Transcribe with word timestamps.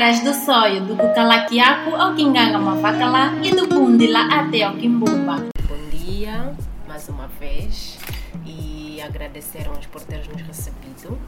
caras 0.00 0.20
do 0.20 0.32
sonho, 0.32 0.86
do 0.86 0.96
Cucalaquiaco 0.96 1.94
ao 1.94 2.14
Quinganga 2.14 2.58
Mavacala 2.58 3.34
e 3.42 3.50
do 3.50 3.66
Bundila 3.66 4.20
até 4.32 4.62
ao 4.62 4.74
Quimbumba. 4.74 5.50
Bom 5.68 5.90
dia, 5.90 6.56
mais 6.88 7.06
uma 7.10 7.26
vez, 7.38 7.98
e 8.46 8.98
agradecermos 9.02 9.84
por 9.84 10.00
teres 10.00 10.26
nos 10.28 10.40
recebido. 10.40 11.18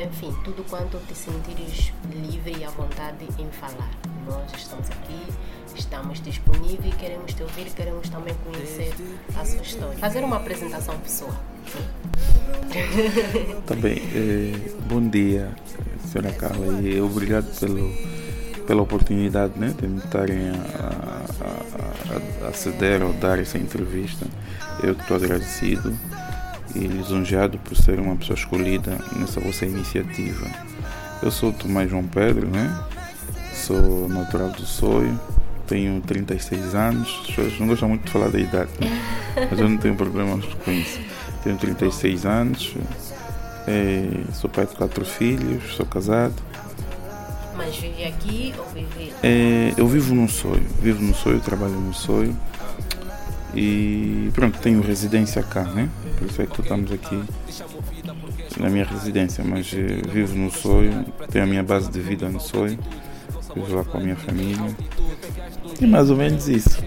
Enfim, 0.00 0.34
tudo 0.42 0.64
quanto 0.68 0.98
te 1.06 1.14
sentires 1.14 1.92
livre 2.10 2.56
e 2.58 2.64
à 2.64 2.70
vontade 2.70 3.24
em 3.38 3.48
falar. 3.52 3.90
Nós 4.26 4.50
estamos 4.56 4.90
aqui, 4.90 5.22
estamos 5.76 6.20
disponíveis, 6.20 6.92
queremos 6.96 7.34
te 7.34 7.42
ouvir, 7.44 7.66
queremos 7.66 8.08
também 8.08 8.34
conhecer 8.44 8.92
a 9.40 9.44
sua 9.44 9.62
história. 9.62 9.96
Fazer 9.98 10.24
uma 10.24 10.38
apresentação 10.38 10.98
pessoal. 10.98 11.36
Também, 13.64 13.98
eh, 14.12 14.72
bom 14.88 15.08
dia, 15.08 15.54
senhora 16.10 16.32
Carla, 16.32 16.80
e 16.82 17.00
obrigado 17.00 17.46
pelo, 17.60 17.94
pela 18.66 18.82
oportunidade 18.82 19.52
né, 19.56 19.72
de 19.80 19.86
me 19.86 19.98
estarem 19.98 20.50
a, 20.50 20.54
a, 21.40 22.46
a, 22.46 22.48
a 22.48 22.52
ceder 22.52 23.02
ou 23.02 23.12
dar 23.12 23.38
essa 23.38 23.56
entrevista. 23.56 24.26
Eu 24.82 24.92
estou 24.92 25.16
agradecido 25.16 25.96
e 26.74 26.80
lisonjeado 26.80 27.58
por 27.58 27.76
ser 27.76 28.00
uma 28.00 28.16
pessoa 28.16 28.36
escolhida 28.36 28.98
nessa 29.16 29.38
vossa 29.40 29.64
iniciativa. 29.64 30.46
Eu 31.22 31.30
sou 31.30 31.52
Tomás 31.52 31.88
João 31.88 32.04
Pedro, 32.04 32.48
né? 32.48 32.84
sou 33.54 34.08
natural 34.08 34.48
do 34.50 34.66
Sonho, 34.66 35.20
tenho 35.66 36.00
36 36.00 36.74
anos, 36.74 37.20
as 37.20 37.26
pessoas 37.28 37.60
não 37.60 37.68
gostam 37.68 37.88
muito 37.88 38.04
de 38.04 38.10
falar 38.10 38.28
da 38.30 38.38
idade, 38.40 38.70
né? 38.80 39.00
mas 39.48 39.58
eu 39.58 39.68
não 39.68 39.76
tenho 39.76 39.94
problemas 39.94 40.44
com 40.64 40.72
isso. 40.72 40.98
Tenho 41.44 41.56
36 41.56 42.26
anos, 42.26 42.74
é, 43.70 44.32
sou 44.32 44.50
pai 44.50 44.66
de 44.66 44.74
quatro 44.74 45.04
filhos, 45.04 45.74
sou 45.76 45.86
casado. 45.86 46.34
Mas 47.56 47.76
vive 47.76 48.04
aqui 48.04 48.54
ou 48.58 48.64
vive? 48.66 49.12
É, 49.22 49.72
eu 49.76 49.86
vivo 49.86 50.14
num 50.14 50.28
sonho, 50.28 50.66
vivo 50.82 51.02
num 51.02 51.14
sonho, 51.14 51.40
trabalho 51.40 51.74
num 51.74 51.92
sonho 51.92 52.36
e 53.54 54.30
pronto, 54.32 54.58
tenho 54.60 54.80
residência 54.80 55.42
cá, 55.42 55.64
né? 55.64 55.88
Por 56.18 56.26
isso 56.26 56.42
é 56.42 56.46
que 56.46 56.60
estamos 56.60 56.90
aqui 56.92 57.22
na 58.58 58.68
minha 58.68 58.84
residência, 58.84 59.42
mas 59.44 59.72
eh, 59.72 60.02
vivo 60.12 60.36
no 60.36 60.50
sonho, 60.50 61.04
tenho 61.30 61.44
a 61.44 61.46
minha 61.46 61.62
base 61.62 61.90
de 61.90 62.00
vida 62.00 62.28
no 62.28 62.40
sonho, 62.40 62.78
vivo 63.54 63.76
lá 63.76 63.84
com 63.84 63.98
a 63.98 64.00
minha 64.00 64.16
família. 64.16 64.74
E 65.80 65.86
mais 65.86 66.10
ou 66.10 66.16
menos 66.16 66.48
isso. 66.48 66.82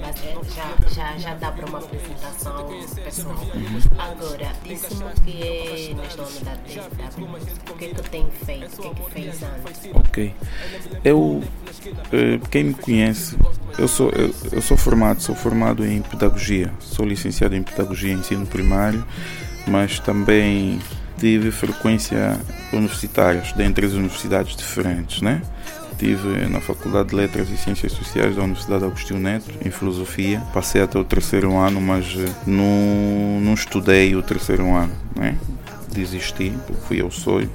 Já, 0.93 1.17
já, 1.17 1.33
dá 1.33 1.51
para 1.51 1.65
uma 1.65 1.79
apresentação 1.79 2.69
pessoal. 3.03 3.35
Agora, 3.97 4.51
disse-me 4.63 5.11
que 5.25 5.41
é 5.41 5.93
nesta 5.95 6.21
unidade 6.21 6.59
de 6.69 7.71
O 7.71 7.75
que 7.75 7.85
é 7.85 7.87
que 7.89 8.09
tem 8.09 8.29
feito? 8.45 8.77
O 8.77 8.81
que 8.81 8.87
é 8.87 8.93
que 8.93 9.11
fez 9.11 9.43
antes? 9.43 9.89
Ok. 9.95 10.35
Eu, 11.03 11.43
eh, 12.11 12.39
quem 12.51 12.65
me 12.65 12.73
conhece, 12.75 13.35
eu 13.79 13.87
sou, 13.87 14.11
eu, 14.11 14.33
eu 14.51 14.61
sou 14.61 14.77
formado, 14.77 15.19
sou 15.19 15.33
formado 15.33 15.83
em 15.83 15.99
pedagogia, 16.03 16.71
sou 16.79 17.05
licenciado 17.07 17.55
em 17.55 17.63
pedagogia 17.63 18.11
e 18.11 18.13
ensino 18.13 18.45
primário, 18.45 19.03
mas 19.65 19.99
também 19.99 20.79
tive 21.17 21.49
frequência 21.49 22.39
universitária, 22.71 23.39
estudei 23.39 23.65
em 23.65 23.73
três 23.73 23.93
universidades 23.93 24.55
diferentes, 24.55 25.21
né? 25.23 25.41
Estive 25.93 26.47
na 26.49 26.59
Faculdade 26.59 27.09
de 27.09 27.15
Letras 27.15 27.49
e 27.49 27.55
Ciências 27.55 27.91
Sociais 27.91 28.35
da 28.35 28.41
Universidade 28.41 28.83
Agostinho 28.83 29.19
Neto, 29.19 29.53
em 29.63 29.69
Filosofia. 29.69 30.41
Passei 30.51 30.81
até 30.81 30.97
o 30.97 31.03
terceiro 31.03 31.55
ano, 31.55 31.79
mas 31.79 32.15
eh, 32.17 32.29
não, 32.47 33.39
não 33.39 33.53
estudei 33.53 34.15
o 34.15 34.23
terceiro 34.23 34.73
ano, 34.73 34.91
né? 35.15 35.37
Desisti, 35.93 36.51
fui 36.87 36.99
ao 36.99 37.11
sonho. 37.11 37.49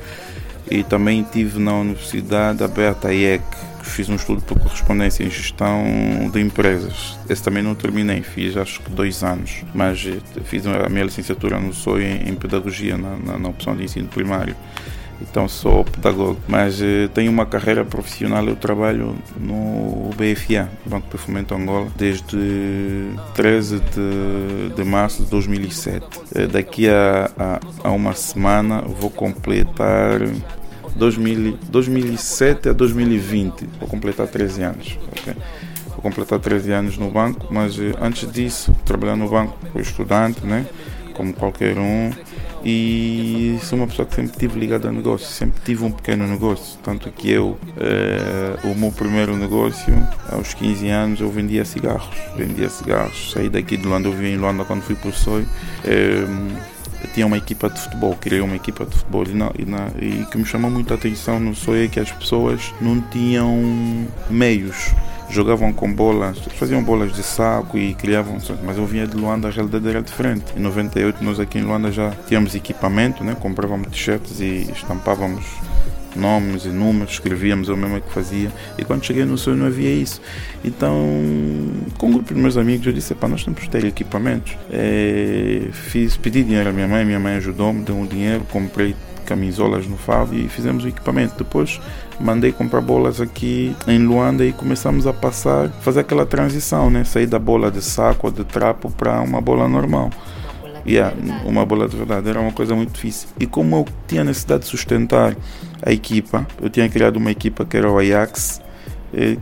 E 0.70 0.84
também 0.84 1.22
estive 1.22 1.59
na 1.59 1.75
Universidade 1.75 2.62
Aberta 2.62 3.12
IEC, 3.12 3.42
fiz 3.83 4.09
um 4.09 4.14
estudo 4.14 4.41
por 4.42 4.59
correspondência 4.61 5.25
em 5.25 5.31
gestão 5.31 5.83
de 6.33 6.41
empresas. 6.41 7.19
Esse 7.28 7.42
também 7.42 7.62
não 7.62 7.75
terminei, 7.75 8.22
fiz 8.22 8.56
acho 8.56 8.81
que 8.81 8.91
dois 8.91 9.25
anos, 9.25 9.64
mas 9.75 10.06
eh, 10.06 10.20
fiz 10.44 10.64
a 10.64 10.89
minha 10.89 11.04
licenciatura 11.04 11.59
no 11.59 11.75
SOI 11.75 12.22
em 12.25 12.34
Pedagogia, 12.37 12.97
na, 12.97 13.16
na, 13.16 13.38
na 13.38 13.48
opção 13.48 13.77
de 13.77 13.82
ensino 13.82 14.06
primário 14.06 14.54
então 15.20 15.48
sou 15.48 15.84
pedagogo, 15.84 16.38
mas 16.46 16.80
eh, 16.80 17.08
tenho 17.12 17.30
uma 17.30 17.44
carreira 17.44 17.84
profissional, 17.84 18.46
eu 18.46 18.54
trabalho 18.54 19.16
no 19.36 20.10
BFA, 20.16 20.68
Banco 20.86 21.08
de 21.10 21.18
Fomento 21.18 21.54
Angola, 21.54 21.88
desde 21.96 23.10
13 23.34 23.80
de, 23.80 24.74
de 24.76 24.84
março 24.84 25.24
de 25.24 25.30
2007. 25.30 26.06
Eh, 26.34 26.46
daqui 26.46 26.88
a, 26.88 27.30
a, 27.36 27.60
a 27.88 27.90
uma 27.90 28.14
semana 28.14 28.82
vou 28.82 29.10
completar 29.10 30.20
2000, 30.94 31.58
2007 31.68 32.68
a 32.68 32.72
2020, 32.72 33.68
vou 33.80 33.88
completar 33.88 34.26
13 34.28 34.62
anos. 34.62 34.98
Vou 35.88 36.02
completar 36.02 36.38
13 36.38 36.72
anos 36.72 36.96
no 36.96 37.10
banco, 37.10 37.48
mas 37.50 37.76
eh, 37.78 37.92
antes 38.00 38.30
disso, 38.30 38.72
trabalhando 38.84 39.24
no 39.24 39.28
banco, 39.28 39.58
fui 39.72 39.82
estudante, 39.82 40.46
né? 40.46 40.64
Como 41.18 41.34
qualquer 41.34 41.76
um. 41.76 42.10
E 42.64 43.58
sou 43.62 43.78
uma 43.78 43.86
pessoa 43.86 44.06
que 44.06 44.14
sempre 44.14 44.36
tive 44.36 44.58
ligada 44.58 44.88
a 44.88 44.92
negócio, 44.92 45.26
sempre 45.26 45.60
tive 45.64 45.84
um 45.84 45.90
pequeno 45.90 46.26
negócio, 46.26 46.78
tanto 46.82 47.10
que 47.10 47.30
eu, 47.30 47.58
eh, 47.76 48.58
o 48.64 48.74
meu 48.74 48.90
primeiro 48.90 49.36
negócio, 49.36 49.94
aos 50.30 50.54
15 50.54 50.88
anos, 50.88 51.20
eu 51.20 51.30
vendia 51.30 51.64
cigarros, 51.64 52.16
vendia 52.36 52.68
cigarros, 52.68 53.32
saí 53.32 53.48
daqui 53.48 53.76
de 53.76 53.86
Luanda, 53.86 54.08
eu 54.08 54.12
vim 54.12 54.28
em 54.28 54.36
Luanda 54.36 54.64
quando 54.64 54.82
fui 54.82 54.96
para 54.96 55.08
o 55.10 55.12
SOI, 55.12 55.46
eh, 55.84 56.26
tinha 57.14 57.26
uma 57.26 57.38
equipa 57.38 57.70
de 57.70 57.80
futebol, 57.80 58.16
criei 58.20 58.40
uma 58.40 58.56
equipa 58.56 58.84
de 58.84 58.96
futebol. 58.96 59.24
E, 59.24 59.34
na, 59.34 59.52
e, 59.56 59.64
na, 59.64 59.88
e 60.00 60.26
que 60.26 60.36
me 60.36 60.44
chamou 60.44 60.70
muito 60.70 60.92
a 60.92 60.96
atenção 60.96 61.38
no 61.38 61.54
SOI 61.54 61.84
é 61.84 61.88
que 61.88 62.00
as 62.00 62.10
pessoas 62.10 62.74
não 62.80 63.00
tinham 63.02 64.06
meios 64.28 64.92
jogavam 65.31 65.72
com 65.72 65.93
bolas, 65.93 66.39
faziam 66.56 66.83
bolas 66.83 67.12
de 67.12 67.22
saco 67.22 67.77
e 67.77 67.94
criavam, 67.94 68.39
mas 68.65 68.77
eu 68.77 68.87
vinha 68.87 69.06
de 69.06 69.16
Luanda, 69.16 69.49
a 69.49 69.50
realidade 69.50 69.89
era 69.89 70.03
diferente. 70.03 70.44
Em 70.56 70.61
98 70.61 71.22
nós 71.22 71.39
aqui 71.39 71.59
em 71.59 71.62
Luanda 71.62 71.93
já 71.93 72.11
tínhamos 72.27 72.55
equipamento, 72.55 73.22
né? 73.22 73.37
comprávamos 73.39 73.89
t-shirts 73.89 74.41
e 74.41 74.71
estampávamos 74.72 75.44
nomes 76.16 76.65
e 76.65 76.69
números, 76.69 77.15
escrevíamos, 77.15 77.69
eu 77.69 77.77
mesmo 77.77 78.00
que 78.00 78.12
fazia. 78.12 78.53
E 78.77 78.84
quando 78.84 79.05
cheguei 79.05 79.25
no 79.25 79.39
sonho 79.39 79.56
não 79.56 79.66
havia 79.66 79.93
isso. 79.93 80.21
Então, 80.65 80.97
com 81.97 82.09
um 82.09 82.12
grupo 82.12 82.34
de 82.34 82.41
meus 82.41 82.56
amigos, 82.56 82.87
eu 82.87 82.93
disse: 82.93 83.15
nós 83.28 83.45
temos 83.45 83.60
que 83.60 83.71
ter 83.71 83.84
equipamentos. 83.84 84.56
É, 84.71 85.69
fiz, 85.72 86.16
pedi 86.16 86.43
dinheiro 86.43 86.69
à 86.69 86.72
minha 86.72 86.89
mãe, 86.89 87.05
minha 87.05 87.21
mãe 87.21 87.37
ajudou-me, 87.37 87.83
deu 87.83 87.97
um 87.97 88.06
dinheiro, 88.06 88.45
comprei 88.50 88.95
camisolas 89.28 89.87
no 89.87 89.99
FAV 89.99 90.33
e 90.33 90.49
fizemos 90.49 90.84
o 90.84 90.89
equipamento. 90.89 91.34
Depois 91.37 91.78
mandei 92.19 92.50
comprar 92.50 92.81
bolas 92.81 93.21
aqui 93.21 93.77
em 93.87 93.99
Luanda 93.99 94.44
e 94.44 94.53
começamos 94.53 95.06
a 95.06 95.12
passar, 95.12 95.69
fazer 95.83 96.00
aquela 96.00 96.25
transição, 96.25 96.89
né? 96.89 97.05
Sair 97.05 97.27
da 97.27 97.39
bola 97.39 97.71
de 97.71 97.83
saco 97.83 98.28
ou 98.28 98.33
de 98.33 98.44
trapo 98.44 98.91
para 98.91 99.21
uma 99.21 99.41
bola 99.41 99.69
normal. 99.69 100.11
Yeah, 100.87 101.15
uma 101.44 101.66
bola 101.66 101.87
de 101.87 101.97
verdade 101.97 102.31
era 102.31 102.41
uma 102.41 102.53
coisa 102.53 102.75
muito 102.75 102.93
difícil. 102.93 103.28
E 103.39 103.47
como 103.47 103.77
eu 103.77 103.84
tinha 104.06 104.25
necessidade 104.25 104.62
de 104.62 104.69
sustentar 104.69 105.37
a 105.83 105.93
equipa, 105.93 106.47
eu 106.62 106.71
tinha 106.71 106.89
criado 106.89 107.16
uma 107.16 107.31
equipa 107.31 107.66
que 107.66 107.77
era 107.77 107.91
o 107.91 107.99
Ajax, 107.99 108.62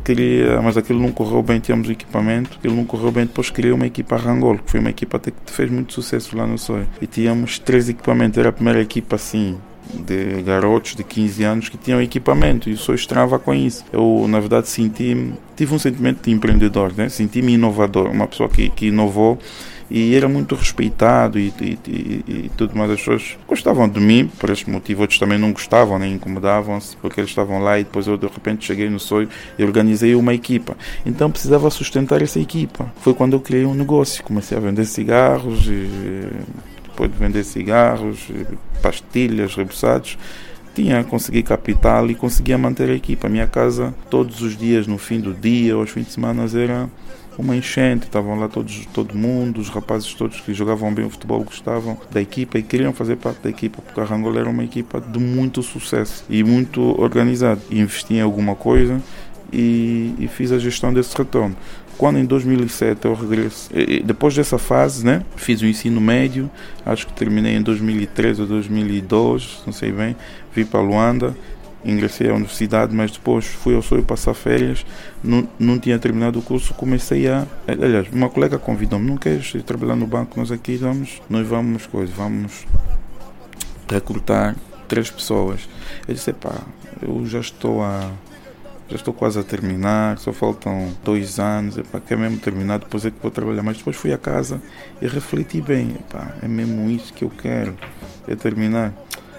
queria, 0.04 0.60
mas 0.60 0.76
aquilo 0.76 1.00
não 1.00 1.12
correu 1.12 1.42
bem, 1.42 1.60
tínhamos 1.60 1.88
o 1.88 1.92
equipamento, 1.92 2.56
aquilo 2.58 2.74
não 2.74 2.84
correu 2.84 3.12
bem, 3.12 3.26
depois 3.26 3.48
criei 3.50 3.72
uma 3.72 3.86
equipa 3.86 4.16
Rangol, 4.16 4.58
que 4.58 4.70
foi 4.70 4.80
uma 4.80 4.90
equipa 4.90 5.18
até 5.18 5.30
que 5.30 5.52
fez 5.52 5.70
muito 5.70 5.92
sucesso 5.92 6.36
lá 6.36 6.46
no 6.46 6.58
Soy. 6.58 6.84
E 7.00 7.06
tínhamos 7.06 7.60
três 7.60 7.88
equipamentos, 7.88 8.38
era 8.38 8.48
a 8.48 8.52
primeira 8.52 8.80
equipa 8.80 9.14
assim, 9.14 9.56
de 9.96 10.42
garotos 10.42 10.94
de 10.94 11.04
15 11.04 11.44
anos 11.44 11.68
que 11.68 11.76
tinham 11.76 12.00
equipamento 12.00 12.68
e 12.68 12.76
só 12.76 12.94
estranhava 12.94 13.38
com 13.38 13.54
isso. 13.54 13.84
Eu, 13.92 14.26
na 14.28 14.40
verdade, 14.40 14.68
senti 14.68 15.32
tive 15.56 15.74
um 15.74 15.78
sentimento 15.78 16.22
de 16.22 16.30
empreendedor, 16.30 16.92
né? 16.94 17.08
senti-me 17.08 17.54
inovador, 17.54 18.10
uma 18.10 18.26
pessoa 18.26 18.48
que, 18.48 18.68
que 18.68 18.88
inovou 18.88 19.38
e 19.90 20.14
era 20.14 20.28
muito 20.28 20.54
respeitado 20.54 21.38
e, 21.38 21.52
e, 21.60 21.78
e, 21.86 22.24
e, 22.28 22.50
tudo 22.56 22.76
mais. 22.76 22.90
As 22.90 22.98
pessoas 22.98 23.38
gostavam 23.46 23.88
de 23.88 24.00
mim 24.00 24.30
por 24.38 24.50
este 24.50 24.68
motivo, 24.68 25.02
outros 25.02 25.18
também 25.18 25.38
não 25.38 25.52
gostavam 25.52 25.98
nem 25.98 26.14
incomodavam-se 26.14 26.96
porque 26.96 27.20
eles 27.20 27.30
estavam 27.30 27.60
lá 27.60 27.78
e 27.78 27.84
depois 27.84 28.06
eu 28.06 28.16
de 28.16 28.26
repente 28.26 28.66
cheguei 28.66 28.90
no 28.90 28.98
sonho 28.98 29.28
e 29.58 29.64
organizei 29.64 30.14
uma 30.14 30.34
equipa. 30.34 30.76
Então 31.04 31.30
precisava 31.30 31.70
sustentar 31.70 32.20
essa 32.20 32.40
equipa. 32.40 32.92
Foi 33.00 33.14
quando 33.14 33.34
eu 33.34 33.40
criei 33.40 33.64
um 33.64 33.74
negócio, 33.74 34.22
comecei 34.24 34.56
a 34.56 34.60
vender 34.60 34.84
cigarros 34.84 35.66
e 35.68 36.28
depois 36.96 37.12
de 37.12 37.18
vender 37.18 37.44
cigarros, 37.44 38.28
pastilhas, 38.80 39.54
rebuçados, 39.54 40.16
tinha 40.74 41.04
consegui 41.04 41.42
capital 41.42 42.10
e 42.10 42.14
conseguia 42.14 42.56
manter 42.56 42.88
a 42.88 42.94
equipa. 42.94 43.26
A 43.26 43.30
minha 43.30 43.46
casa, 43.46 43.94
todos 44.08 44.40
os 44.40 44.56
dias, 44.56 44.86
no 44.86 44.96
fim 44.96 45.20
do 45.20 45.34
dia, 45.34 45.74
aos 45.74 45.90
fins 45.90 46.06
de 46.06 46.12
semana, 46.12 46.46
era 46.54 46.88
uma 47.38 47.54
enchente. 47.54 48.06
Estavam 48.06 48.38
lá 48.38 48.48
todos, 48.48 48.86
todo 48.94 49.14
mundo, 49.14 49.60
os 49.60 49.68
rapazes 49.68 50.14
todos 50.14 50.40
que 50.40 50.54
jogavam 50.54 50.92
bem 50.92 51.04
o 51.04 51.10
futebol 51.10 51.44
gostavam 51.44 51.98
da 52.10 52.20
equipa 52.20 52.58
e 52.58 52.62
queriam 52.62 52.94
fazer 52.94 53.16
parte 53.16 53.42
da 53.42 53.50
equipa, 53.50 53.82
porque 53.82 54.00
a 54.00 54.04
Rangola 54.04 54.40
era 54.40 54.48
uma 54.48 54.64
equipa 54.64 54.98
de 54.98 55.18
muito 55.18 55.62
sucesso 55.62 56.24
e 56.30 56.42
muito 56.42 56.80
organizada. 56.98 57.60
Investi 57.70 58.14
em 58.14 58.20
alguma 58.22 58.54
coisa 58.54 59.02
e, 59.52 60.14
e 60.18 60.28
fiz 60.28 60.50
a 60.50 60.58
gestão 60.58 60.94
desse 60.94 61.16
retorno. 61.16 61.56
Quando 61.98 62.18
em 62.18 62.24
2007 62.24 63.06
eu 63.06 63.14
regresso, 63.14 63.70
depois 64.04 64.34
dessa 64.34 64.58
fase, 64.58 65.04
né, 65.04 65.22
fiz 65.34 65.62
o 65.62 65.66
ensino 65.66 66.00
médio, 66.00 66.50
acho 66.84 67.06
que 67.06 67.12
terminei 67.14 67.56
em 67.56 67.62
2013 67.62 68.42
ou 68.42 68.46
2012, 68.46 69.46
não 69.64 69.72
sei 69.72 69.92
bem, 69.92 70.14
vim 70.54 70.64
para 70.64 70.80
Luanda 70.80 71.34
ingressei 71.86 72.28
à 72.28 72.34
universidade, 72.34 72.94
mas 72.94 73.12
depois 73.12 73.46
fui 73.46 73.74
ao 73.74 73.82
sonho 73.82 74.02
passar 74.02 74.34
férias, 74.34 74.84
não, 75.22 75.48
não 75.58 75.78
tinha 75.78 75.98
terminado 75.98 76.38
o 76.38 76.42
curso, 76.42 76.74
comecei 76.74 77.28
a. 77.28 77.46
Aliás, 77.66 78.08
uma 78.12 78.28
colega 78.28 78.58
convidou-me, 78.58 79.08
não 79.08 79.16
queres 79.16 79.52
trabalhar 79.64 79.94
no 79.94 80.06
banco? 80.06 80.38
Nós 80.38 80.50
aqui 80.50 80.76
vamos, 80.76 81.22
nós 81.30 81.46
vamos, 81.46 81.86
coisa, 81.86 82.12
vamos 82.14 82.66
recrutar 83.88 84.56
três 84.88 85.10
pessoas. 85.10 85.68
Eu 86.08 86.14
disse, 86.14 86.32
pá, 86.32 86.56
eu 87.00 87.24
já 87.24 87.38
estou 87.38 87.82
a. 87.82 88.10
Já 88.88 88.94
estou 88.94 89.12
quase 89.12 89.38
a 89.38 89.42
terminar, 89.42 90.16
só 90.18 90.32
faltam 90.32 90.92
dois 91.02 91.40
anos, 91.40 91.76
epá, 91.76 91.98
quer 91.98 92.16
mesmo 92.16 92.38
terminar, 92.38 92.78
depois 92.78 93.04
é 93.04 93.10
que 93.10 93.16
vou 93.20 93.32
trabalhar. 93.32 93.62
Mas 93.62 93.78
depois 93.78 93.96
fui 93.96 94.12
a 94.12 94.18
casa 94.18 94.62
e 95.02 95.08
refleti 95.08 95.60
bem, 95.60 95.96
epá, 95.98 96.34
é 96.40 96.46
mesmo 96.46 96.88
isso 96.88 97.12
que 97.12 97.24
eu 97.24 97.30
quero, 97.30 97.76
é 98.28 98.36
terminar. 98.36 98.92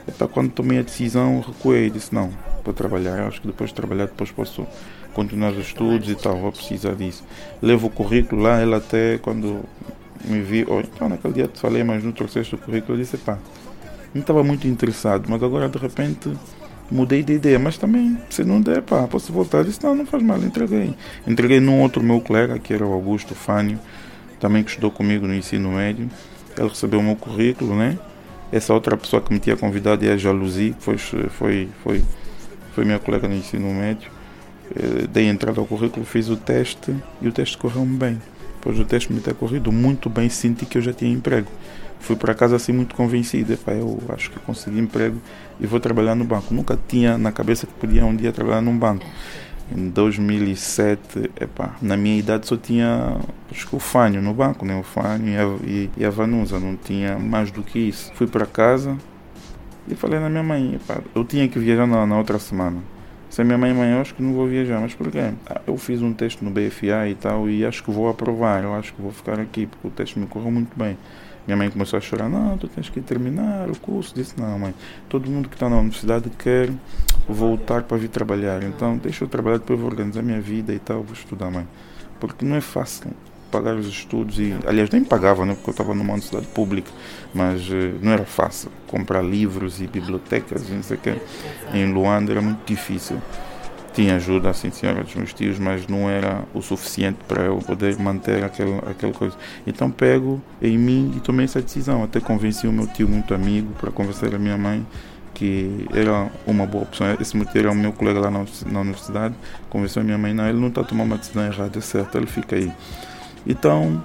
Epá, 0.05 0.27
quando 0.27 0.51
tomei 0.51 0.79
a 0.79 0.81
decisão, 0.81 1.39
recuei 1.39 1.87
e 1.87 1.89
disse, 1.89 2.13
não, 2.13 2.29
vou 2.63 2.73
trabalhar, 2.73 3.21
acho 3.27 3.39
que 3.39 3.47
depois 3.47 3.69
de 3.69 3.75
trabalhar, 3.75 4.07
depois 4.07 4.31
posso 4.31 4.67
continuar 5.13 5.51
os 5.51 5.59
estudos 5.59 6.09
e 6.09 6.15
tal, 6.15 6.37
vou 6.37 6.51
precisar 6.51 6.95
disso. 6.95 7.23
Levo 7.61 7.87
o 7.87 7.89
currículo 7.89 8.41
lá, 8.41 8.59
ela 8.59 8.77
até 8.77 9.17
quando 9.17 9.63
me 10.25 10.41
viu, 10.41 10.67
oh, 10.69 10.79
então 10.81 11.07
naquele 11.07 11.33
dia 11.33 11.47
te 11.47 11.59
falei, 11.59 11.83
mas 11.83 12.03
não 12.03 12.11
trouxeste 12.11 12.55
o 12.55 12.57
currículo, 12.57 12.97
eu 12.97 13.01
disse, 13.01 13.17
pá, 13.17 13.37
não 14.13 14.21
estava 14.21 14.43
muito 14.43 14.67
interessado, 14.67 15.25
mas 15.29 15.41
agora 15.41 15.69
de 15.69 15.77
repente 15.77 16.33
mudei 16.89 17.23
de 17.23 17.33
ideia, 17.33 17.59
mas 17.59 17.77
também, 17.77 18.17
se 18.29 18.43
não 18.43 18.61
der, 18.61 18.81
pá, 18.81 19.07
posso 19.07 19.31
voltar. 19.31 19.63
Disse, 19.63 19.83
não, 19.83 19.95
não 19.95 20.05
faz 20.05 20.23
mal, 20.23 20.37
entreguei. 20.39 20.93
Entreguei 21.25 21.59
num 21.59 21.81
outro 21.81 22.03
meu 22.03 22.21
colega, 22.21 22.57
que 22.59 22.73
era 22.73 22.85
o 22.85 22.93
Augusto 22.93 23.35
Fânio, 23.35 23.79
também 24.39 24.63
que 24.63 24.69
estudou 24.69 24.91
comigo 24.91 25.27
no 25.27 25.33
ensino 25.33 25.71
médio. 25.71 26.09
Ele 26.57 26.69
recebeu 26.69 26.99
o 26.99 27.03
meu 27.03 27.15
currículo, 27.15 27.75
né? 27.75 27.97
Essa 28.51 28.73
outra 28.73 28.95
pessoa 28.95 29.21
que 29.21 29.33
me 29.33 29.39
tinha 29.39 29.57
convidado 29.57 30.05
é 30.05 30.13
a 30.13 30.17
Jaluzi, 30.17 30.73
que 30.77 30.83
foi, 30.83 30.97
foi, 30.97 31.69
foi, 31.83 32.03
foi 32.73 32.85
minha 32.85 32.99
colega 32.99 33.27
no 33.27 33.35
ensino 33.35 33.73
médio. 33.73 34.09
Eh, 34.75 35.07
dei 35.07 35.27
entrada 35.27 35.59
ao 35.59 35.67
currículo, 35.67 36.05
fiz 36.05 36.29
o 36.29 36.37
teste 36.37 36.95
e 37.21 37.27
o 37.27 37.31
teste 37.31 37.57
correu-me 37.57 37.97
bem. 37.97 38.21
Depois 38.55 38.77
do 38.77 38.85
teste 38.85 39.11
me 39.13 39.19
ter 39.19 39.33
corrido 39.33 39.71
muito 39.71 40.09
bem, 40.09 40.29
senti 40.29 40.65
que 40.65 40.77
eu 40.77 40.81
já 40.81 40.93
tinha 40.93 41.11
emprego 41.11 41.49
fui 41.99 42.15
para 42.15 42.33
casa 42.33 42.55
assim 42.55 42.71
muito 42.71 42.95
convencido. 42.95 43.53
Epá, 43.53 43.73
eu 43.73 43.99
acho 44.09 44.31
que 44.31 44.39
consegui 44.39 44.79
emprego 44.79 45.19
e 45.59 45.67
vou 45.67 45.79
trabalhar 45.79 46.15
no 46.15 46.23
banco. 46.23 46.53
Nunca 46.53 46.77
tinha 46.87 47.17
na 47.17 47.31
cabeça 47.31 47.67
que 47.67 47.73
podia 47.73 48.05
um 48.05 48.15
dia 48.15 48.31
trabalhar 48.31 48.61
num 48.61 48.77
banco. 48.77 49.05
Em 49.75 49.89
2007, 49.89 51.31
epá, 51.41 51.75
na 51.81 51.97
minha 51.97 52.17
idade 52.17 52.47
só 52.47 52.55
tinha 52.55 53.17
acho 53.51 53.67
que 53.67 53.75
o 53.75 53.79
Fânio 53.79 54.21
no 54.21 54.33
banco, 54.33 54.65
né? 54.65 54.79
o 54.79 54.83
Fânio 54.83 55.33
e 55.33 55.37
a, 55.37 55.69
e, 55.69 55.89
e 55.97 56.05
a 56.05 56.09
Vanusa, 56.09 56.57
não 56.57 56.77
tinha 56.77 57.19
mais 57.19 57.51
do 57.51 57.61
que 57.61 57.79
isso. 57.79 58.11
Fui 58.15 58.27
para 58.27 58.45
casa 58.45 58.97
e 59.89 59.93
falei 59.93 60.19
na 60.19 60.29
minha 60.29 60.43
mãe, 60.43 60.75
epá, 60.75 61.01
eu 61.13 61.25
tinha 61.25 61.47
que 61.49 61.59
viajar 61.59 61.85
na, 61.85 62.05
na 62.05 62.17
outra 62.17 62.39
semana. 62.39 62.81
Se 63.29 63.41
a 63.41 63.43
minha 63.43 63.57
mãe, 63.57 63.73
mãe, 63.73 63.91
eu 63.91 63.99
acho 63.99 64.15
que 64.15 64.23
não 64.23 64.33
vou 64.33 64.47
viajar, 64.47 64.79
mas 64.79 64.95
por 64.95 65.11
quê? 65.11 65.31
Ah, 65.45 65.61
eu 65.67 65.77
fiz 65.77 66.01
um 66.01 66.13
teste 66.13 66.43
no 66.43 66.49
BFA 66.49 67.09
e 67.09 67.15
tal 67.15 67.49
e 67.49 67.65
acho 67.65 67.83
que 67.83 67.91
vou 67.91 68.09
aprovar, 68.09 68.63
eu 68.63 68.73
acho 68.73 68.93
que 68.93 69.01
vou 69.01 69.11
ficar 69.11 69.39
aqui 69.39 69.65
porque 69.65 69.87
o 69.87 69.91
teste 69.91 70.17
me 70.17 70.27
correu 70.27 70.49
muito 70.49 70.77
bem. 70.77 70.97
Minha 71.47 71.55
mãe 71.55 71.71
começou 71.71 71.95
a 71.95 72.01
chorar, 72.01 72.27
não, 72.27 72.57
tu 72.57 72.67
tens 72.67 72.89
que 72.89 72.99
terminar 72.99 73.69
o 73.69 73.79
curso. 73.79 74.13
Disse, 74.13 74.37
não, 74.37 74.59
mãe, 74.59 74.75
todo 75.07 75.31
mundo 75.31 75.47
que 75.47 75.55
está 75.55 75.69
na 75.69 75.77
universidade 75.77 76.29
quer 76.37 76.69
voltar 77.27 77.83
para 77.83 77.95
vir 77.97 78.09
trabalhar. 78.09 78.61
Então, 78.63 78.97
deixa 78.97 79.23
eu 79.23 79.29
trabalhar, 79.29 79.59
depois 79.59 79.79
vou 79.79 79.89
organizar 79.89 80.21
minha 80.21 80.41
vida 80.41 80.73
e 80.73 80.79
tal, 80.79 81.01
vou 81.01 81.13
estudar, 81.13 81.49
mãe. 81.49 81.65
Porque 82.19 82.43
não 82.43 82.57
é 82.57 82.61
fácil 82.61 83.11
pagar 83.49 83.75
os 83.75 83.87
estudos 83.87 84.39
e, 84.39 84.53
aliás, 84.65 84.89
nem 84.89 85.03
pagava, 85.03 85.45
né, 85.45 85.53
porque 85.53 85.69
eu 85.69 85.71
estava 85.71 85.93
numa 85.93 86.13
universidade 86.13 86.47
pública, 86.47 86.91
mas 87.33 87.69
uh, 87.69 87.97
não 88.01 88.11
era 88.11 88.25
fácil 88.25 88.69
comprar 88.87 89.21
livros 89.23 89.79
e 89.81 89.87
bibliotecas, 89.87 90.69
não 90.69 90.83
sei 90.83 90.97
o 90.97 90.99
que. 90.99 91.15
Em 91.73 91.91
Luanda 91.91 92.31
era 92.33 92.41
muito 92.41 92.65
difícil 92.65 93.21
tinha 93.97 94.17
ajuda, 94.17 94.51
assim, 94.51 94.69
senhora 94.69 95.03
dos 95.03 95.15
meus 95.15 95.33
tios, 95.33 95.57
mas 95.57 95.87
não 95.87 96.07
era 96.07 96.43
o 96.53 96.61
suficiente 96.61 97.17
para 97.27 97.45
eu 97.45 97.57
poder 97.57 97.97
manter 97.97 98.43
aquela, 98.43 98.77
aquela 98.91 99.11
coisa. 99.11 99.35
Então 99.65 99.89
pego 99.89 100.39
em 100.61 100.77
mim 100.77 101.13
e 101.17 101.19
tomei 101.19 101.45
essa 101.45 101.59
decisão. 101.59 102.03
Até 102.03 102.19
convenci 102.19 102.67
o 102.67 102.71
meu 102.71 102.85
tio, 102.85 103.09
muito 103.09 103.33
amigo, 103.33 103.73
para 103.79 103.89
convencer 103.89 104.35
a 104.35 104.37
minha 104.37 104.55
mãe 104.55 104.85
que 105.33 105.87
era 105.91 106.29
uma 106.45 106.67
boa 106.67 106.83
opção. 106.83 107.07
Esse 107.19 107.35
meu 107.35 107.47
tio 107.47 107.59
era 107.61 107.71
o 107.71 107.75
meu 107.75 107.91
colega 107.91 108.19
lá 108.19 108.29
na, 108.29 108.45
na 108.67 108.81
universidade. 108.81 109.33
Convenceu 109.67 110.03
a 110.03 110.05
minha 110.05 110.17
mãe, 110.17 110.31
não, 110.31 110.47
ele 110.47 110.59
não 110.59 110.67
está 110.67 110.83
tomando 110.83 111.07
uma 111.07 111.17
decisão 111.17 111.43
errada, 111.43 111.79
é 111.79 111.81
certo, 111.81 112.19
ele 112.19 112.27
fica 112.27 112.55
aí. 112.55 112.71
Então, 113.47 114.03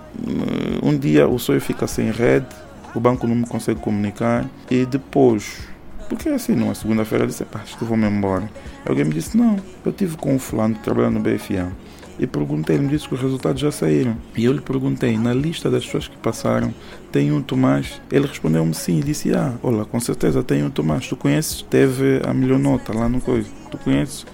um 0.82 0.96
dia 0.96 1.28
o 1.28 1.38
sonho 1.38 1.60
fica 1.60 1.86
sem 1.86 2.10
rede, 2.10 2.46
o 2.94 3.00
banco 3.00 3.26
não 3.26 3.34
me 3.34 3.46
consegue 3.46 3.78
comunicar 3.78 4.46
e 4.70 4.86
depois 4.86 5.71
porque 6.12 6.28
assim, 6.28 6.54
numa 6.54 6.74
segunda-feira 6.74 7.24
eu 7.24 7.28
disse, 7.28 7.46
acho 7.54 7.78
que 7.78 7.84
vou-me 7.84 8.06
embora. 8.06 8.46
Alguém 8.86 9.06
me 9.06 9.14
disse, 9.14 9.34
não, 9.34 9.56
eu 9.82 9.92
tive 9.92 10.18
com 10.18 10.34
um 10.34 10.38
fulano 10.38 10.74
trabalhando 10.74 11.14
no 11.14 11.20
BFA. 11.20 11.72
E 12.18 12.26
perguntei, 12.26 12.76
ele 12.76 12.84
me 12.84 12.90
disse 12.90 13.08
que 13.08 13.14
os 13.14 13.20
resultados 13.22 13.58
já 13.58 13.72
saíram. 13.72 14.14
E 14.36 14.44
eu 14.44 14.52
lhe 14.52 14.60
perguntei, 14.60 15.16
na 15.16 15.32
lista 15.32 15.70
das 15.70 15.86
pessoas 15.86 16.08
que 16.08 16.16
passaram, 16.18 16.74
tem 17.10 17.32
um 17.32 17.40
Tomás? 17.40 17.98
Ele 18.10 18.26
respondeu-me 18.26 18.74
sim, 18.74 18.98
e 18.98 19.02
disse, 19.02 19.34
ah, 19.34 19.54
olha, 19.62 19.86
com 19.86 19.98
certeza 19.98 20.42
tem 20.42 20.62
um 20.62 20.68
Tomás. 20.68 21.08
Tu 21.08 21.16
conheces? 21.16 21.62
Teve 21.62 22.20
a 22.26 22.34
melhor 22.34 22.58
nota 22.58 22.92
lá 22.92 23.08
no 23.08 23.18
coisa. 23.18 23.48
Tu 23.70 23.78
conheces? 23.78 24.26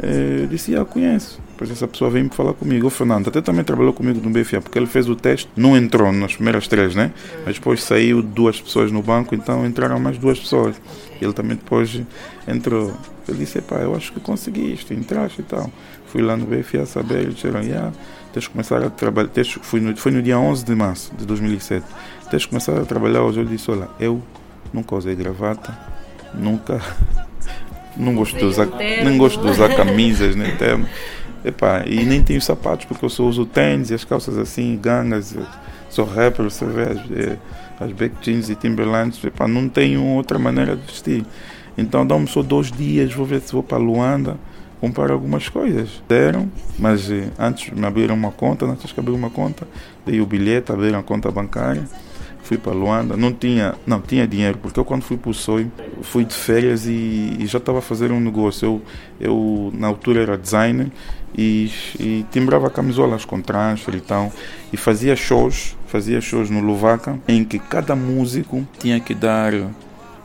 Eh, 0.00 0.42
eu 0.42 0.46
disse, 0.46 0.76
ah, 0.76 0.84
conheço. 0.84 1.42
Depois 1.60 1.72
essa 1.72 1.86
pessoa 1.86 2.10
veio 2.10 2.24
me 2.24 2.30
falar 2.30 2.54
comigo. 2.54 2.86
O 2.86 2.90
Fernando 2.90 3.28
até 3.28 3.42
também 3.42 3.62
trabalhou 3.62 3.92
comigo 3.92 4.18
no 4.18 4.30
BFA, 4.30 4.62
porque 4.62 4.78
ele 4.78 4.86
fez 4.86 5.06
o 5.10 5.14
teste, 5.14 5.46
não 5.54 5.76
entrou 5.76 6.10
nas 6.10 6.34
primeiras 6.34 6.66
três, 6.66 6.94
né? 6.94 7.12
Mas 7.44 7.56
depois 7.56 7.82
saiu 7.82 8.22
duas 8.22 8.58
pessoas 8.58 8.90
no 8.90 9.02
banco, 9.02 9.34
então 9.34 9.66
entraram 9.66 10.00
mais 10.00 10.16
duas 10.16 10.40
pessoas. 10.40 10.80
Ele 11.20 11.34
também 11.34 11.58
depois 11.58 12.00
entrou. 12.48 12.94
Ele 13.28 13.36
disse, 13.36 13.60
pá, 13.60 13.76
eu 13.76 13.94
acho 13.94 14.10
que 14.10 14.20
conseguiste, 14.20 14.94
entraste 14.94 15.42
e 15.42 15.44
tal. 15.44 15.70
Fui 16.06 16.22
lá 16.22 16.34
no 16.34 16.46
BFA 16.46 16.86
saber, 16.86 17.24
eles 17.24 17.34
disseram, 17.34 17.60
yeah, 17.60 17.92
tens 18.32 18.44
de 18.44 18.48
começar 18.48 18.82
a 18.82 18.88
trabalhar. 18.88 19.28
Tens, 19.28 19.52
foi, 19.52 19.80
no, 19.80 19.94
foi 19.98 20.12
no 20.12 20.22
dia 20.22 20.38
11 20.38 20.64
de 20.64 20.74
março 20.74 21.12
de 21.14 21.26
2007. 21.26 21.84
Tens 22.30 22.40
de 22.40 22.48
começar 22.48 22.74
a 22.80 22.86
trabalhar 22.86 23.20
hoje. 23.20 23.40
Eu 23.40 23.44
disse, 23.44 23.70
olha, 23.70 23.86
eu 24.00 24.22
nunca 24.72 24.94
usei 24.96 25.14
gravata, 25.14 25.78
nunca. 26.32 26.80
Não 27.98 28.14
gosto 28.14 28.38
de 28.38 28.44
usar, 28.44 28.66
nem 28.78 29.18
gosto 29.18 29.42
de 29.42 29.50
usar 29.50 29.74
camisas, 29.74 30.34
nem 30.34 30.54
terno. 30.56 30.88
Epá, 31.44 31.84
e 31.86 32.04
nem 32.04 32.22
tenho 32.22 32.40
sapatos, 32.40 32.84
porque 32.84 33.04
eu 33.04 33.08
só 33.08 33.24
uso 33.24 33.46
tênis 33.46 33.90
e 33.90 33.94
as 33.94 34.04
calças 34.04 34.36
assim, 34.36 34.78
gangas. 34.80 35.36
Sou 35.88 36.04
rapper, 36.04 36.44
você 36.44 36.64
vê 36.66 36.82
as, 36.82 36.98
eh, 37.10 37.36
as 37.80 37.92
back 37.92 38.14
jeans 38.20 38.50
e 38.50 38.54
Timberlands. 38.54 39.22
Epá, 39.24 39.48
não 39.48 39.68
tenho 39.68 40.04
outra 40.04 40.38
maneira 40.38 40.76
de 40.76 40.82
vestir. 40.82 41.24
Então 41.78 42.06
dá-me 42.06 42.26
só 42.26 42.42
dois 42.42 42.70
dias, 42.70 43.12
vou 43.14 43.24
ver 43.24 43.40
se 43.40 43.52
vou 43.52 43.62
para 43.62 43.78
Luanda 43.78 44.36
comprar 44.80 45.10
algumas 45.10 45.48
coisas. 45.48 46.02
Deram, 46.06 46.50
mas 46.78 47.10
eh, 47.10 47.30
antes 47.38 47.72
me 47.72 47.86
abriram 47.86 48.14
uma 48.14 48.30
conta, 48.30 48.66
antes 48.66 48.92
que 48.92 49.00
abrir 49.00 49.14
uma 49.14 49.30
conta, 49.30 49.66
dei 50.04 50.20
o 50.20 50.26
bilhete, 50.26 50.72
abriram 50.72 50.98
a 50.98 51.02
conta 51.02 51.30
bancária 51.30 51.84
fui 52.50 52.58
para 52.58 52.72
Luanda, 52.72 53.16
não 53.16 53.32
tinha, 53.32 53.76
não 53.86 54.00
tinha 54.00 54.26
dinheiro, 54.26 54.58
porque 54.58 54.80
eu 54.80 54.84
quando 54.84 55.02
fui 55.02 55.16
para 55.16 55.30
o 55.30 55.34
Sonho, 55.34 55.70
fui 56.02 56.24
de 56.24 56.34
férias 56.34 56.84
e, 56.84 57.36
e 57.38 57.46
já 57.46 57.58
estava 57.58 57.78
a 57.78 57.80
fazer 57.80 58.10
um 58.10 58.18
negócio. 58.18 58.82
Eu, 59.20 59.28
eu 59.28 59.72
na 59.72 59.86
altura 59.86 60.22
era 60.22 60.36
designer 60.36 60.90
e, 61.36 61.70
e 61.98 62.26
timbrava 62.30 62.68
camisolas 62.70 63.24
com 63.24 63.40
transfer 63.40 63.94
e 63.94 64.00
tal, 64.00 64.32
e 64.72 64.76
fazia 64.76 65.14
shows, 65.16 65.76
fazia 65.86 66.20
shows 66.20 66.50
no 66.50 66.60
Luvaca, 66.60 67.18
em 67.26 67.44
que 67.44 67.58
cada 67.58 67.94
músico 67.94 68.66
tinha 68.78 69.00
que 69.00 69.14
dar 69.14 69.52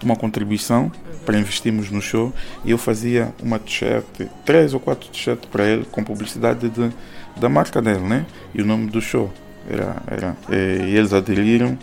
uma 0.04 0.16
contribuição 0.16 0.92
para 1.26 1.38
investirmos 1.38 1.90
no 1.90 2.02
show. 2.02 2.34
E 2.64 2.72
eu 2.72 2.78
fazia 2.78 3.34
uma 3.42 3.58
t-shirt, 3.58 4.06
três 4.46 4.74
ou 4.74 4.80
quatro 4.80 5.10
t-shirts 5.10 5.50
para 5.52 5.66
ele 5.66 5.86
com 5.92 6.04
publicidade 6.04 6.70
de, 6.70 6.92
da 7.36 7.50
marca 7.50 7.82
dele, 7.82 8.02
né? 8.02 8.26
E 8.54 8.62
o 8.62 8.66
nome 8.66 8.88
do 8.88 9.02
show. 9.02 9.34
Era, 9.68 9.96
era 10.06 10.38
eh, 10.52 10.86
e 10.90 10.96
eles 10.96 11.12
aderiram 11.12 11.76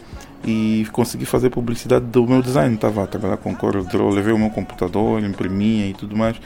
e 0.44 0.86
consegui 0.92 1.24
fazer 1.24 1.50
publicidade 1.50 2.04
do 2.06 2.26
meu 2.26 2.42
design. 2.42 2.74
Estava 2.74 3.04
a 3.04 3.06
trabalhar 3.06 3.36
com 3.36 3.54
CorelDRAW, 3.54 4.10
levei 4.10 4.32
o 4.32 4.38
meu 4.38 4.50
computador, 4.50 5.22
imprimia 5.22 5.86
e 5.86 5.94
tudo 5.94 6.16
mais. 6.16 6.40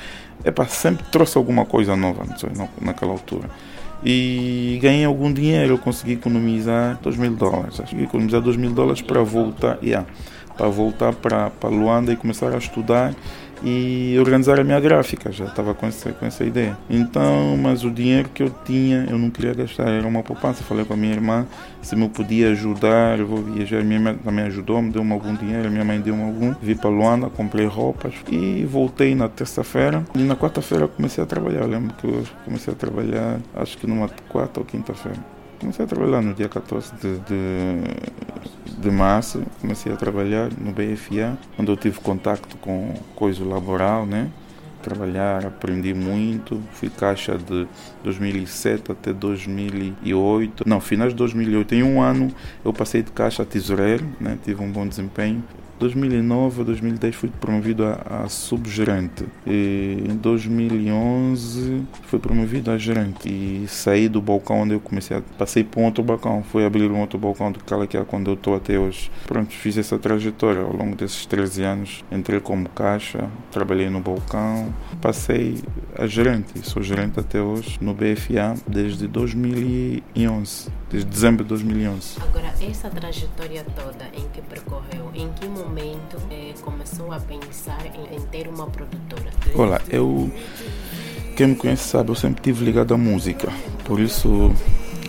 Epa, 0.44 0.66
sempre 0.66 1.04
trouxe 1.10 1.38
alguma 1.38 1.64
coisa 1.64 1.96
nova 1.96 2.24
sei, 2.36 2.50
naquela 2.80 3.12
altura. 3.12 3.48
E 4.04 4.78
ganhei 4.82 5.04
algum 5.04 5.32
dinheiro, 5.32 5.74
eu 5.74 5.78
consegui 5.78 6.12
economizar 6.12 6.98
2 7.02 7.16
mil 7.16 7.34
dólares. 7.34 7.80
Que 7.86 8.02
economizar 8.02 8.40
2 8.40 8.56
mil 8.56 8.70
dólares 8.70 9.00
para 9.00 9.22
voltar, 9.22 9.78
yeah, 9.82 10.06
para 10.56 10.68
voltar 10.68 11.14
para 11.14 11.50
Luanda 11.68 12.12
e 12.12 12.16
começar 12.16 12.52
a 12.52 12.58
estudar 12.58 13.14
e 13.62 14.16
organizar 14.18 14.60
a 14.60 14.64
minha 14.64 14.78
gráfica, 14.80 15.32
já 15.32 15.46
estava 15.46 15.74
com 15.74 15.86
essa, 15.86 16.12
com 16.12 16.26
essa 16.26 16.44
ideia. 16.44 16.76
Então, 16.88 17.56
mas 17.56 17.84
o 17.84 17.90
dinheiro 17.90 18.28
que 18.28 18.42
eu 18.42 18.50
tinha, 18.64 19.06
eu 19.10 19.18
não 19.18 19.30
queria 19.30 19.54
gastar, 19.54 19.88
era 19.88 20.06
uma 20.06 20.22
poupança. 20.22 20.62
Falei 20.62 20.84
com 20.84 20.94
a 20.94 20.96
minha 20.96 21.12
irmã 21.12 21.46
se 21.86 21.94
me 21.94 22.08
podia 22.08 22.50
ajudar, 22.50 23.18
eu 23.18 23.26
vou 23.26 23.42
viajar. 23.42 23.84
Minha 23.84 24.00
mãe 24.00 24.14
também 24.16 24.44
ajudou, 24.46 24.82
me 24.82 24.90
deu 24.90 25.02
algum 25.12 25.34
dinheiro, 25.34 25.70
minha 25.70 25.84
mãe 25.84 26.00
deu 26.00 26.14
algum. 26.20 26.52
Vi 26.60 26.74
para 26.74 26.90
Luanda, 26.90 27.30
comprei 27.30 27.66
roupas 27.66 28.12
e 28.28 28.64
voltei 28.64 29.14
na 29.14 29.28
terça-feira. 29.28 30.04
E 30.14 30.18
na 30.18 30.34
quarta-feira 30.34 30.88
comecei 30.88 31.22
a 31.22 31.26
trabalhar. 31.26 31.60
Eu 31.60 31.68
lembro 31.68 31.94
que 31.94 32.06
eu 32.06 32.24
comecei 32.44 32.72
a 32.72 32.76
trabalhar, 32.76 33.38
acho 33.54 33.78
que 33.78 33.86
numa 33.86 34.08
quarta 34.28 34.58
ou 34.58 34.66
quinta-feira. 34.66 35.35
Comecei 35.60 35.84
a 35.84 35.88
trabalhar 35.88 36.22
no 36.22 36.34
dia 36.34 36.48
14 36.48 36.92
de, 36.96 37.18
de, 37.20 38.80
de, 38.80 38.90
março, 38.90 39.42
comecei 39.60 39.92
a 39.92 39.96
trabalhar 39.96 40.50
no 40.58 40.72
BFA, 40.72 41.36
onde 41.58 41.70
eu 41.70 41.76
tive 41.76 41.98
contato 42.00 42.56
com 42.58 42.94
coisa 43.14 43.44
laboral, 43.44 44.06
né? 44.06 44.30
trabalhar, 44.86 45.44
aprendi 45.44 45.92
muito. 45.92 46.62
Fui 46.72 46.88
caixa 46.88 47.36
de 47.36 47.66
2007 48.04 48.92
até 48.92 49.12
2008. 49.12 50.62
Não, 50.66 50.80
finais 50.80 51.10
de 51.10 51.16
2008. 51.16 51.74
Em 51.74 51.82
um 51.82 52.00
ano 52.00 52.32
eu 52.64 52.72
passei 52.72 53.02
de 53.02 53.10
caixa 53.10 53.42
a 53.42 53.46
tesoureiro, 53.46 54.06
né? 54.20 54.38
tive 54.44 54.62
um 54.62 54.70
bom 54.70 54.86
desempenho. 54.86 55.42
2009 55.78 56.62
a 56.62 56.64
2010 56.64 57.14
fui 57.14 57.30
promovido 57.40 57.84
a, 57.84 58.24
a 58.24 58.28
subgerente. 58.28 59.24
E 59.46 60.04
em 60.08 60.16
2011 60.16 61.82
fui 62.02 62.18
promovido 62.18 62.70
a 62.70 62.78
gerente 62.78 63.28
e 63.28 63.66
saí 63.68 64.08
do 64.08 64.20
balcão 64.20 64.60
onde 64.60 64.74
eu 64.74 64.80
comecei 64.80 65.16
a 65.16 65.22
passei 65.38 65.64
para 65.64 65.80
um 65.80 65.84
outro 65.84 66.02
balcão, 66.02 66.42
fui 66.42 66.64
abrir 66.64 66.90
um 66.90 67.00
outro 67.00 67.18
balcão 67.18 67.52
do 67.52 67.62
Calaquiá 67.62 68.04
quando 68.04 68.30
eu 68.30 68.34
estou 68.34 68.54
até 68.54 68.78
hoje. 68.78 69.10
Pronto, 69.26 69.52
fiz 69.52 69.76
essa 69.76 69.98
trajetória 69.98 70.62
ao 70.62 70.74
longo 70.74 70.96
desses 70.96 71.26
13 71.26 71.62
anos. 71.62 72.04
Entrei 72.10 72.40
como 72.40 72.68
caixa, 72.70 73.28
trabalhei 73.50 73.90
no 73.90 74.00
balcão, 74.00 74.72
passei 75.00 75.62
a 75.94 76.06
gerente, 76.06 76.60
sou 76.62 76.82
gerente 76.82 77.20
até 77.20 77.40
hoje 77.40 77.78
no 77.80 77.94
BFA 77.94 78.54
desde 78.66 79.06
2011, 79.06 80.70
desde 80.90 81.08
dezembro 81.08 81.44
de 81.44 81.48
2011. 81.50 82.18
Agora, 82.20 82.52
essa 82.60 82.88
trajetória 82.88 83.64
toda 83.74 84.04
em 84.14 84.28
que 84.28 84.40
percorreu, 84.42 85.10
em 85.14 85.28
que 85.32 85.46
momento 85.48 86.16
eh, 86.30 86.54
começou 86.62 87.12
a 87.12 87.18
pensar 87.20 87.84
em, 87.86 88.16
em, 88.16 88.20
ter 88.26 88.48
uma 88.48 88.66
produtora? 88.66 89.30
Olha, 89.54 89.80
eu. 89.88 90.30
Quem 91.36 91.48
me 91.48 91.56
conhece 91.56 91.88
sabe, 91.88 92.10
eu 92.10 92.14
sempre 92.14 92.42
tive 92.42 92.64
ligado 92.64 92.94
à 92.94 92.96
música. 92.96 93.52
Por 93.84 94.00
isso, 94.00 94.50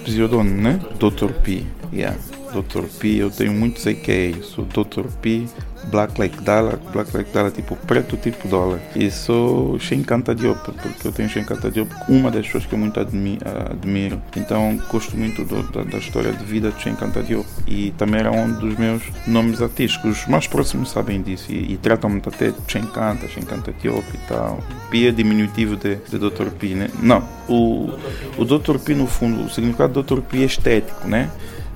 pseudônimo, 0.03 0.61
né? 0.61 0.79
Dr. 0.99 1.31
P. 1.41 1.63
Yeah. 1.93 2.17
Dr. 2.51 2.85
P, 2.99 3.15
eu 3.15 3.29
tenho 3.29 3.53
muitos 3.53 3.85
AKs. 3.87 4.45
Sou 4.47 4.65
Dr. 4.65 5.07
P, 5.21 5.45
Black 5.89 6.19
Like 6.19 6.41
Dollar, 6.41 6.77
Black 6.91 7.15
Like 7.15 7.31
Dollar 7.31 7.51
tipo 7.51 7.75
preto 7.75 8.17
tipo 8.17 8.47
dólar. 8.47 8.79
E 8.95 9.09
sou 9.09 9.79
Shenkanta 9.79 10.33
Diop, 10.35 10.71
porque 10.71 11.07
eu 11.07 11.11
tenho 11.11 11.29
Shenkanta 11.29 11.69
Diop, 11.71 11.89
uma 12.07 12.31
das 12.31 12.45
pessoas 12.45 12.65
que 12.65 12.73
eu 12.73 12.79
muito 12.79 12.99
admi 12.99 13.39
admiro. 13.71 14.21
Então 14.35 14.79
gosto 14.89 15.15
muito 15.17 15.43
do, 15.43 15.63
da, 15.71 15.83
da, 15.83 15.97
história 15.97 16.31
de 16.31 16.43
vida 16.43 16.71
de 16.71 16.81
Shenkanta 16.81 17.21
Diop. 17.23 17.47
E 17.65 17.91
também 17.97 18.19
era 18.19 18.31
um 18.31 18.51
dos 18.53 18.75
meus 18.77 19.03
nomes 19.25 19.61
artísticos. 19.61 20.21
Os 20.21 20.27
mais 20.27 20.47
próximos 20.47 20.91
sabem 20.91 21.21
disso 21.21 21.51
e, 21.51 21.73
e 21.73 21.77
tratam-me 21.77 22.21
até 22.25 22.51
de 22.51 22.57
Shenkanta, 22.67 23.27
Shenkanta 23.27 23.73
Diop 23.81 24.05
e 24.13 24.17
tal. 24.27 24.59
P 24.89 25.07
é 25.07 25.11
diminutivo 25.11 25.75
de, 25.75 25.95
de 25.95 26.17
Dr. 26.17 26.49
P, 26.57 26.69
né? 26.69 26.89
Não, 27.01 27.23
o, 27.47 27.91
o 28.37 28.45
Dr. 28.45 28.77
P 28.79 28.93
no 28.93 29.07
fundo, 29.07 29.45
o 29.45 29.49
significado 29.49 30.01
do 30.01 30.03
Dr. 30.03 30.21
P 30.21 30.41
é 30.41 30.45
estético, 30.45 31.07
né? 31.07 31.29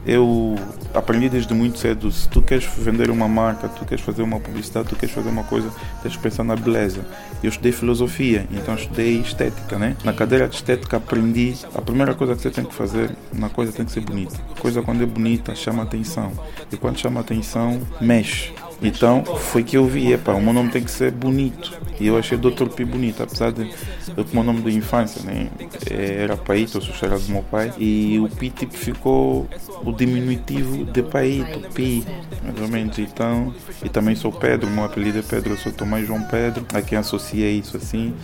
Eu 0.05 0.55
aprendi 0.93 1.29
desde 1.29 1.53
muito 1.53 1.77
cedo, 1.77 2.11
se 2.11 2.27
tu 2.27 2.41
queres 2.41 2.65
vender 2.77 3.09
uma 3.09 3.27
marca, 3.27 3.67
tu 3.69 3.85
queres 3.85 4.03
fazer 4.03 4.23
uma 4.23 4.39
publicidade, 4.39 4.89
tu 4.89 4.95
queres 4.95 5.13
fazer 5.13 5.29
uma 5.29 5.43
coisa, 5.43 5.69
tens 6.01 6.15
que 6.15 6.23
pensar 6.23 6.43
na 6.43 6.55
beleza. 6.55 7.05
Eu 7.43 7.49
estudei 7.49 7.71
filosofia, 7.71 8.47
então 8.51 8.75
estudei 8.75 9.19
estética, 9.19 9.77
né? 9.77 9.95
Na 10.03 10.13
cadeira 10.13 10.47
de 10.47 10.55
estética 10.55 10.97
aprendi, 10.97 11.55
a 11.73 11.81
primeira 11.81 12.13
coisa 12.13 12.35
que 12.35 12.41
você 12.41 12.49
tem 12.49 12.65
que 12.65 12.73
fazer, 12.73 13.15
uma 13.33 13.49
coisa 13.49 13.71
tem 13.71 13.85
que 13.85 13.91
ser 13.91 14.01
bonita. 14.01 14.35
A 14.55 14.59
coisa 14.59 14.81
quando 14.81 15.03
é 15.03 15.05
bonita 15.05 15.55
chama 15.55 15.83
atenção. 15.83 16.31
E 16.71 16.77
quando 16.77 16.97
chama 16.97 17.19
atenção, 17.19 17.79
mexe. 17.99 18.53
Então 18.81 19.23
foi 19.23 19.63
que 19.63 19.77
eu 19.77 19.85
vi, 19.85 20.11
epa, 20.11 20.33
o 20.33 20.41
meu 20.41 20.53
nome 20.53 20.69
tem 20.69 20.83
que 20.83 20.89
ser 20.89 21.11
bonito. 21.11 21.71
E 21.99 22.07
eu 22.07 22.17
achei 22.17 22.35
Dr. 22.35 22.67
Pi 22.67 22.83
bonito, 22.83 23.21
apesar 23.21 23.51
de 23.51 23.71
o 24.17 24.25
meu 24.33 24.43
nome 24.43 24.61
de 24.63 24.75
infância 24.75 25.21
né, 25.21 25.49
era 25.89 26.35
Paito, 26.35 26.79
eu 26.79 26.81
sou 26.81 27.09
do 27.09 27.31
meu 27.31 27.43
pai, 27.43 27.71
e 27.77 28.19
o 28.19 28.27
Pi 28.27 28.49
tipo 28.49 28.75
ficou 28.75 29.47
o 29.83 29.91
diminutivo 29.91 30.83
de 30.85 31.03
Paito, 31.03 31.59
Pi, 31.75 32.03
mais 32.43 32.59
ou 32.59 32.67
menos. 32.67 32.97
Então, 32.97 33.53
e 33.83 33.89
também 33.89 34.15
sou 34.15 34.31
Pedro, 34.31 34.67
meu 34.67 34.85
apelido 34.85 35.19
é 35.19 35.21
Pedro, 35.21 35.53
eu 35.53 35.57
sou 35.57 35.71
Tomás 35.71 36.07
João 36.07 36.23
Pedro, 36.23 36.65
a 36.73 36.81
quem 36.81 36.97
associei 36.97 37.59
isso 37.59 37.77
assim. 37.77 38.15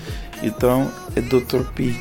Então 0.41 0.91
é 1.15 1.21
Dr. 1.21 1.71
Pi. 1.75 1.95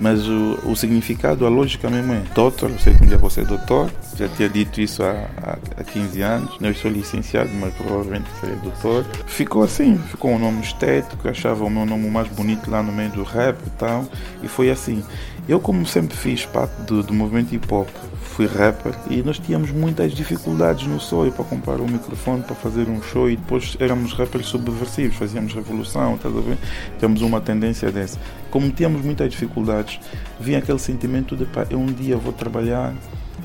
Mas 0.00 0.26
o, 0.26 0.58
o 0.64 0.74
significado, 0.74 1.46
a 1.46 1.48
lógica 1.48 1.88
mesmo 1.88 2.12
é 2.12 2.22
doutor, 2.34 2.70
eu 2.70 2.78
sei 2.78 2.92
que 2.92 3.04
um 3.04 3.06
dia 3.06 3.18
você 3.18 3.42
é 3.42 3.44
doutor, 3.44 3.88
já 4.22 4.28
tinha 4.28 4.48
dito 4.48 4.80
isso 4.80 5.02
há, 5.02 5.28
há, 5.36 5.58
há 5.76 5.84
15 5.84 6.22
anos, 6.22 6.56
eu 6.60 6.74
sou 6.74 6.90
licenciado, 6.90 7.50
mas 7.54 7.74
provavelmente 7.74 8.28
serei 8.40 8.56
doutor. 8.56 9.04
Ficou 9.26 9.64
assim, 9.64 9.98
ficou 9.98 10.30
um 10.30 10.38
nome 10.38 10.60
estético, 10.62 11.28
achava 11.28 11.64
o 11.64 11.70
meu 11.70 11.84
nome 11.84 12.08
mais 12.08 12.28
bonito 12.28 12.70
lá 12.70 12.82
no 12.82 12.92
meio 12.92 13.10
do 13.10 13.24
rap 13.24 13.58
e 13.66 13.70
tal, 13.70 14.04
e 14.42 14.48
foi 14.48 14.70
assim. 14.70 15.02
Eu, 15.48 15.58
como 15.58 15.84
sempre 15.84 16.16
fiz 16.16 16.46
parte 16.46 16.72
do, 16.82 17.02
do 17.02 17.12
movimento 17.12 17.52
hip 17.52 17.66
hop, 17.74 17.88
fui 18.22 18.46
rapper 18.46 18.94
e 19.10 19.22
nós 19.22 19.40
tínhamos 19.40 19.72
muitas 19.72 20.12
dificuldades 20.12 20.86
no 20.86 21.00
sonho 21.00 21.32
para 21.32 21.44
comprar 21.44 21.80
um 21.80 21.88
microfone 21.88 22.42
para 22.44 22.54
fazer 22.54 22.88
um 22.88 23.02
show 23.02 23.28
e 23.28 23.36
depois 23.36 23.76
éramos 23.80 24.12
rappers 24.12 24.46
subversivos, 24.46 25.16
fazíamos 25.16 25.52
revolução, 25.52 26.16
tá 26.16 26.28
a 26.28 26.32
ver? 26.32 26.56
Temos 27.00 27.22
uma 27.22 27.40
tendência 27.40 27.90
dessa. 27.90 28.20
Como 28.52 28.70
tínhamos 28.70 29.04
muitas 29.04 29.30
dificuldades, 29.32 29.98
vinha 30.38 30.58
aquele 30.58 30.78
sentimento 30.78 31.36
de 31.36 31.44
pá, 31.44 31.66
eu 31.68 31.80
um 31.80 31.86
dia 31.86 32.16
vou 32.16 32.32
trabalhar, 32.32 32.94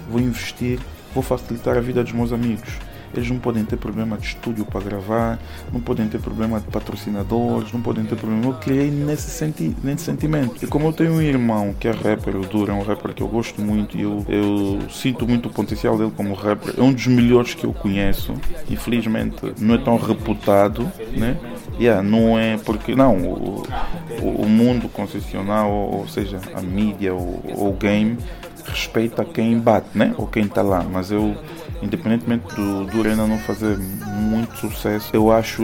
vou 0.10 0.20
investir, 0.20 0.80
vou 1.14 1.24
facilitar 1.24 1.78
a 1.78 1.82
vida 1.82 2.04
dos 2.04 2.14
meus 2.14 2.32
amigos 2.32 2.78
eles 3.14 3.30
não 3.30 3.40
podem 3.40 3.64
ter 3.64 3.78
problema 3.78 4.18
de 4.18 4.28
estúdio 4.28 4.66
para 4.66 4.82
gravar, 4.82 5.40
não 5.72 5.80
podem 5.80 6.08
ter 6.08 6.20
problema 6.20 6.60
de 6.60 6.68
patrocinadores, 6.68 7.72
não 7.72 7.82
podem 7.82 8.06
ter 8.06 8.16
problema. 8.16 8.46
Eu 8.46 8.54
criei 8.54 8.92
nesse, 8.92 9.30
senti 9.30 9.76
nesse 9.84 10.04
sentimento. 10.04 10.64
E 10.64 10.68
como 10.68 10.88
eu 10.88 10.94
tenho 10.94 11.14
um 11.14 11.22
irmão 11.22 11.74
que 11.80 11.88
é 11.88 11.92
rapper, 11.92 12.36
o 12.36 12.42
Dura, 12.42 12.74
é 12.74 12.76
um 12.76 12.84
rapper 12.84 13.14
que 13.14 13.24
eu 13.24 13.28
gosto 13.28 13.62
muito 13.62 13.98
e 13.98 14.02
eu, 14.02 14.26
eu 14.28 14.80
sinto 14.90 15.28
muito 15.28 15.48
o 15.48 15.52
potencial 15.52 15.98
dele 15.98 16.12
como 16.16 16.34
rapper, 16.34 16.76
é 16.78 16.82
um 16.82 16.92
dos 16.92 17.08
melhores 17.08 17.54
que 17.54 17.66
eu 17.66 17.74
conheço. 17.74 18.34
Infelizmente 18.70 19.54
não 19.60 19.76
é 19.76 19.78
tão 19.78 19.98
reputado, 19.98 20.90
né? 21.16 21.38
Yeah, 21.80 22.02
não 22.02 22.40
é 22.40 22.58
porque 22.58 22.96
não 22.96 23.16
o, 23.18 23.64
o 24.22 24.50
mundo 24.50 24.90
concessional, 24.90 25.72
ou, 25.72 26.08
seja, 26.08 26.40
a 26.56 26.62
mídia 26.62 27.14
ou 27.14 27.70
o 27.70 27.74
game 27.74 28.18
respeita 28.68 29.24
quem 29.26 29.60
bate, 29.60 29.90
né? 29.96 30.14
Ou 30.18 30.28
quem 30.28 30.46
está 30.46 30.62
lá. 30.62 30.84
Mas 30.84 31.12
eu 31.12 31.36
independentemente 31.82 32.56
do, 32.56 32.86
do 32.86 33.00
Urena 33.00 33.28
não 33.28 33.38
fazer 33.40 33.78
muito 33.78 34.56
sucesso, 34.58 35.10
eu 35.14 35.32
acho 35.32 35.64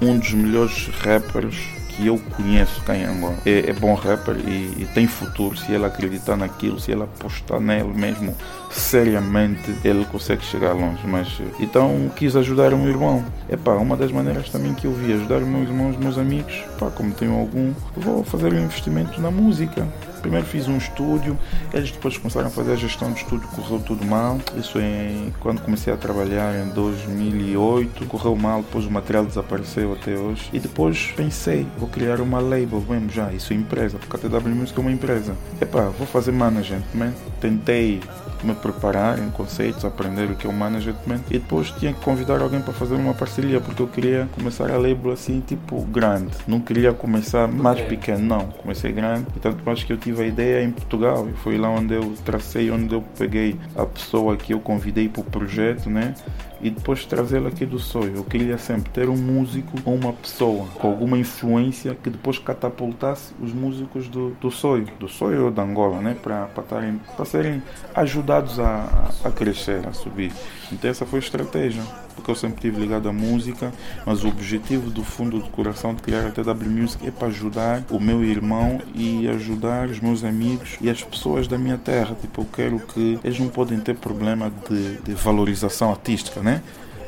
um 0.00 0.18
dos 0.18 0.32
melhores 0.32 0.88
rappers 1.00 1.56
que 1.88 2.06
eu 2.06 2.18
conheço 2.36 2.82
cá 2.82 2.96
em 2.96 3.04
Angola. 3.04 3.36
É, 3.46 3.70
é 3.70 3.72
bom 3.72 3.94
rapper 3.94 4.36
e, 4.36 4.82
e, 4.82 4.88
tem 4.94 5.06
futuro 5.06 5.56
se 5.56 5.72
ele 5.72 5.84
acreditar 5.84 6.36
naquilo, 6.36 6.78
se 6.78 6.92
ele 6.92 7.02
apostar 7.02 7.60
nele 7.60 7.92
mesmo 7.94 8.36
seriamente, 8.78 9.74
ele 9.84 10.04
consegue 10.06 10.44
chegar 10.44 10.72
longe. 10.72 11.06
Mas 11.06 11.40
então 11.58 12.10
quis 12.14 12.36
ajudar 12.36 12.72
o 12.72 12.78
meu 12.78 12.90
irmão. 12.90 13.24
É 13.48 13.56
pá, 13.56 13.72
uma 13.72 13.96
das 13.96 14.12
maneiras 14.12 14.48
também 14.50 14.74
que 14.74 14.86
eu 14.86 14.92
vi 14.92 15.12
ajudar 15.12 15.38
os 15.38 15.48
meus 15.48 15.68
irmãos, 15.68 15.90
os 15.90 15.96
meus 15.96 16.18
amigos, 16.18 16.64
pá, 16.78 16.90
como 16.90 17.12
tenho 17.12 17.34
algum, 17.34 17.72
vou 17.96 18.24
fazer 18.24 18.52
um 18.52 18.64
investimento 18.64 19.20
na 19.20 19.30
música. 19.30 19.86
Primeiro 20.20 20.46
fiz 20.46 20.66
um 20.66 20.76
estúdio, 20.76 21.38
eles 21.72 21.92
depois 21.92 22.18
começaram 22.18 22.48
a 22.48 22.50
fazer 22.50 22.72
a 22.72 22.76
gestão 22.76 23.12
do 23.12 23.16
estúdio, 23.16 23.48
correu 23.48 23.78
tudo 23.78 24.04
mal. 24.04 24.38
Isso 24.56 24.78
em 24.80 25.32
quando 25.38 25.60
comecei 25.60 25.92
a 25.92 25.96
trabalhar 25.96 26.52
em 26.56 26.68
2008, 26.70 28.06
correu 28.06 28.34
mal, 28.34 28.62
depois 28.62 28.86
o 28.86 28.90
material 28.90 29.24
desapareceu 29.24 29.92
até 29.92 30.16
hoje. 30.16 30.48
E 30.52 30.58
depois 30.58 31.12
pensei, 31.16 31.64
vou 31.78 31.88
criar 31.88 32.20
uma 32.20 32.40
label 32.40 32.82
mesmo 32.88 33.10
já, 33.10 33.32
isso 33.32 33.52
é 33.52 33.56
empresa, 33.56 33.98
porque 33.98 34.16
a 34.16 34.28
TW 34.28 34.48
Music 34.48 34.76
é 34.76 34.80
uma 34.80 34.90
empresa. 34.90 35.36
Epá, 35.60 35.82
vou 35.96 36.06
fazer 36.06 36.32
management, 36.32 36.82
man. 36.92 37.12
Tentei 37.40 38.00
me 38.44 38.54
preparar 38.54 39.18
em 39.18 39.30
conceitos, 39.30 39.84
aprender 39.84 40.30
o 40.30 40.34
que 40.34 40.46
é 40.46 40.50
o 40.50 40.52
management. 40.52 41.20
E 41.30 41.38
depois 41.38 41.70
tinha 41.72 41.92
que 41.92 42.00
convidar 42.00 42.40
alguém 42.40 42.60
para 42.60 42.72
fazer 42.72 42.94
uma 42.94 43.14
parceria 43.14 43.60
porque 43.60 43.82
eu 43.82 43.86
queria 43.86 44.28
começar 44.32 44.70
a 44.70 44.76
label 44.76 45.12
assim 45.12 45.40
tipo 45.40 45.80
grande, 45.82 46.32
não 46.46 46.60
queria 46.60 46.92
começar 46.92 47.46
mais 47.48 47.80
pequeno, 47.80 48.24
não, 48.24 48.46
comecei 48.46 48.92
grande. 48.92 49.26
E 49.36 49.40
tanto 49.40 49.64
mais 49.64 49.82
que 49.82 49.92
eu 49.92 49.96
tive 49.96 50.22
a 50.22 50.26
ideia 50.26 50.64
em 50.64 50.70
Portugal 50.70 51.28
e 51.28 51.32
foi 51.38 51.56
lá 51.56 51.68
onde 51.70 51.94
eu 51.94 52.14
tracei, 52.24 52.70
onde 52.70 52.94
eu 52.94 53.02
peguei 53.18 53.56
a 53.74 53.86
pessoa 53.86 54.36
que 54.36 54.52
eu 54.52 54.60
convidei 54.60 55.08
para 55.08 55.20
o 55.20 55.24
projeto, 55.24 55.88
né? 55.88 56.14
E 56.60 56.70
depois 56.70 57.04
trazê-lo 57.04 57.48
aqui 57.48 57.66
do 57.66 57.78
sonho. 57.78 58.16
Eu 58.16 58.24
queria 58.24 58.58
sempre 58.58 58.90
ter 58.90 59.08
um 59.08 59.16
músico 59.16 59.78
ou 59.84 59.94
uma 59.94 60.12
pessoa 60.12 60.66
com 60.74 60.88
alguma 60.88 61.18
influência 61.18 61.94
que 61.94 62.10
depois 62.10 62.38
catapultasse 62.38 63.34
os 63.40 63.52
músicos 63.52 64.08
do, 64.08 64.30
do 64.40 64.50
sonho, 64.50 64.86
do 64.98 65.08
sonho 65.08 65.46
ou 65.46 65.50
da 65.50 65.62
Angola, 65.62 66.00
né? 66.00 66.16
para 66.22 67.24
serem 67.24 67.62
ajudados 67.94 68.58
a, 68.58 69.10
a 69.24 69.30
crescer, 69.30 69.86
a 69.86 69.92
subir. 69.92 70.32
Então 70.72 70.90
essa 70.90 71.04
foi 71.04 71.18
a 71.18 71.22
estratégia, 71.22 71.82
porque 72.16 72.30
eu 72.30 72.34
sempre 72.34 72.60
tive 72.62 72.80
ligado 72.80 73.08
à 73.08 73.12
música, 73.12 73.72
mas 74.04 74.24
o 74.24 74.28
objetivo 74.28 74.90
do 74.90 75.04
fundo 75.04 75.38
do 75.38 75.48
coração 75.50 75.94
de 75.94 76.02
criar 76.02 76.26
a 76.26 76.30
TW 76.30 76.68
Music 76.68 77.06
é 77.06 77.10
para 77.10 77.28
ajudar 77.28 77.84
o 77.90 78.00
meu 78.00 78.24
irmão 78.24 78.80
e 78.94 79.28
ajudar 79.28 79.88
os 79.88 80.00
meus 80.00 80.24
amigos 80.24 80.76
e 80.80 80.90
as 80.90 81.02
pessoas 81.04 81.46
da 81.46 81.58
minha 81.58 81.76
terra. 81.76 82.16
Tipo, 82.20 82.40
eu 82.40 82.46
quero 82.52 82.80
que 82.80 83.20
eles 83.22 83.38
não 83.38 83.48
podem 83.48 83.78
ter 83.78 83.94
problema 83.94 84.50
de, 84.68 84.96
de 85.02 85.14
valorização 85.14 85.90
artística, 85.90 86.40
né? 86.40 86.62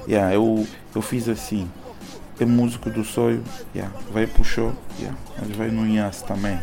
Yeah, 0.06 0.34
eu, 0.34 0.66
eu 0.94 1.02
fiz 1.02 1.28
assim, 1.28 1.68
é 2.38 2.44
músico 2.44 2.88
do 2.90 3.04
sonho, 3.04 3.42
yeah, 3.74 3.92
vai 4.12 4.26
pro 4.26 4.44
show, 4.44 4.72
yeah, 4.98 5.18
mas 5.38 5.56
vai 5.56 5.68
no 5.68 5.86
IAS 5.86 6.22
também, 6.22 6.58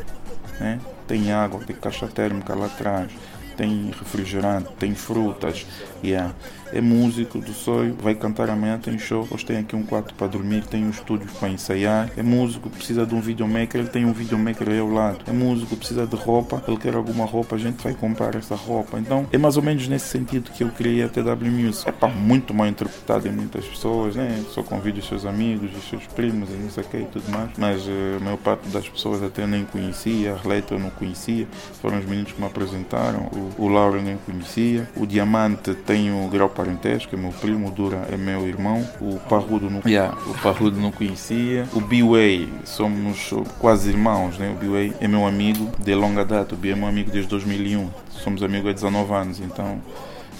né? 0.60 0.80
Tem 1.08 1.32
água, 1.32 1.60
tem 1.64 1.76
caixa 1.76 2.08
térmica 2.08 2.56
lá 2.56 2.66
atrás, 2.66 3.12
tem 3.56 3.92
refrigerante, 3.98 4.70
tem 4.80 4.94
frutas. 4.94 5.66
Yeah. 6.04 6.34
É 6.74 6.82
músico 6.82 7.40
do 7.40 7.54
sonho, 7.54 7.96
vai 8.02 8.16
cantar 8.16 8.50
amanhã, 8.50 8.78
tem 8.78 8.98
show. 8.98 9.28
Hoje 9.32 9.46
tem 9.46 9.58
aqui 9.58 9.76
um 9.76 9.84
quarto 9.84 10.14
para 10.14 10.28
dormir, 10.28 10.64
tem 10.66 10.84
um 10.84 10.90
estúdio 10.90 11.28
para 11.40 11.50
ensaiar. 11.50 12.10
É 12.18 12.24
músico, 12.24 12.70
precisa 12.70 13.06
de 13.06 13.14
um 13.14 13.22
videomaker, 13.22 13.82
ele 13.82 13.90
tem 13.90 14.06
um 14.06 14.14
videomaker 14.14 14.70
aí 14.70 14.80
ao 14.80 14.90
lado. 14.90 15.20
É 15.28 15.32
músico, 15.32 15.76
precisa 15.76 16.06
de 16.06 16.16
roupa, 16.16 16.64
ele 16.68 16.78
quer 16.78 16.96
alguma 16.96 17.26
roupa, 17.26 17.56
a 17.56 17.60
gente 17.60 17.84
vai 17.84 17.94
comprar 17.94 18.36
essa 18.36 18.56
roupa. 18.56 19.00
Então 19.00 19.28
é 19.32 19.38
mais 19.38 19.58
ou 19.58 19.64
menos 19.64 19.88
nesse 19.88 20.08
sentido 20.08 20.52
que 20.52 20.64
eu 20.64 20.70
criei 20.70 21.04
a 21.04 21.10
TW 21.10 21.46
Music. 21.46 21.88
É 21.88 21.92
para 21.92 22.10
muito 22.10 22.54
mal 22.54 22.68
interpretado 22.68 23.28
em 23.28 23.32
muitas 23.32 23.66
pessoas, 23.66 24.16
né? 24.16 24.44
Só 24.50 24.64
convido 24.64 25.00
os 25.00 25.08
seus 25.08 25.26
amigos, 25.26 25.70
os 25.76 25.90
seus 25.90 26.06
primos 26.08 26.50
e 26.50 26.54
não 26.54 26.70
sei 26.70 26.84
o 26.84 26.88
que 26.88 26.98
e 26.98 27.06
tudo 27.06 27.30
mais. 27.32 27.52
Mas 27.58 27.82
uh, 27.86 28.18
a 28.20 28.24
maior 28.24 28.38
parte 28.38 28.68
das 28.70 28.88
pessoas 28.88 29.22
até 29.22 29.46
nem 29.46 29.66
conhecia, 29.66 30.34
a 30.34 30.36
Arleta 30.36 30.74
eu 30.74 30.80
não 30.80 30.90
conhecia. 30.90 31.48
Foram 31.82 32.00
os 32.00 32.06
meninos 32.06 32.32
que 32.32 32.40
me 32.40 32.48
apresentaram. 32.48 33.30
O, 33.58 33.66
o 33.66 33.76
eu 33.76 34.02
nem 34.02 34.18
conhecia. 34.18 34.90
O 34.96 35.06
Diamante 35.06 35.74
tem 35.74 36.12
o 36.12 36.28
grau 36.28 36.50
parentesco, 36.56 37.14
é 37.16 37.18
meu 37.18 37.32
primo, 37.32 37.68
o 37.68 37.72
Dura 37.72 38.08
é 38.12 38.18
meu 38.18 38.48
irmão. 38.48 38.88
O 39.02 39.20
Parrudo 39.20 39.70
não, 39.70 39.82
yeah, 39.86 40.18
o 40.26 40.34
Parrudo 40.42 40.80
não 40.80 40.92
conhecia. 40.92 41.68
O 41.74 41.82
B-Way, 41.82 42.50
somos 42.64 43.34
quase 43.60 43.90
irmãos, 43.90 44.38
né? 44.38 44.56
O 44.56 44.60
B-Way 44.60 44.94
é 45.00 45.08
meu 45.08 45.28
amigo 45.28 45.70
de 45.78 45.94
longa 45.94 46.24
data. 46.24 46.56
O 46.56 46.58
B 46.58 46.70
é 46.70 46.76
meu 46.76 46.88
amigo 46.88 47.12
desde 47.12 47.30
2001. 47.30 47.90
Somos 48.10 48.42
amigos 48.42 48.72
há 48.72 48.74
19 48.74 49.14
anos, 49.14 49.40
então 49.40 49.82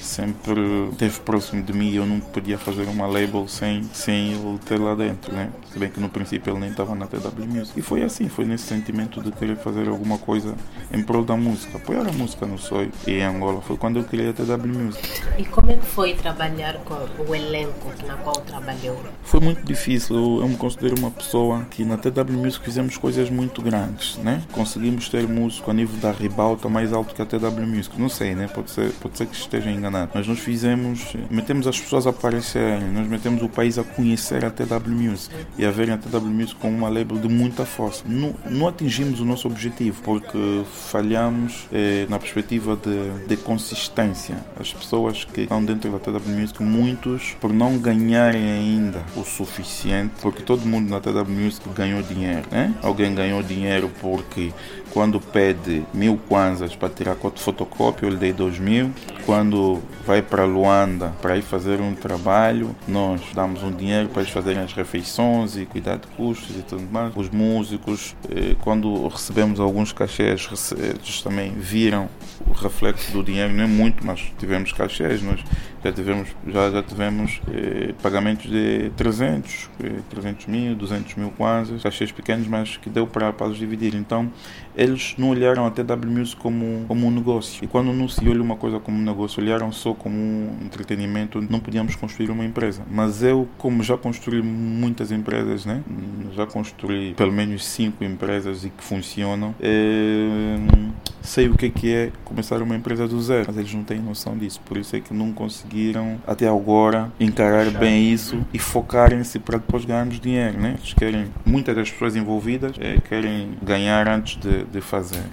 sempre 0.06 0.62
esteve 0.92 1.20
próximo 1.22 1.64
de 1.64 1.74
mim 1.74 1.90
e 1.90 1.96
eu 1.96 2.06
não 2.06 2.20
podia 2.20 2.58
fazer 2.58 2.84
uma 2.84 3.08
label 3.08 3.48
sem, 3.48 3.84
sem 3.92 4.34
ele 4.34 4.60
ter 4.60 4.80
lá 4.80 4.96
dentro, 4.96 5.34
né? 5.34 5.50
Se 5.72 5.80
bem 5.80 5.90
que 5.90 6.00
no 6.00 6.10
princípio 6.10 6.54
ele 6.54 6.60
nem 6.60 6.70
estava 6.70 6.96
na 6.96 7.08
TW 7.08 7.46
Music. 7.48 7.78
E 7.78 7.82
foi 7.82 8.04
assim, 8.04 8.30
foi 8.30 8.46
nesse 8.46 8.66
sentimento 8.66 9.22
de 9.22 9.32
querer 9.32 9.58
fazer 9.58 9.88
alguma 9.90 10.18
coisa 10.18 10.56
em 10.94 11.02
prol 11.02 11.26
da 11.26 11.36
música, 11.36 11.78
apoiar 11.78 12.08
a 12.08 12.12
música 12.14 12.46
no 12.46 12.58
Soy 12.58 12.92
e 13.08 13.14
em 13.14 13.24
Angola. 13.24 13.62
Foi 13.62 13.76
quando 13.78 13.98
eu 13.98 14.04
criei 14.04 14.30
a 14.30 14.34
TW 14.34 14.68
Music. 14.68 15.22
E 15.38 15.46
como 15.46 15.72
é 15.72 15.76
que 15.76 15.86
foi 15.86 16.14
trabalhar 16.14 16.76
com 16.86 16.96
o 17.28 17.36
elenco 17.36 17.92
na 18.06 18.16
qual 18.18 18.36
trabalhou? 18.42 19.04
Foi 19.24 19.40
muito 19.40 19.64
difícil. 19.64 20.16
Eu, 20.16 20.42
eu 20.42 20.48
me 20.48 20.56
considero 20.56 20.96
uma 21.00 21.12
pessoa 21.12 21.66
que 21.72 21.84
na 21.84 21.98
TW 21.98 22.32
Music 22.32 22.64
fizemos 22.64 22.96
coisas 22.98 23.30
muito 23.30 23.62
grandes, 23.62 24.18
né? 24.18 24.44
Conseguimos 24.52 25.10
ter 25.10 25.28
músico 25.28 25.72
a 25.72 25.74
nível 25.74 25.98
da 26.00 26.12
ribalta 26.12 26.70
mais 26.70 26.94
alto 26.94 27.16
que 27.16 27.22
a 27.22 27.26
TW 27.26 27.66
Music. 27.66 28.00
Não 28.00 28.10
sei, 28.10 28.36
né? 28.36 28.48
Pode 28.48 28.70
ser, 28.70 28.92
pode 28.94 29.18
ser 29.18 29.26
que 29.26 29.36
esteja 29.36 29.70
enganado 29.70 29.95
mas 30.14 30.28
nós 30.28 30.40
fizemos, 30.40 31.16
metemos 31.30 31.68
as 31.68 31.80
pessoas 31.80 32.08
a 32.08 32.10
aparecerem, 32.10 32.90
nós 32.92 33.08
metemos 33.08 33.42
o 33.42 33.50
país 33.50 33.78
a 33.78 33.84
conhecer 33.84 34.44
a 34.46 34.50
TW 34.50 34.90
Music 34.90 35.34
e 35.58 35.66
a 35.66 35.72
verem 35.72 35.94
a 35.94 35.98
TW 35.98 36.26
Music 36.26 36.56
como 36.56 36.78
uma 36.78 36.90
label 36.90 37.18
de 37.18 37.28
muita 37.28 37.66
força. 37.66 38.04
Não, 38.08 38.34
não 38.50 38.68
atingimos 38.68 39.20
o 39.20 39.26
nosso 39.26 39.48
objetivo 39.48 40.02
porque 40.04 40.64
falhamos 40.90 41.68
eh, 41.72 42.06
na 42.10 42.20
perspectiva 42.20 42.76
de, 42.76 43.28
de 43.28 43.38
consistência. 43.38 44.36
As 44.60 44.74
pessoas 44.74 45.24
que 45.24 45.42
estão 45.42 45.64
dentro 45.64 45.92
da 45.92 46.00
TW 46.00 46.30
Music, 46.30 46.62
muitos 46.64 47.36
por 47.40 47.52
não 47.52 47.78
ganharem 47.78 48.52
ainda 48.52 49.04
o 49.16 49.24
suficiente, 49.24 50.14
porque 50.22 50.42
todo 50.42 50.66
mundo 50.66 50.90
na 50.90 51.00
TW 51.00 51.30
Music 51.30 51.68
ganhou 51.70 52.02
dinheiro. 52.02 52.44
Né? 52.52 52.74
Alguém 52.82 53.14
ganhou 53.14 53.42
dinheiro 53.44 53.90
porque 54.02 54.54
quando 54.92 55.20
pede 55.20 55.84
mil 55.94 56.18
kwanzas 56.30 56.76
para 56.76 56.90
tirar 56.90 57.18
fotocópia, 57.36 58.06
eu 58.06 58.12
lhe 58.12 58.16
dei 58.16 58.32
dois 58.32 58.58
mil. 58.60 58.92
Quando 59.26 59.82
vai 60.06 60.22
para 60.22 60.46
Luanda 60.46 61.14
para 61.22 61.38
ir 61.38 61.42
fazer 61.42 61.82
um 61.82 61.96
trabalho, 61.96 62.76
nós 62.88 63.22
damos 63.34 63.64
um 63.64 63.72
dinheiro 63.72 64.10
para 64.10 64.22
eles 64.22 64.32
fazerem 64.32 64.62
as 64.62 64.74
refeições 64.74 65.58
e 65.58 65.66
cuidar 65.66 65.98
de 65.98 66.08
custos 66.08 66.56
e 66.56 66.62
tudo 66.62 66.84
mais. 66.92 67.12
Os 67.16 67.30
músicos, 67.30 68.16
eh, 68.30 68.56
quando 68.62 69.08
recebemos 69.08 69.60
alguns 69.60 69.92
cachês, 69.92 70.48
eles 70.78 71.22
também 71.22 71.52
viram 71.54 72.10
o 72.48 72.54
reflexo 72.54 73.12
do 73.12 73.24
dinheiro, 73.24 73.54
não 73.54 73.64
é 73.64 73.68
muito, 73.68 74.06
mas 74.06 74.22
tivemos 74.38 74.72
cachês, 74.72 75.22
nós 75.24 75.40
já 75.86 75.92
tivemos, 75.92 76.30
já, 76.48 76.72
já 76.72 76.82
tivemos 76.82 77.40
eh, 77.54 77.94
pagamentos 78.02 78.50
de 78.50 78.90
300, 78.98 79.70
eh, 79.84 79.92
300 80.10 80.48
mil, 80.48 80.76
200 80.76 81.14
mil 81.16 81.30
quase, 81.38 81.76
cachês 81.76 82.12
pequenos, 82.12 82.48
mas 82.48 82.76
que 82.78 82.90
deu 82.90 83.06
para, 83.06 83.32
para 83.32 83.48
os 83.48 83.58
dividir. 83.58 83.94
Então, 83.94 84.32
eles 84.76 85.14
não 85.16 85.30
olharam 85.30 85.64
a 85.64 85.70
TW 85.70 86.08
Music 86.08 86.38
como, 86.38 86.86
como 86.88 87.06
um 87.06 87.12
negócio. 87.12 87.64
E 87.64 87.68
quando 87.68 87.94
não 87.94 88.10
se 88.10 88.28
olha 88.28 88.42
uma 88.42 88.56
coisa 88.56 88.80
como 88.80 88.98
um 88.98 89.04
negócio, 89.04 89.44
olharam 89.44 89.72
só 89.76 89.94
como 89.94 90.16
um 90.16 90.58
entretenimento, 90.64 91.42
não 91.42 91.60
podíamos 91.60 91.96
construir 91.96 92.30
uma 92.30 92.46
empresa. 92.46 92.82
Mas 92.90 93.22
eu, 93.24 93.48
como 93.58 93.84
já 93.84 93.98
construí 93.98 94.42
muitas 94.42 95.12
empresas, 95.12 95.66
né? 95.66 95.84
já 96.34 96.46
construí 96.46 97.14
pelo 97.14 97.32
menos 97.32 97.66
cinco 97.66 98.04
empresas 98.04 98.66
e 98.66 98.70
que 98.70 98.84
funcionam, 98.84 99.56
eh, 99.62 100.58
sei 101.22 101.48
o 101.48 101.56
que 101.56 101.94
é 101.94 102.12
começar 102.24 102.62
uma 102.62 102.76
empresa 102.76 103.08
do 103.08 103.22
zero. 103.22 103.46
Mas 103.48 103.58
eles 103.58 103.74
não 103.74 103.84
têm 103.84 104.00
noção 104.00 104.38
disso, 104.38 104.60
por 104.66 104.78
isso 104.78 104.96
é 104.96 105.00
que 105.00 105.14
não 105.14 105.32
consegui 105.32 105.76
conseguiram 105.76 106.20
até 106.26 106.48
agora 106.48 107.12
encarar 107.20 107.70
bem 107.72 108.12
isso 108.12 108.40
e 108.54 108.60
focarem-se 108.60 109.40
para 109.40 109.58
depois 109.58 109.84
ganharmos 109.84 110.20
dinheiro, 110.20 110.60
né? 110.60 110.76
Eles 110.78 110.94
querem, 110.94 111.28
muitas 111.46 111.76
das 111.76 111.92
pessoas 111.92 112.16
envolvidas 112.16 112.76
é, 112.80 112.98
querem 113.00 113.52
ganhar 113.62 114.08
antes 114.08 114.40
de, 114.40 114.64
de 114.66 114.82
fazer 114.82 115.24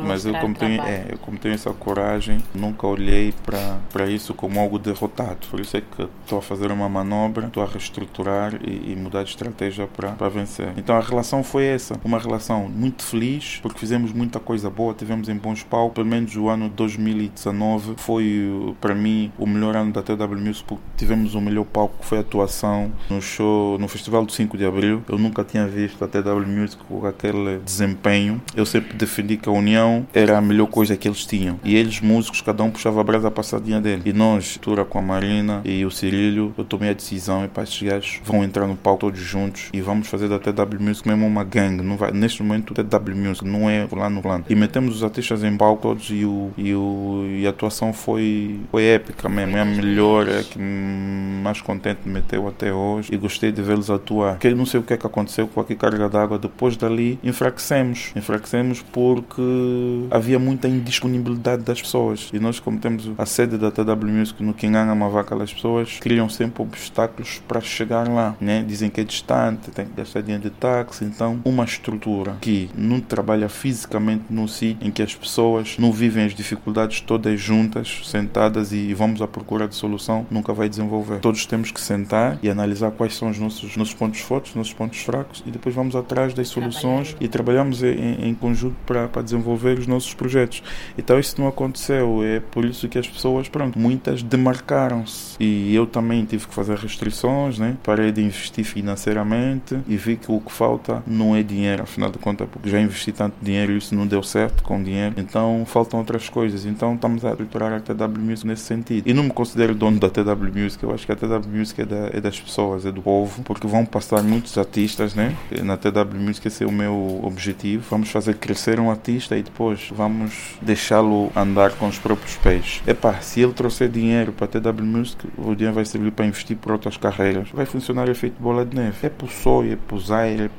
Mas 0.00 0.24
eu 0.24 0.34
como, 0.34 0.54
tenho, 0.54 0.82
é, 0.82 1.06
eu 1.10 1.18
como 1.18 1.38
tenho 1.38 1.54
essa 1.54 1.70
coragem, 1.72 2.38
nunca 2.54 2.86
olhei 2.86 3.32
para 3.42 4.08
isso 4.08 4.34
como 4.34 4.60
algo 4.60 4.78
derrotado. 4.78 5.46
Por 5.50 5.60
isso 5.60 5.76
é 5.76 5.80
que 5.80 6.08
estou 6.22 6.38
a 6.38 6.42
fazer 6.42 6.70
uma 6.70 6.88
manobra, 6.88 7.46
estou 7.46 7.62
a 7.62 7.66
reestruturar 7.66 8.54
e, 8.64 8.92
e 8.92 8.96
mudar 8.96 9.22
de 9.22 9.30
estratégia 9.30 9.86
para 9.86 10.28
vencer. 10.28 10.72
Então 10.76 10.96
a 10.96 11.00
relação 11.00 11.42
foi 11.42 11.64
essa, 11.64 11.98
uma 12.04 12.18
relação 12.18 12.68
muito 12.68 13.02
feliz, 13.02 13.58
porque 13.62 13.78
fizemos 13.78 14.12
muita 14.12 14.38
coisa 14.40 14.70
boa, 14.70 14.94
tivemos 14.94 15.28
em 15.28 15.36
bons 15.36 15.62
palcos. 15.62 15.94
Pelo 15.94 16.06
menos 16.06 16.34
o 16.36 16.48
ano 16.48 16.68
2019 16.68 17.94
foi 17.96 18.74
para 18.80 18.94
mim 18.94 19.32
o 19.38 19.46
melhor 19.46 19.76
ano 19.76 19.92
da 19.92 20.02
TW 20.02 20.36
Music, 20.36 20.64
porque 20.64 20.82
tivemos 20.96 21.34
o 21.34 21.40
melhor 21.40 21.64
palco 21.64 21.98
que 22.00 22.06
foi 22.06 22.18
a 22.18 22.20
atuação 22.20 22.92
no 23.10 23.20
show, 23.20 23.78
no 23.78 23.88
Festival 23.88 24.24
do 24.24 24.32
5 24.32 24.56
de 24.56 24.64
Abril. 24.64 25.02
Eu 25.08 25.18
nunca 25.18 25.44
tinha 25.44 25.66
visto 25.66 26.04
a 26.04 26.08
TW 26.08 26.46
Music 26.46 26.82
com 26.84 27.06
aquele 27.06 27.58
desempenho. 27.58 28.40
Eu 28.54 28.66
sempre 28.66 28.96
defendi 28.96 29.36
que 29.36 29.48
a 29.48 29.52
união 29.52 30.06
era 30.12 30.38
a 30.38 30.40
melhor 30.40 30.66
coisa 30.66 30.96
que 30.96 31.08
eles 31.08 31.24
tinham. 31.24 31.58
E 31.64 31.76
eles, 31.76 32.00
músicos, 32.00 32.40
cada 32.40 32.62
um 32.62 32.70
puxava 32.70 33.00
a 33.00 33.04
brasa 33.04 33.30
passadinha 33.32 33.80
dele. 33.80 34.02
E 34.04 34.12
nós, 34.12 34.58
Tura 34.60 34.84
com 34.84 34.98
a 34.98 35.02
Marina 35.02 35.60
e 35.64 35.84
o 35.84 35.90
Cirílio, 35.90 36.54
eu 36.56 36.64
tomei 36.64 36.90
a 36.90 36.92
decisão 36.92 37.44
e 37.44 37.48
para 37.48 37.62
estes 37.62 37.82
gajos 37.82 38.20
vão 38.24 38.44
entrar 38.44 38.66
no 38.66 38.76
palco 38.76 39.00
todos 39.00 39.20
juntos 39.20 39.70
e 39.72 39.80
vamos 39.80 40.08
fazer 40.08 40.28
da 40.28 40.38
TW 40.38 40.80
Music 40.80 41.08
mesmo 41.08 41.26
uma 41.26 41.44
gangue. 41.44 41.82
Não 41.82 41.96
vai, 41.96 42.12
neste 42.12 42.42
momento, 42.42 42.74
TW 42.74 43.16
Music 43.16 43.46
não 43.46 43.68
é 43.68 43.86
lá 43.90 44.08
no 44.08 44.22
plano. 44.22 44.44
E 44.48 44.54
metemos 44.54 44.96
os 44.96 45.04
artistas 45.04 45.42
em 45.42 45.56
palco 45.56 45.82
todos 45.82 46.08
e, 46.10 46.24
o, 46.24 46.50
e, 46.56 46.74
o, 46.74 47.24
e 47.38 47.46
a 47.46 47.50
atuação 47.50 47.92
foi, 47.92 48.60
foi 48.70 48.84
épica 48.84 49.28
mesmo. 49.28 49.56
É 49.56 49.60
a 49.60 49.64
melhor, 49.64 50.28
é 50.28 50.42
que 50.42 50.58
mais 50.58 51.60
contente 51.60 52.00
me 52.04 52.12
meteu 52.12 52.46
até 52.46 52.72
hoje 52.72 53.12
e 53.12 53.16
gostei 53.16 53.50
de 53.50 53.62
vê-los 53.62 53.90
atuar. 53.90 54.38
Que 54.38 54.54
não 54.54 54.66
sei 54.66 54.80
o 54.80 54.82
que 54.82 54.92
é 54.92 54.96
que 54.96 55.06
aconteceu 55.06 55.48
com 55.48 55.60
aqui 55.60 55.74
carga 55.74 56.08
d'água. 56.08 56.38
Depois 56.38 56.76
dali, 56.76 57.18
enfraquecemos. 57.22 58.12
Enfraquecemos 58.14 58.82
por 58.82 59.22
porque 59.22 60.08
havia 60.10 60.38
muita 60.38 60.68
indisponibilidade 60.68 61.62
das 61.62 61.80
pessoas. 61.80 62.30
E 62.32 62.38
nós, 62.38 62.58
como 62.58 62.78
temos 62.78 63.10
a 63.22 63.26
sede 63.26 63.56
da 63.56 63.70
TW 63.70 64.04
Music 64.04 64.42
no 64.42 64.52
Kinganga 64.52 64.94
Mavaca, 64.96 65.40
as 65.40 65.52
pessoas 65.52 66.00
criam 66.00 66.28
sempre 66.28 66.60
obstáculos 66.60 67.40
para 67.46 67.60
chegar 67.60 68.08
lá. 68.08 68.34
Né? 68.40 68.64
Dizem 68.66 68.90
que 68.90 69.00
é 69.00 69.04
distante, 69.04 69.70
tem 69.70 69.86
que 69.86 69.92
gastar 69.92 70.22
dinheiro 70.22 70.42
de 70.42 70.50
táxi. 70.50 71.04
Então, 71.04 71.40
uma 71.44 71.64
estrutura 71.64 72.36
que 72.40 72.68
não 72.76 73.00
trabalha 73.00 73.48
fisicamente 73.48 74.24
no 74.28 74.48
sítio, 74.48 74.84
em 74.86 74.90
que 74.90 75.02
as 75.02 75.14
pessoas 75.14 75.76
não 75.78 75.92
vivem 75.92 76.24
as 76.24 76.34
dificuldades 76.34 77.00
todas 77.00 77.40
juntas, 77.40 78.00
sentadas 78.04 78.72
e 78.72 78.92
vamos 78.92 79.22
à 79.22 79.28
procura 79.28 79.68
de 79.68 79.76
solução, 79.76 80.26
nunca 80.28 80.52
vai 80.52 80.68
desenvolver. 80.68 81.20
Todos 81.20 81.46
temos 81.46 81.70
que 81.70 81.80
sentar 81.80 82.38
e 82.42 82.50
analisar 82.50 82.90
quais 82.90 83.14
são 83.14 83.30
os 83.30 83.38
nossos, 83.38 83.76
nossos 83.76 83.94
pontos 83.94 84.18
fortes, 84.20 84.56
nossos 84.56 84.72
pontos 84.72 84.98
fracos 85.00 85.44
e 85.46 85.50
depois 85.52 85.72
vamos 85.74 85.94
atrás 85.94 86.34
das 86.34 86.48
soluções 86.48 87.16
e 87.20 87.28
trabalhamos 87.28 87.84
em, 87.84 88.28
em 88.28 88.34
conjunto 88.34 88.76
para 88.84 89.22
desenvolver 89.22 89.78
os 89.78 89.86
nossos 89.86 90.12
projetos. 90.12 90.60
Então 90.98 91.20
isso 91.20 91.40
não 91.40 91.46
aconteceu, 91.46 92.24
é 92.24 92.40
por 92.40 92.64
isso 92.64 92.88
que 92.88 92.98
as 92.98 93.11
pessoas, 93.12 93.48
pronto, 93.48 93.78
muitas 93.78 94.22
demarcaram-se. 94.22 95.36
E 95.38 95.74
eu 95.74 95.86
também 95.86 96.24
tive 96.24 96.46
que 96.46 96.54
fazer 96.54 96.76
restrições, 96.76 97.58
né? 97.58 97.76
Parei 97.82 98.10
de 98.12 98.22
investir 98.22 98.64
financeiramente 98.64 99.78
e 99.88 99.96
vi 99.96 100.16
que 100.16 100.30
o 100.30 100.40
que 100.40 100.52
falta 100.52 101.02
não 101.06 101.36
é 101.36 101.42
dinheiro, 101.42 101.82
afinal 101.82 102.10
de 102.10 102.18
contas, 102.18 102.48
porque 102.50 102.68
já 102.68 102.80
investi 102.80 103.12
tanto 103.12 103.34
dinheiro 103.42 103.72
e 103.72 103.78
isso 103.78 103.94
não 103.94 104.06
deu 104.06 104.22
certo 104.22 104.62
com 104.62 104.82
dinheiro. 104.82 105.14
Então 105.16 105.64
faltam 105.66 105.98
outras 106.00 106.28
coisas. 106.28 106.64
Então 106.64 106.94
estamos 106.94 107.24
a 107.24 107.30
estruturar 107.30 107.72
a 107.72 107.80
TW 107.80 108.18
Music 108.18 108.46
nesse 108.46 108.62
sentido. 108.62 109.08
E 109.08 109.12
não 109.12 109.24
me 109.24 109.30
considero 109.30 109.74
dono 109.74 109.98
da 109.98 110.08
TW 110.08 110.52
Music, 110.54 110.82
eu 110.82 110.92
acho 110.92 111.06
que 111.06 111.12
a 111.12 111.16
TW 111.16 111.48
Music 111.48 111.80
é, 111.80 111.84
da, 111.84 112.10
é 112.12 112.20
das 112.20 112.40
pessoas, 112.40 112.86
é 112.86 112.92
do 112.92 113.02
povo, 113.02 113.42
porque 113.42 113.66
vão 113.66 113.84
passar 113.84 114.22
muitos 114.22 114.56
artistas, 114.56 115.14
né? 115.14 115.36
Na 115.62 115.76
TW 115.76 116.14
Music 116.14 116.46
esse 116.46 116.64
é 116.64 116.66
o 116.66 116.72
meu 116.72 117.20
objetivo. 117.22 117.84
Vamos 117.90 118.10
fazer 118.10 118.34
crescer 118.36 118.80
um 118.80 118.90
artista 118.90 119.36
e 119.36 119.42
depois 119.42 119.88
vamos 119.94 120.56
deixá-lo 120.60 121.30
andar 121.34 121.72
com 121.72 121.88
os 121.88 121.98
próprios 121.98 122.36
pés. 122.36 122.82
Se 123.20 123.40
ele 123.40 123.52
trouxer 123.52 123.88
dinheiro 123.88 124.32
para 124.32 124.44
a 124.44 124.48
TW 124.48 124.84
Music, 124.84 125.26
o 125.36 125.54
dinheiro 125.54 125.74
vai 125.74 125.84
servir 125.84 126.12
para 126.12 126.24
investir 126.24 126.56
por 126.56 126.72
outras 126.72 126.96
carreiras. 126.96 127.48
Vai 127.52 127.66
funcionar 127.66 128.08
efeito 128.08 128.40
bola 128.40 128.64
de 128.64 128.76
neve. 128.76 129.06
É 129.06 129.08
para 129.08 129.26
o 129.26 129.28
Soy, 129.28 129.72
é 129.72 129.76
para 129.76 129.96
o 129.96 130.00
Zaire, 130.00 130.50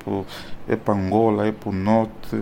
é 0.67 0.75
para 0.75 0.93
é 0.93 0.97
Angola, 0.97 1.47
é 1.47 1.51
para 1.51 1.69
o 1.69 1.73
Norte, 1.73 2.35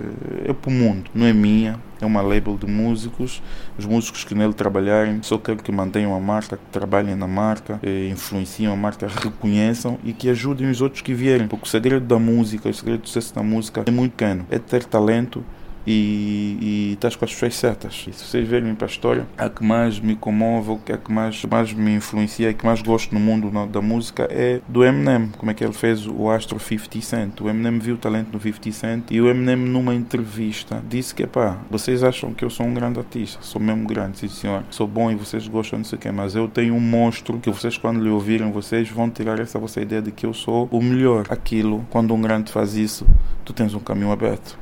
é 0.45 0.53
para 0.53 0.69
o 0.69 0.73
mundo. 0.73 1.11
Não 1.13 1.25
é 1.25 1.33
minha, 1.33 1.79
é 1.99 2.05
uma 2.05 2.21
label 2.21 2.57
de 2.57 2.65
músicos. 2.65 3.43
Os 3.77 3.85
músicos 3.85 4.23
que 4.23 4.33
nele 4.33 4.53
trabalharem, 4.53 5.21
só 5.21 5.37
quero 5.37 5.61
que 5.61 5.71
mantenham 5.71 6.15
a 6.15 6.19
marca, 6.19 6.57
que 6.57 6.65
trabalhem 6.71 7.15
na 7.15 7.27
marca, 7.27 7.79
eh, 7.83 8.09
influenciem 8.09 8.71
a 8.71 8.75
marca, 8.75 9.07
reconheçam 9.07 9.99
e 10.03 10.13
que 10.13 10.29
ajudem 10.29 10.69
os 10.69 10.81
outros 10.81 11.01
que 11.01 11.13
vierem. 11.13 11.47
Porque 11.47 11.65
o 11.65 11.69
segredo 11.69 12.05
da 12.05 12.17
música, 12.17 12.69
o 12.69 12.73
segredo 12.73 13.01
do 13.01 13.07
sucesso 13.07 13.35
da 13.35 13.43
música 13.43 13.83
é 13.85 13.91
muito 13.91 14.13
pequeno. 14.13 14.47
É 14.49 14.57
ter 14.57 14.83
talento 14.83 15.43
e, 15.85 16.91
estás 16.93 17.15
com 17.15 17.25
as 17.25 17.33
pessoas 17.33 17.55
certas. 17.55 18.05
E 18.07 18.13
se 18.13 18.25
vocês 18.25 18.47
verem 18.47 18.75
para 18.75 18.87
a 18.87 18.89
história, 18.89 19.27
a 19.37 19.49
que 19.49 19.63
mais 19.63 19.99
me 19.99 20.15
comove, 20.15 20.79
a 20.91 20.97
que 20.97 21.11
mais, 21.11 21.43
mais 21.45 21.73
me 21.73 21.95
influencia, 21.95 22.49
a 22.49 22.53
que 22.53 22.65
mais 22.65 22.81
gosto 22.81 23.13
no 23.13 23.19
mundo 23.19 23.51
da 23.67 23.81
música 23.81 24.27
é 24.29 24.61
do 24.67 24.83
Eminem. 24.83 25.29
Como 25.37 25.51
é 25.51 25.53
que 25.53 25.63
ele 25.63 25.73
fez 25.73 26.07
o 26.07 26.29
Astro 26.29 26.59
50 26.59 27.01
Cent. 27.01 27.41
O 27.41 27.49
Eminem 27.49 27.79
viu 27.79 27.95
o 27.95 27.97
talento 27.97 28.31
no 28.33 28.39
50 28.39 28.71
Cent 28.71 29.11
e 29.11 29.21
o 29.21 29.29
Eminem, 29.29 29.55
numa 29.55 29.93
entrevista, 29.93 30.81
disse 30.87 31.13
que, 31.13 31.25
pá, 31.25 31.57
vocês 31.69 32.03
acham 32.03 32.33
que 32.33 32.45
eu 32.45 32.49
sou 32.49 32.65
um 32.65 32.73
grande 32.73 32.99
artista, 32.99 33.39
sou 33.41 33.61
mesmo 33.61 33.87
grande, 33.87 34.19
sim 34.19 34.27
senhor, 34.27 34.63
sou 34.69 34.87
bom 34.87 35.11
e 35.11 35.15
vocês 35.15 35.47
gostam, 35.47 35.79
não 35.79 35.85
sei 35.85 35.97
o 35.97 35.99
que, 35.99 36.11
mas 36.11 36.35
eu 36.35 36.47
tenho 36.47 36.73
um 36.73 36.79
monstro 36.79 37.39
que 37.39 37.49
vocês, 37.49 37.77
quando 37.77 38.01
lhe 38.01 38.09
ouvirem, 38.09 38.51
vocês 38.51 38.89
vão 38.89 39.09
tirar 39.09 39.39
essa 39.39 39.59
vossa 39.59 39.81
ideia 39.81 40.01
de 40.01 40.11
que 40.11 40.25
eu 40.25 40.33
sou 40.33 40.67
o 40.71 40.81
melhor. 40.81 41.25
Aquilo, 41.29 41.85
quando 41.89 42.13
um 42.13 42.21
grande 42.21 42.51
faz 42.51 42.75
isso, 42.75 43.05
tu 43.45 43.53
tens 43.53 43.73
um 43.73 43.79
caminho 43.79 44.11
aberto. 44.11 44.57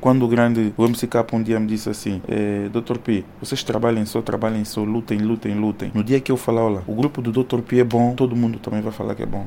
Quando 0.00 0.24
o 0.24 0.28
grande, 0.28 0.72
o 0.76 0.84
MC 0.84 1.06
Cap 1.06 1.34
um 1.34 1.42
dia 1.42 1.58
me 1.58 1.66
disse 1.66 1.88
assim, 1.88 2.20
eh, 2.28 2.68
Dr. 2.70 2.98
P, 2.98 3.24
vocês 3.40 3.62
trabalhem 3.62 4.04
só, 4.04 4.20
trabalhem 4.22 4.64
só, 4.64 4.82
lutem, 4.82 5.18
lutem, 5.18 5.54
lutem. 5.54 5.90
No 5.94 6.04
dia 6.04 6.20
que 6.20 6.30
eu 6.30 6.36
falar, 6.36 6.62
olha, 6.62 6.82
o 6.86 6.94
grupo 6.94 7.22
do 7.22 7.32
Dr. 7.32 7.60
P 7.60 7.80
é 7.80 7.84
bom, 7.84 8.14
todo 8.14 8.36
mundo 8.36 8.58
também 8.58 8.80
vai 8.80 8.92
falar 8.92 9.14
que 9.14 9.22
é 9.22 9.26
bom. 9.26 9.46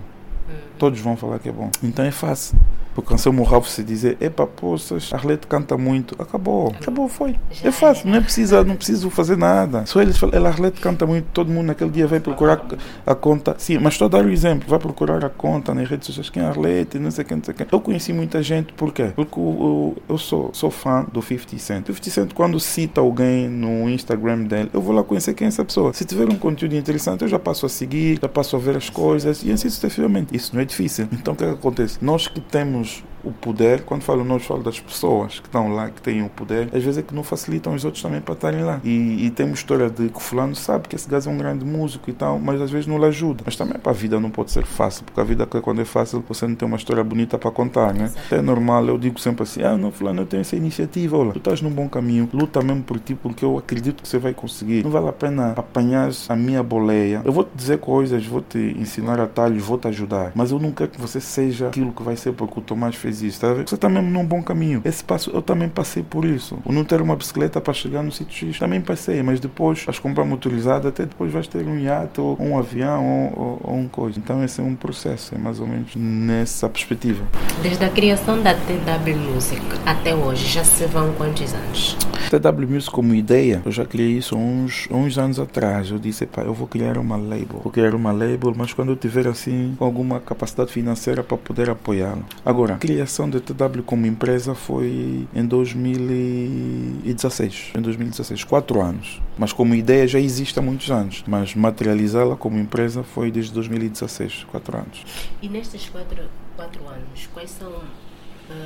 Uhum. 0.50 0.69
Todos 0.80 1.00
vão 1.00 1.18
falar 1.18 1.40
que 1.40 1.50
é 1.50 1.52
bom. 1.52 1.70
Então 1.84 2.04
é 2.06 2.12
fácil. 2.12 2.58
Porque 2.96 3.14
Anselmo 3.14 3.44
Ralph 3.44 3.68
se 3.68 3.84
dizer, 3.84 4.18
epa, 4.20 4.48
poças, 4.48 5.14
Arlete 5.14 5.48
canta 5.48 5.78
muito. 5.78 6.16
Acabou, 6.22 6.70
acabou, 6.70 7.08
foi. 7.08 7.36
É 7.64 7.72
fácil, 7.72 8.10
não 8.10 8.18
é 8.18 8.22
precisa, 8.22 8.64
não 8.64 8.76
preciso 8.76 9.10
fazer 9.10 9.38
nada. 9.38 9.86
Só 9.86 10.02
eles 10.02 10.18
falam, 10.18 10.36
ela 10.36 10.50
Arlete 10.50 10.82
canta 10.82 11.06
muito, 11.06 11.28
todo 11.34 11.52
mundo 11.52 11.68
naquele 11.68 11.92
dia 11.92 12.08
vai 12.08 12.20
procurar 12.20 12.62
a 13.06 13.16
conta. 13.16 13.56
Sim, 13.58 13.78
mas 13.80 13.94
estou 13.94 14.08
a 14.08 14.10
dar 14.10 14.26
o 14.26 14.30
exemplo, 14.30 14.68
vai 14.68 14.80
procurar 14.80 15.24
a 15.24 15.30
conta 15.30 15.74
nas 15.74 15.88
redes 15.90 16.08
sociais, 16.08 16.30
quem 16.30 16.44
é 16.44 16.46
Arlete, 16.46 16.98
não 16.98 17.12
sei 17.12 17.24
quem, 17.24 17.38
não 17.38 17.44
sei 17.44 17.54
quem. 17.54 17.68
Eu 17.72 17.80
conheci 17.80 18.12
muita 18.12 18.42
gente, 18.42 18.74
por 18.74 18.92
quê? 18.92 19.12
Porque 19.16 19.40
eu, 19.40 19.96
eu 20.10 20.18
sou, 20.18 20.50
sou 20.54 20.72
fã 20.72 21.06
do 21.12 21.22
50 21.22 21.58
Cent. 21.58 21.86
50 21.86 22.10
Cent, 22.10 22.34
quando 22.34 22.60
cita 22.60 23.02
alguém 23.02 23.48
no 23.48 23.90
Instagram 23.90 24.44
dele, 24.44 24.70
eu 24.74 24.82
vou 24.82 24.94
lá 24.94 25.04
conhecer 25.04 25.34
quem 25.34 25.46
é 25.46 25.48
essa 25.48 25.64
pessoa. 25.64 25.94
Se 25.94 26.04
tiver 26.04 26.28
um 26.28 26.38
conteúdo 26.38 26.76
interessante, 26.76 27.22
eu 27.22 27.28
já 27.28 27.40
passo 27.40 27.66
a 27.66 27.70
seguir, 27.70 28.20
já 28.22 28.28
passo 28.28 28.56
a 28.56 28.60
ver 28.60 28.76
as 28.76 28.90
coisas 28.90 29.44
e 29.44 29.52
assim 29.52 29.70
sucessivamente. 29.70 30.36
Isso 30.36 30.54
não 30.54 30.62
é 30.62 30.66
difícil. 30.70 31.08
Então 31.12 31.34
o 31.34 31.38
que, 31.38 31.44
é 31.44 31.48
que 31.48 31.54
acontece? 31.54 31.98
Nós 32.02 32.28
que 32.28 32.40
temos 32.40 33.04
o 33.24 33.32
poder, 33.32 33.82
quando 33.84 34.04
falo 34.04 34.24
nós, 34.24 34.46
falo 34.46 34.64
das 34.64 34.80
pessoas 34.80 35.40
que 35.40 35.48
estão 35.48 35.74
lá, 35.74 35.90
que 35.90 36.02
têm 36.02 36.24
o 36.24 36.30
poder, 36.30 36.70
às 36.74 36.84
vezes 36.84 36.98
é 36.98 37.02
que 37.02 37.14
não 37.14 37.24
facilitam 37.24 37.74
os 37.74 37.86
outros 37.86 38.02
também 38.02 38.22
para 38.22 38.34
estarem 38.34 38.64
lá. 38.64 38.80
E, 38.84 39.26
e 39.26 39.30
tem 39.30 39.46
uma 39.46 39.56
história 39.56 39.90
de 39.90 40.10
que 40.10 40.18
o 40.18 40.20
fulano 40.20 40.56
sabe 40.56 40.88
que 40.88 40.96
esse 40.96 41.10
gajo 41.10 41.30
é 41.30 41.34
um 41.34 41.38
grande 41.38 41.66
músico 41.66 42.10
e 42.10 42.14
tal, 42.14 42.40
mas 42.40 42.62
às 42.62 42.72
vezes 42.72 42.88
não 42.88 42.98
lhe 42.98 43.06
ajuda. 43.06 43.44
Mas 43.46 43.56
também 43.56 43.78
para 43.80 43.92
a 43.92 43.96
vida 43.96 44.20
não 44.20 44.30
pode 44.30 44.52
ser 44.52 44.66
fácil, 44.66 45.04
porque 45.04 45.20
a 45.20 45.24
vida 45.24 45.46
quando 45.46 45.82
é 45.82 45.86
fácil 45.86 46.24
você 46.28 46.48
não 46.48 46.56
tem 46.56 46.68
uma 46.68 46.78
história 46.78 47.04
bonita 47.04 47.38
para 47.38 47.52
contar, 47.52 47.94
né? 47.94 48.12
É 48.32 48.42
normal, 48.42 48.86
eu 48.86 48.98
digo 48.98 49.20
sempre 49.20 49.44
assim, 49.44 49.64
ah 49.64 49.78
não, 49.78 49.92
fulano, 49.92 50.22
eu 50.22 50.26
tenho 50.26 50.42
essa 50.42 50.56
iniciativa, 50.56 51.18
olha, 51.18 51.32
tu 51.32 51.40
estás 51.40 51.62
num 51.62 51.72
bom 51.72 51.90
caminho, 51.90 52.30
luta 52.34 52.62
mesmo 52.62 52.84
por 52.84 53.00
ti, 53.00 53.16
porque 53.16 53.44
eu 53.44 53.58
acredito 53.58 54.04
que 54.04 54.08
você 54.08 54.18
vai 54.18 54.34
conseguir. 54.34 54.84
Não 54.84 54.92
vale 54.92 55.10
a 55.10 55.14
pena 55.14 55.54
apanhar 55.56 56.10
a 56.28 56.36
minha 56.36 56.62
boleia. 56.62 57.22
Eu 57.26 57.32
vou 57.32 57.44
te 57.44 57.52
dizer 57.56 57.80
coisas, 57.80 58.26
vou 58.26 58.42
te 58.42 58.76
ensinar 58.78 59.20
atalhos, 59.20 59.64
vou 59.64 59.78
te 59.78 59.88
ajudar, 59.88 60.32
mas 60.36 60.52
eu 60.52 60.60
não 60.60 60.72
quero 60.72 60.92
que 60.92 61.02
você 61.02 61.20
seja 61.20 61.68
aquilo 61.68 61.92
que 61.92 62.04
vai 62.04 62.16
ser 62.16 62.34
porque 62.34 62.60
o 62.60 62.62
Tomás 62.62 62.96
fez 62.96 63.09
fez 63.10 63.22
isso, 63.22 63.42
tá 63.42 63.54
Você 63.54 63.76
está 63.76 63.90
mesmo 63.90 64.10
num 64.10 64.26
bom 64.26 64.42
caminho. 64.42 64.82
Esse 64.86 65.04
passo 65.04 65.32
eu 65.32 65.42
também 65.42 65.68
passei 65.68 66.04
por 66.04 66.26
isso. 66.26 66.58
O 66.64 66.72
não 66.72 66.84
ter 66.84 67.02
uma 67.02 67.16
bicicleta 67.16 67.60
para 67.60 67.74
chegar 67.74 68.04
no 68.04 68.12
sítio 68.12 68.50
X 68.50 68.60
também 68.60 68.80
passei, 68.80 69.22
mas 69.24 69.40
depois 69.40 69.84
vais 69.84 70.00
comprar 70.00 70.24
motorizada, 70.26 70.90
até 70.90 71.06
depois 71.06 71.32
vais 71.32 71.48
ter 71.48 71.66
um 71.66 71.78
iate 71.80 72.22
ou 72.22 72.38
um 72.40 72.58
avião 72.58 73.06
ou, 73.06 73.40
ou, 73.44 73.62
ou 73.64 73.76
um 73.78 73.88
coisa. 73.88 74.20
Então 74.20 74.44
esse 74.44 74.62
é 74.62 74.64
um 74.64 74.76
processo, 74.76 75.36
é 75.36 75.38
mais 75.38 75.60
ou 75.60 75.68
menos 75.68 75.96
nessa 75.96 76.70
perspectiva. 76.70 77.26
Desde 77.62 77.84
a 77.84 77.90
criação 77.90 78.42
da 78.42 78.54
TW 78.54 79.18
Music 79.34 79.62
até 79.86 80.16
hoje, 80.16 80.46
já 80.46 80.64
se 80.64 80.86
vão 80.86 81.12
quantos 81.14 81.54
anos? 81.54 81.98
TW 82.30 82.68
Music 82.70 82.92
como 82.92 83.16
ideia, 83.16 83.62
eu 83.66 83.72
já 83.72 83.86
criei 83.86 84.18
isso 84.18 84.38
uns, 84.38 84.88
uns 84.92 85.18
anos 85.18 85.40
atrás. 85.40 85.90
Eu 85.90 85.98
disse, 85.98 86.28
pá, 86.28 86.44
eu 86.44 86.54
vou 86.54 86.68
criar 86.68 86.98
uma 86.98 87.18
label. 87.18 87.60
Vou 87.64 87.72
criar 87.72 87.96
uma 87.96 88.12
label, 88.12 88.54
mas 88.56 88.72
quando 88.72 88.90
eu 88.90 88.96
tiver 88.96 89.28
assim, 89.28 89.76
alguma 89.80 90.20
capacidade 90.20 90.72
financeira 90.72 91.24
para 91.24 91.38
poder 91.38 91.70
apoiá-la. 91.70 92.22
Agora, 92.46 92.76
criar 92.76 92.99
criação 93.00 93.30
da 93.30 93.40
TW 93.40 93.82
como 93.86 94.06
empresa 94.06 94.54
foi 94.54 95.26
em 95.34 95.46
2016. 95.46 97.72
Em 97.78 97.82
2016, 97.82 98.44
quatro 98.44 98.82
anos. 98.82 99.22
Mas 99.38 99.54
como 99.54 99.74
ideia 99.74 100.06
já 100.06 100.20
existe 100.20 100.60
há 100.60 100.62
muitos 100.62 100.92
anos. 100.92 101.24
Mas 101.26 101.56
materializá-la 101.56 102.36
como 102.36 102.60
empresa 102.60 103.02
foi 103.02 103.32
desde 103.32 103.54
2016, 103.54 104.44
quatro 104.52 104.78
anos. 104.78 105.06
E 105.42 105.48
nestes 105.48 105.88
quatro, 105.88 106.30
quatro 106.58 106.86
anos, 106.90 107.30
quais 107.34 107.52
são 107.52 107.72
uh, 107.72 107.86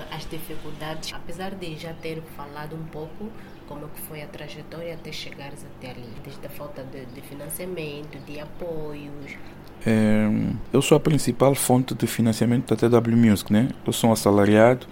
as 0.10 0.28
dificuldades, 0.28 1.14
apesar 1.14 1.54
de 1.54 1.78
já 1.78 1.94
ter 1.94 2.20
falado 2.36 2.76
um 2.76 2.86
pouco 2.86 3.30
como 3.68 3.88
foi 4.08 4.24
a 4.24 4.28
trajetória 4.28 4.96
até 4.96 5.12
chegares 5.12 5.64
até 5.64 5.92
ali, 5.92 6.10
desde 6.24 6.44
a 6.46 6.50
falta 6.50 6.84
de, 6.84 7.06
de 7.06 7.22
financiamento, 7.22 8.18
de 8.26 8.40
apoios, 8.40 9.38
é, 9.86 10.30
eu 10.72 10.82
sou 10.82 10.96
a 10.96 11.00
principal 11.00 11.54
fonte 11.56 11.94
de 11.94 12.08
financiamento 12.08 12.74
da 12.74 12.90
TW 12.90 13.16
Music, 13.16 13.52
né? 13.52 13.70
Eu 13.86 13.94
sou 13.94 14.10
um 14.10 14.14
assalariado 14.14 14.86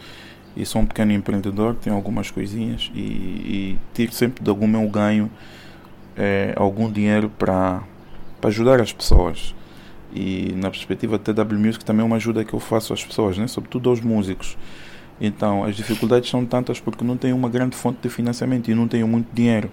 e 0.56 0.65
sou 0.65 0.82
um 0.82 0.86
pequeno 0.86 1.12
empreendedor, 1.13 1.75
tenho 1.75 1.95
algumas 1.95 2.30
coisinhas 2.30 2.91
e, 2.93 2.99
e 2.99 3.80
tiro 3.93 4.12
sempre 4.13 4.43
de 4.43 4.49
algum 4.49 4.67
meu 4.67 4.88
ganho 4.89 5.32
é, 6.15 6.54
algum 6.56 6.91
dinheiro 6.91 7.30
para 7.30 7.84
ajudar 8.43 8.82
as 8.82 8.91
pessoas. 8.91 9.56
E 10.13 10.54
na 10.58 10.69
perspectiva 10.69 11.17
da 11.17 11.34
TW 11.34 11.58
Music 11.58 11.86
também 11.86 12.01
é 12.01 12.06
uma 12.06 12.17
ajuda 12.17 12.43
que 12.43 12.54
eu 12.54 12.60
faço 12.60 12.93
às 12.93 13.04
pessoas, 13.04 13.38
né? 13.38 13.47
sobretudo 13.47 13.89
aos 13.89 14.01
músicos. 14.01 14.58
Então, 15.19 15.63
as 15.63 15.75
dificuldades 15.75 16.30
são 16.30 16.45
tantas 16.45 16.80
porque 16.80 17.04
não 17.04 17.15
tenho 17.15 17.36
uma 17.36 17.47
grande 17.47 17.75
fonte 17.75 17.99
de 18.01 18.10
financiamento 18.10 18.69
e 18.69 18.75
não 18.75 18.88
tenho 18.88 19.08
muito 19.08 19.27
dinheiro. 19.34 19.71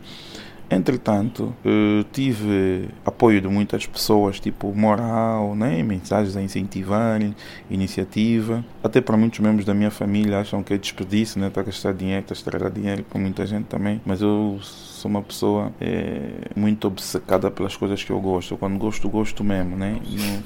Entretanto, 0.71 1.55
eh, 1.65 2.05
tive 2.13 2.91
apoio 3.05 3.41
de 3.41 3.49
muitas 3.49 3.87
pessoas, 3.87 4.39
tipo 4.39 4.75
moral, 4.75 5.55
né? 5.57 5.83
mensagens 5.83 6.37
a 6.37 6.43
incentivarem, 6.43 7.35
iniciativa. 7.71 8.63
Até 8.85 9.01
para 9.01 9.17
muitos 9.17 9.41
membros 9.41 9.65
da 9.65 9.73
minha 9.73 9.91
família 9.91 10.41
acham 10.41 10.63
que 10.63 10.75
é 10.75 10.79
desperdício, 10.79 11.41
né? 11.41 11.49
Está 11.49 11.63
a 11.63 11.65
gastar 11.65 11.95
dinheiro, 11.95 12.21
está 12.21 12.35
a 12.35 12.37
estragar 12.37 12.71
dinheiro 12.71 13.03
para 13.03 13.19
muita 13.19 13.47
gente 13.47 13.65
também. 13.65 14.01
Mas 14.05 14.21
eu 14.21 14.59
sou 14.61 15.11
uma 15.11 15.23
pessoa 15.23 15.73
é, 15.81 16.51
muito 16.55 16.87
obcecada 16.87 17.51
pelas 17.51 17.75
coisas 17.75 18.05
que 18.05 18.11
eu 18.11 18.21
gosto. 18.21 18.57
Quando 18.59 18.77
gosto, 18.79 19.09
gosto 19.09 19.43
mesmo, 19.43 19.75
né? 19.75 19.99
No, 20.05 20.43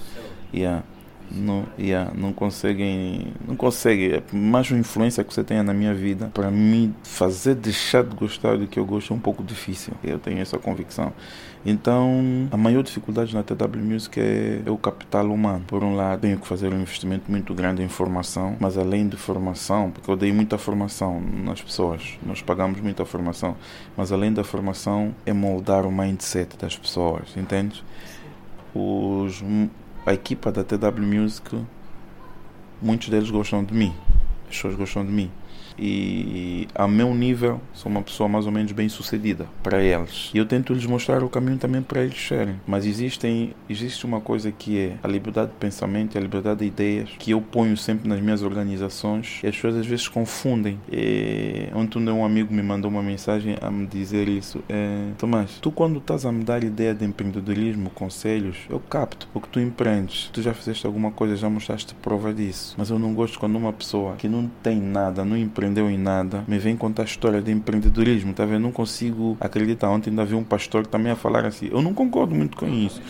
yeah 0.56 0.84
não, 1.30 1.64
yeah, 1.78 2.10
não 2.14 2.32
conseguem, 2.32 3.32
não 3.46 3.56
conseguem, 3.56 4.12
é 4.12 4.22
mais 4.32 4.70
uma 4.70 4.80
influência 4.80 5.24
que 5.24 5.32
você 5.32 5.42
tenha 5.42 5.62
na 5.62 5.72
minha 5.72 5.94
vida, 5.94 6.30
para 6.32 6.50
mim 6.50 6.94
fazer 7.02 7.54
deixar 7.54 8.04
de 8.04 8.14
gostar 8.14 8.56
do 8.56 8.66
que 8.66 8.78
eu 8.78 8.84
gosto 8.84 9.12
é 9.12 9.16
um 9.16 9.20
pouco 9.20 9.42
difícil. 9.42 9.92
Eu 10.02 10.18
tenho 10.18 10.40
essa 10.40 10.58
convicção. 10.58 11.12
Então, 11.64 12.48
a 12.50 12.56
maior 12.56 12.82
dificuldade 12.82 13.32
na 13.34 13.42
TW 13.42 13.78
Music 13.78 14.20
é 14.20 14.68
o 14.68 14.76
capital 14.76 15.30
humano. 15.30 15.64
Por 15.66 15.84
um 15.84 15.94
lado, 15.94 16.22
tenho 16.22 16.36
que 16.38 16.46
fazer 16.46 16.72
um 16.72 16.80
investimento 16.80 17.30
muito 17.30 17.54
grande 17.54 17.82
em 17.82 17.88
formação, 17.88 18.56
mas 18.58 18.76
além 18.76 19.08
de 19.08 19.16
formação, 19.16 19.90
porque 19.90 20.10
eu 20.10 20.16
dei 20.16 20.32
muita 20.32 20.58
formação 20.58 21.20
nas 21.20 21.62
pessoas, 21.62 22.18
nós 22.26 22.42
pagamos 22.42 22.80
muita 22.80 23.04
formação, 23.04 23.56
mas 23.96 24.10
além 24.10 24.32
da 24.32 24.42
formação 24.42 25.14
é 25.24 25.32
moldar 25.32 25.86
o 25.86 25.92
mindset 25.92 26.56
das 26.56 26.76
pessoas, 26.76 27.36
entende? 27.36 27.84
Os 28.74 29.42
a 30.04 30.12
equipa 30.12 30.50
da 30.50 30.64
TW 30.64 31.00
Music, 31.00 31.56
muitos 32.80 33.08
deles 33.08 33.30
gostam 33.30 33.64
de 33.64 33.74
mim. 33.74 33.94
As 34.48 34.56
pessoas 34.56 34.74
gostam 34.74 35.04
de 35.04 35.12
mim 35.12 35.30
e 35.78 36.68
a 36.74 36.86
meu 36.86 37.14
nível 37.14 37.60
sou 37.72 37.90
uma 37.90 38.02
pessoa 38.02 38.28
mais 38.28 38.46
ou 38.46 38.52
menos 38.52 38.72
bem 38.72 38.88
sucedida 38.88 39.46
para 39.62 39.82
eles. 39.82 40.30
E 40.34 40.38
eu 40.38 40.46
tento 40.46 40.72
lhes 40.72 40.86
mostrar 40.86 41.22
o 41.22 41.28
caminho 41.28 41.58
também 41.58 41.82
para 41.82 42.02
eles 42.02 42.20
serem. 42.20 42.60
Mas 42.66 42.86
existem, 42.86 43.54
existe 43.68 44.04
uma 44.04 44.20
coisa 44.20 44.52
que 44.52 44.78
é 44.78 44.96
a 45.02 45.08
liberdade 45.08 45.50
de 45.50 45.56
pensamento 45.56 46.14
e 46.14 46.18
a 46.18 46.20
liberdade 46.20 46.60
de 46.60 46.66
ideias 46.66 47.10
que 47.18 47.30
eu 47.30 47.40
ponho 47.40 47.76
sempre 47.76 48.08
nas 48.08 48.20
minhas 48.20 48.42
organizações 48.42 49.40
e 49.42 49.46
as 49.46 49.54
pessoas 49.54 49.76
às 49.76 49.86
vezes 49.86 50.08
confundem. 50.08 50.78
E, 50.90 51.68
ontem 51.74 52.02
um 52.10 52.24
amigo 52.24 52.52
me 52.52 52.62
mandou 52.62 52.90
uma 52.90 53.02
mensagem 53.02 53.56
a 53.60 53.70
me 53.70 53.86
dizer 53.86 54.28
isso. 54.28 54.62
É, 54.68 55.10
Tomás, 55.18 55.58
tu 55.60 55.70
quando 55.70 55.98
estás 55.98 56.26
a 56.26 56.32
me 56.32 56.44
dar 56.44 56.64
ideia 56.64 56.94
de 56.94 57.04
empreendedorismo, 57.04 57.90
conselhos, 57.90 58.56
eu 58.68 58.80
capto 58.80 59.28
o 59.34 59.40
que 59.40 59.48
tu 59.48 59.60
empreendes. 59.60 60.30
Tu 60.32 60.42
já 60.42 60.52
fizeste 60.52 60.86
alguma 60.86 61.10
coisa, 61.10 61.36
já 61.36 61.48
mostraste 61.48 61.94
prova 61.94 62.32
disso. 62.32 62.74
Mas 62.76 62.90
eu 62.90 62.98
não 62.98 63.14
gosto 63.14 63.38
quando 63.38 63.56
uma 63.56 63.72
pessoa 63.72 64.16
que 64.16 64.28
não 64.28 64.50
tem 64.62 64.80
nada, 64.80 65.24
não 65.24 65.36
empreende 65.36 65.61
aprendeu 65.62 65.88
em 65.88 65.96
nada, 65.96 66.44
me 66.48 66.58
vem 66.58 66.76
contar 66.76 67.02
a 67.02 67.04
história 67.04 67.40
de 67.40 67.52
empreendedorismo, 67.52 68.34
tá 68.34 68.44
vendo? 68.44 68.62
Não 68.62 68.72
consigo 68.72 69.36
acreditar. 69.40 69.90
Ontem 69.90 70.10
ainda 70.10 70.24
vi 70.24 70.34
um 70.34 70.42
pastor 70.42 70.84
também 70.84 71.12
a 71.12 71.16
falar 71.16 71.46
assim. 71.46 71.68
Eu 71.70 71.80
não 71.80 71.94
concordo 71.94 72.34
muito 72.34 72.56
com 72.56 72.66
isso. 72.68 73.00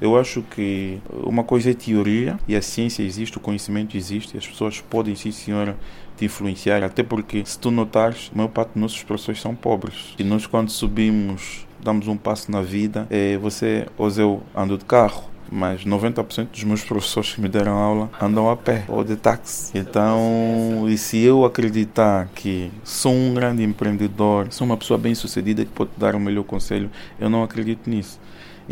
Eu 0.00 0.18
acho 0.18 0.42
que 0.42 0.98
uma 1.24 1.44
coisa 1.44 1.70
é 1.70 1.74
teoria 1.74 2.36
e 2.48 2.56
a 2.56 2.62
ciência 2.62 3.02
existe, 3.02 3.36
o 3.36 3.40
conhecimento 3.40 3.96
existe, 3.96 4.36
as 4.36 4.46
pessoas 4.46 4.80
podem, 4.80 5.14
sim 5.14 5.30
senhora, 5.30 5.76
te 6.16 6.24
influenciar, 6.24 6.82
até 6.82 7.02
porque 7.02 7.44
se 7.44 7.58
tu 7.58 7.70
notares, 7.70 8.30
a 8.34 8.36
maior 8.36 8.48
parte 8.48 8.70
dos 8.70 8.80
nossos 8.80 9.02
professores 9.02 9.40
são 9.40 9.54
pobres. 9.54 10.14
E 10.18 10.24
nós 10.24 10.46
quando 10.46 10.70
subimos, 10.70 11.66
damos 11.80 12.08
um 12.08 12.16
passo 12.16 12.50
na 12.50 12.62
vida, 12.62 13.06
é, 13.10 13.36
você, 13.36 13.86
ou 13.96 14.10
eu 14.10 14.42
ando 14.56 14.78
de 14.78 14.84
carro, 14.84 15.24
mas 15.50 15.84
90% 15.84 16.48
dos 16.52 16.64
meus 16.64 16.82
professores 16.82 17.34
que 17.34 17.40
me 17.40 17.48
deram 17.48 17.72
aula 17.72 18.10
andam 18.20 18.48
a 18.48 18.56
pé 18.56 18.84
ou 18.88 19.02
de 19.02 19.16
táxi. 19.16 19.76
Então, 19.76 20.86
e 20.88 20.96
se 20.96 21.18
eu 21.18 21.44
acreditar 21.44 22.28
que 22.34 22.70
sou 22.84 23.12
um 23.12 23.34
grande 23.34 23.62
empreendedor, 23.62 24.46
sou 24.50 24.66
uma 24.66 24.76
pessoa 24.76 24.98
bem 24.98 25.14
sucedida 25.14 25.64
que 25.64 25.70
pode 25.70 25.90
dar 25.96 26.14
o 26.14 26.20
melhor 26.20 26.44
conselho, 26.44 26.90
eu 27.18 27.28
não 27.28 27.42
acredito 27.42 27.90
nisso. 27.90 28.20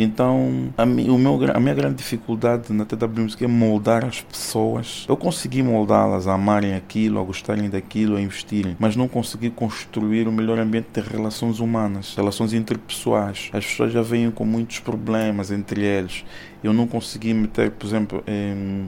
Então, 0.00 0.72
a, 0.76 0.86
mi, 0.86 1.10
o 1.10 1.18
meu, 1.18 1.36
a 1.52 1.58
minha 1.58 1.74
grande 1.74 1.96
dificuldade 1.96 2.72
na 2.72 2.84
TW 2.84 3.20
Music 3.20 3.44
é 3.44 3.48
moldar 3.48 4.04
as 4.04 4.20
pessoas. 4.20 5.04
Eu 5.08 5.16
consegui 5.16 5.60
moldá-las 5.60 6.28
a 6.28 6.34
amarem 6.34 6.74
aquilo, 6.74 7.18
a 7.20 7.24
gostarem 7.24 7.68
daquilo, 7.68 8.14
a 8.14 8.20
investirem, 8.20 8.76
mas 8.78 8.94
não 8.94 9.08
consegui 9.08 9.50
construir 9.50 10.28
o 10.28 10.32
melhor 10.32 10.56
ambiente 10.60 10.86
de 10.94 11.00
relações 11.00 11.58
humanas, 11.58 12.14
relações 12.14 12.52
interpessoais. 12.52 13.50
As 13.52 13.66
pessoas 13.66 13.92
já 13.92 14.00
vêm 14.00 14.30
com 14.30 14.44
muitos 14.44 14.78
problemas 14.78 15.50
entre 15.50 15.82
eles 15.82 16.24
eu 16.62 16.72
não 16.72 16.86
consegui 16.86 17.32
meter, 17.32 17.70
por 17.70 17.86
exemplo, 17.86 18.24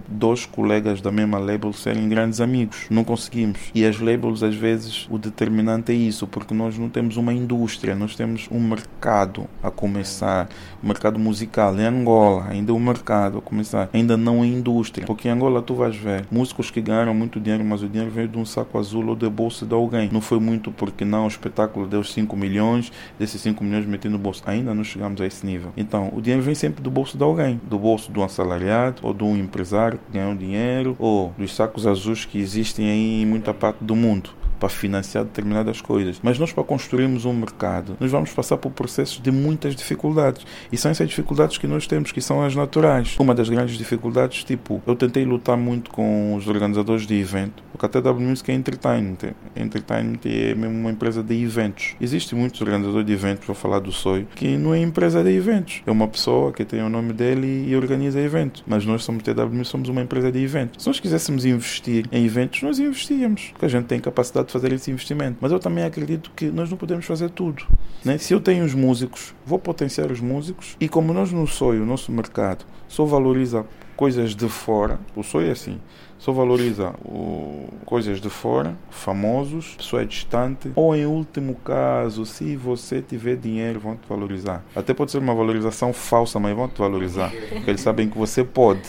dois 0.09 0.47
colegas 0.47 1.01
da 1.01 1.13
mesma 1.13 1.39
label 1.39 1.73
serem 1.73 2.09
grandes 2.09 2.41
amigos. 2.41 2.87
Não 2.91 3.05
conseguimos. 3.05 3.59
E 3.75 3.85
as 3.85 4.01
labels, 4.01 4.43
às 4.43 4.55
vezes, 4.55 5.07
o 5.11 5.19
determinante 5.19 5.93
é 5.93 5.95
isso, 5.95 6.27
porque 6.27 6.55
nós 6.55 6.77
não 6.79 6.89
temos 6.89 7.17
uma 7.17 7.33
indústria, 7.33 7.95
nós 7.95 8.17
temos 8.17 8.49
um 8.51 8.61
mercado 8.61 9.47
a 9.63 9.71
começar. 9.71 10.49
O 10.83 10.87
mercado 10.87 11.19
musical 11.19 11.79
em 11.79 11.85
Angola, 11.85 12.47
ainda 12.49 12.73
o 12.73 12.81
mercado 12.81 13.39
a 13.39 13.43
começar, 13.43 13.89
ainda 13.93 14.17
não 14.17 14.43
é 14.43 14.47
indústria. 14.47 15.07
Porque 15.07 15.29
em 15.29 15.31
Angola 15.31 15.63
tu 15.63 15.75
vais 15.75 15.95
ver 15.95 16.27
músicos 16.31 16.71
que 16.71 16.81
ganharam 16.81 17.15
muito 17.15 17.39
dinheiro, 17.39 17.65
mas 17.65 17.83
o 17.83 17.89
dinheiro 17.89 18.11
veio 18.11 18.29
de 18.29 18.39
um 18.39 18.45
saco 18.45 18.79
azul 18.79 19.07
ou 19.07 19.17
de 19.17 19.29
bolso 19.29 19.67
de 19.67 19.75
alguém. 19.75 20.09
Não 20.13 20.21
foi 20.21 20.41
muito 20.41 20.73
porque 20.73 21.05
não, 21.05 21.25
o 21.25 21.29
espetáculo 21.29 21.87
deu 21.87 22.03
5 22.03 22.37
milhões, 22.37 22.91
desses 23.19 23.41
5 23.43 23.63
milhões 23.63 23.87
meti 23.87 24.09
no 24.09 24.19
bolso. 24.19 24.43
Ainda 24.47 24.75
não 24.75 24.83
chegamos 24.83 25.21
a 25.21 25.27
esse 25.27 25.45
nível. 25.45 25.73
Então, 25.77 26.11
o 26.15 26.21
dinheiro 26.21 26.43
vem 26.43 26.55
sempre 26.55 26.83
do 26.83 26.91
bolso 26.91 27.17
de 27.17 27.23
alguém 27.23 27.60
do 27.63 27.79
bolso 27.79 28.13
de 28.13 28.19
um 28.19 28.25
assalariado 28.25 29.03
ou 29.03 29.15
de 29.15 29.25
um 29.25 29.37
empresário 29.37 29.99
que 29.99 30.19
ganhou 30.19 30.35
dinheiro 30.35 30.97
ou 30.99 31.33
dos 31.37 31.55
sacos 31.55 31.87
azuis 31.87 32.25
que 32.25 32.39
existem 32.39 32.91
aí 32.91 33.23
em 33.23 33.27
muita 33.27 33.53
parte 33.53 33.83
do 33.83 33.95
mundo 33.95 34.31
para 34.61 34.69
financiar 34.69 35.25
determinadas 35.25 35.81
coisas. 35.81 36.21
Mas 36.23 36.39
nós, 36.39 36.53
para 36.53 36.63
construirmos 36.63 37.25
um 37.25 37.33
mercado, 37.33 37.97
nós 37.99 38.11
vamos 38.11 38.31
passar 38.33 38.59
por 38.59 38.71
processos 38.71 39.21
de 39.21 39.33
muitas 39.33 39.75
dificuldades. 39.75 40.47
E 40.71 40.77
são 40.77 40.91
essas 40.91 41.09
dificuldades 41.09 41.59
que 41.59 41.67
nós 41.67 41.87
temos, 41.87 42.13
que 42.13 42.21
são 42.21 42.43
as 42.43 42.55
naturais. 42.55 43.17
Uma 43.19 43.35
das 43.35 43.49
grandes 43.49 43.77
dificuldades, 43.77 44.45
tipo, 44.45 44.83
eu 44.87 44.95
tentei 44.95 45.25
lutar 45.25 45.57
muito 45.57 45.91
com 45.91 46.35
os 46.35 46.47
organizadores 46.47 47.07
de 47.07 47.15
evento, 47.15 47.63
porque 47.73 47.87
a 47.87 47.89
TW 47.89 48.21
Music 48.21 48.51
é 48.51 48.55
entertainment. 48.55 49.33
Entertainment 49.57 50.21
é 50.27 50.55
mesmo 50.55 50.79
uma 50.79 50.91
empresa 50.91 51.23
de 51.23 51.43
eventos. 51.43 51.97
Existem 52.01 52.39
muitos 52.39 52.61
organizadores 52.61 53.07
de 53.07 53.13
eventos, 53.13 53.47
vou 53.47 53.57
falar 53.57 53.79
do 53.79 53.91
Soi, 53.91 54.27
que 54.37 54.57
não 54.57 54.75
é 54.75 54.81
empresa 54.81 55.25
de 55.25 55.31
eventos. 55.31 55.83
É 55.87 55.91
uma 55.91 56.07
pessoa 56.07 56.53
que 56.53 56.65
tem 56.65 56.83
o 56.83 56.89
nome 56.91 57.15
dele 57.15 57.67
e 57.67 57.75
organiza 57.75 58.21
eventos. 58.21 58.63
Mas 58.67 58.85
nós 58.85 59.03
somos 59.03 59.23
TW 59.23 59.65
somos 59.65 59.89
uma 59.89 60.03
empresa 60.03 60.31
de 60.31 60.43
eventos. 60.43 60.83
Se 60.83 60.89
nós 60.89 61.01
quiséssemos 61.01 61.45
investir 61.45 62.07
em 62.13 62.25
eventos, 62.25 62.63
nós 62.63 62.79
investíamos, 62.79 63.49
porque 63.53 63.67
a 63.67 63.69
gente 63.69 63.87
tem 63.87 64.01
capacidade 64.01 64.50
de 64.51 64.53
fazer 64.53 64.73
esse 64.73 64.91
investimento. 64.91 65.39
Mas 65.41 65.53
eu 65.53 65.59
também 65.59 65.85
acredito 65.85 66.31
que 66.35 66.47
nós 66.47 66.69
não 66.69 66.77
podemos 66.77 67.07
fazer 67.07 67.31
tudo. 67.31 67.65
Né? 68.05 68.19
Se 68.19 68.35
eu 68.35 68.41
tenho 68.41 68.65
os 68.65 68.75
músicos, 68.75 69.35
vou 69.47 69.59
potenciar 69.59 70.11
os 70.11 70.21
músicos 70.21 70.77
e 70.81 70.89
como 70.89 71.15
nós 71.15 71.33
no 71.33 71.47
sonho, 71.47 71.83
o 71.83 71.87
nosso 71.87 72.11
mercado, 72.13 72.65
só 72.89 73.05
valoriza 73.05 73.65
coisas 73.97 74.35
de 74.35 74.49
fora, 74.49 74.99
o 75.15 75.23
sonho 75.23 75.49
é 75.49 75.53
assim, 75.53 75.79
só 76.21 76.33
valoriza 76.33 76.95
o, 77.03 77.67
coisas 77.87 78.21
de 78.21 78.29
fora, 78.29 78.77
famosos, 78.91 79.75
pessoa 79.77 80.05
distante, 80.05 80.71
ou 80.77 80.95
em 80.95 81.07
último 81.07 81.55
caso, 81.57 82.27
se 82.27 82.55
você 82.57 83.01
tiver 83.01 83.37
dinheiro, 83.37 83.81
vão 83.81 83.97
te 83.97 84.07
valorizar. 84.07 84.63
Até 84.77 84.93
pode 84.93 85.11
ser 85.11 85.19
uma 85.19 85.35
valorização 85.35 85.93
falsa, 85.93 86.39
mas 86.39 86.55
vão 86.55 86.69
te 86.69 86.79
valorizar, 86.79 87.33
porque 87.49 87.71
eles 87.71 87.81
sabem 87.81 88.09
que 88.09 88.19
você 88.19 88.45
pode. 88.45 88.83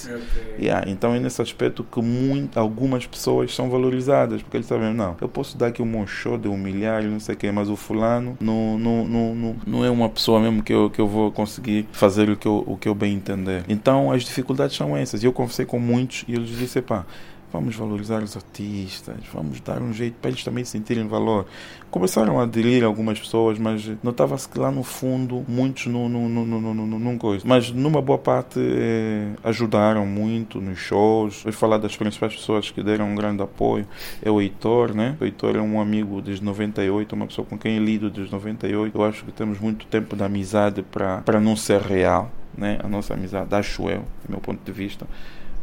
Yeah, 0.59 0.89
então 0.89 1.15
é 1.15 1.19
nesse 1.19 1.41
aspecto 1.41 1.83
que 1.83 2.01
muito, 2.01 2.59
algumas 2.59 3.07
pessoas 3.07 3.55
são 3.55 3.69
valorizadas, 3.69 4.41
porque 4.41 4.57
eles 4.57 4.67
sabem, 4.67 4.93
não, 4.93 5.15
eu 5.21 5.29
posso 5.29 5.57
dar 5.57 5.67
aqui 5.67 5.81
um 5.81 6.05
show 6.05 6.37
de 6.37 6.49
humilhar, 6.49 7.01
não 7.03 7.19
sei 7.19 7.35
o 7.35 7.37
quê, 7.37 7.51
mas 7.51 7.69
o 7.69 7.77
fulano 7.77 8.37
não, 8.41 8.77
não, 8.77 9.07
não, 9.07 9.35
não, 9.35 9.55
não 9.65 9.85
é 9.85 9.89
uma 9.89 10.09
pessoa 10.09 10.39
mesmo 10.39 10.61
que 10.61 10.73
eu, 10.73 10.89
que 10.89 10.99
eu 10.99 11.07
vou 11.07 11.31
conseguir 11.31 11.87
fazer 11.93 12.29
o 12.29 12.35
que 12.35 12.47
eu, 12.47 12.63
o 12.67 12.75
que 12.75 12.89
eu 12.89 12.93
bem 12.93 13.13
entender. 13.13 13.63
Então 13.69 14.11
as 14.11 14.23
dificuldades 14.23 14.75
são 14.75 14.97
essas. 14.97 15.23
E 15.23 15.25
eu 15.25 15.31
conversei 15.31 15.65
com 15.65 15.79
muitos 15.79 16.25
e 16.27 16.33
eles 16.33 16.49
disseram, 16.49 16.87
pá, 16.87 17.05
Vamos 17.51 17.75
valorizar 17.75 18.23
os 18.23 18.37
artistas, 18.37 19.17
vamos 19.33 19.59
dar 19.59 19.81
um 19.81 19.91
jeito 19.91 20.15
para 20.21 20.29
eles 20.29 20.43
também 20.43 20.63
sentirem 20.63 21.05
valor. 21.07 21.45
Começaram 21.89 22.39
a 22.39 22.43
aderir 22.43 22.83
algumas 22.85 23.19
pessoas, 23.19 23.59
mas 23.59 23.91
notava-se 24.01 24.47
que 24.47 24.57
lá 24.57 24.71
no 24.71 24.83
fundo 24.83 25.43
muitos 25.47 25.87
não, 25.87 26.07
não, 26.07 26.29
não, 26.29 26.45
não, 26.45 26.73
não, 26.73 26.99
não 26.99 27.17
coisa. 27.17 27.43
Mas 27.45 27.69
numa 27.69 28.01
boa 28.01 28.17
parte 28.17 28.57
eh, 28.57 29.33
ajudaram 29.43 30.05
muito 30.05 30.61
nos 30.61 30.79
shows. 30.79 31.43
Vou 31.43 31.51
falar 31.51 31.77
das 31.77 31.97
principais 31.97 32.33
pessoas 32.33 32.71
que 32.71 32.81
deram 32.81 33.09
um 33.09 33.15
grande 33.15 33.43
apoio. 33.43 33.85
É 34.21 34.31
o 34.31 34.39
Heitor, 34.39 34.95
né? 34.95 35.17
O 35.19 35.25
Heitor 35.25 35.57
é 35.57 35.61
um 35.61 35.81
amigo 35.81 36.21
desde 36.21 36.45
98, 36.45 37.13
uma 37.13 37.27
pessoa 37.27 37.45
com 37.45 37.57
quem 37.57 37.75
eu 37.75 37.83
lido 37.83 38.09
desde 38.09 38.31
98. 38.31 38.97
Eu 38.97 39.03
acho 39.03 39.25
que 39.25 39.31
temos 39.33 39.59
muito 39.59 39.85
tempo 39.87 40.15
de 40.15 40.23
amizade 40.23 40.81
para 40.83 41.41
não 41.41 41.57
ser 41.57 41.81
real. 41.81 42.31
Né? 42.57 42.79
A 42.83 42.87
nossa 42.87 43.13
amizade, 43.13 43.53
acho 43.55 43.89
eu, 43.89 43.99
do 44.25 44.29
meu 44.29 44.39
ponto 44.39 44.63
de 44.63 44.71
vista. 44.71 45.05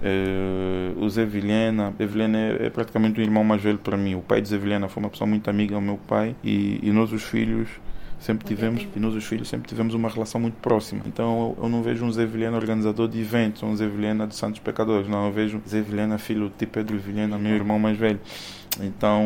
Uh, 0.00 1.04
o 1.04 1.10
Zé 1.10 1.24
Vilhena, 1.24 1.92
Zé 1.98 2.06
Vilhena 2.06 2.38
é, 2.38 2.66
é, 2.66 2.70
praticamente 2.70 3.20
um 3.20 3.22
irmão 3.22 3.42
mais 3.42 3.60
velho 3.60 3.78
para 3.78 3.96
mim. 3.96 4.14
O 4.14 4.20
pai 4.20 4.40
de 4.40 4.48
Zé 4.48 4.56
Vilhena 4.56 4.88
foi 4.88 5.02
uma 5.02 5.10
pessoa 5.10 5.26
muito 5.26 5.50
amiga 5.50 5.74
ao 5.74 5.80
meu 5.80 5.98
pai 6.06 6.36
e, 6.42 6.78
e 6.82 6.92
nós 6.92 7.12
os 7.12 7.24
filhos 7.24 7.68
sempre 8.20 8.46
tivemos 8.46 8.86
e 8.94 8.98
nós 9.00 9.14
os 9.14 9.24
filhos 9.24 9.48
sempre 9.48 9.68
tivemos 9.68 9.94
uma 9.94 10.08
relação 10.08 10.40
muito 10.40 10.54
próxima. 10.56 11.02
Então 11.06 11.56
eu, 11.58 11.64
eu 11.64 11.68
não 11.68 11.82
vejo 11.82 12.04
um 12.04 12.12
Zé 12.12 12.24
Vilhena 12.26 12.56
organizador 12.56 13.08
de 13.08 13.20
eventos, 13.20 13.62
um 13.62 13.74
Zé 13.74 13.88
Vilhena 13.88 14.26
de 14.26 14.36
Santos 14.36 14.60
Pecadores. 14.60 15.08
Não, 15.08 15.26
eu 15.26 15.32
vejo 15.32 15.60
Zé 15.68 15.80
Vilhena 15.80 16.16
filho 16.16 16.52
de 16.56 16.66
Pedro 16.66 16.96
Vilhena, 16.96 17.36
meu 17.36 17.54
irmão 17.54 17.78
mais 17.78 17.98
velho. 17.98 18.20
Então, 18.80 19.24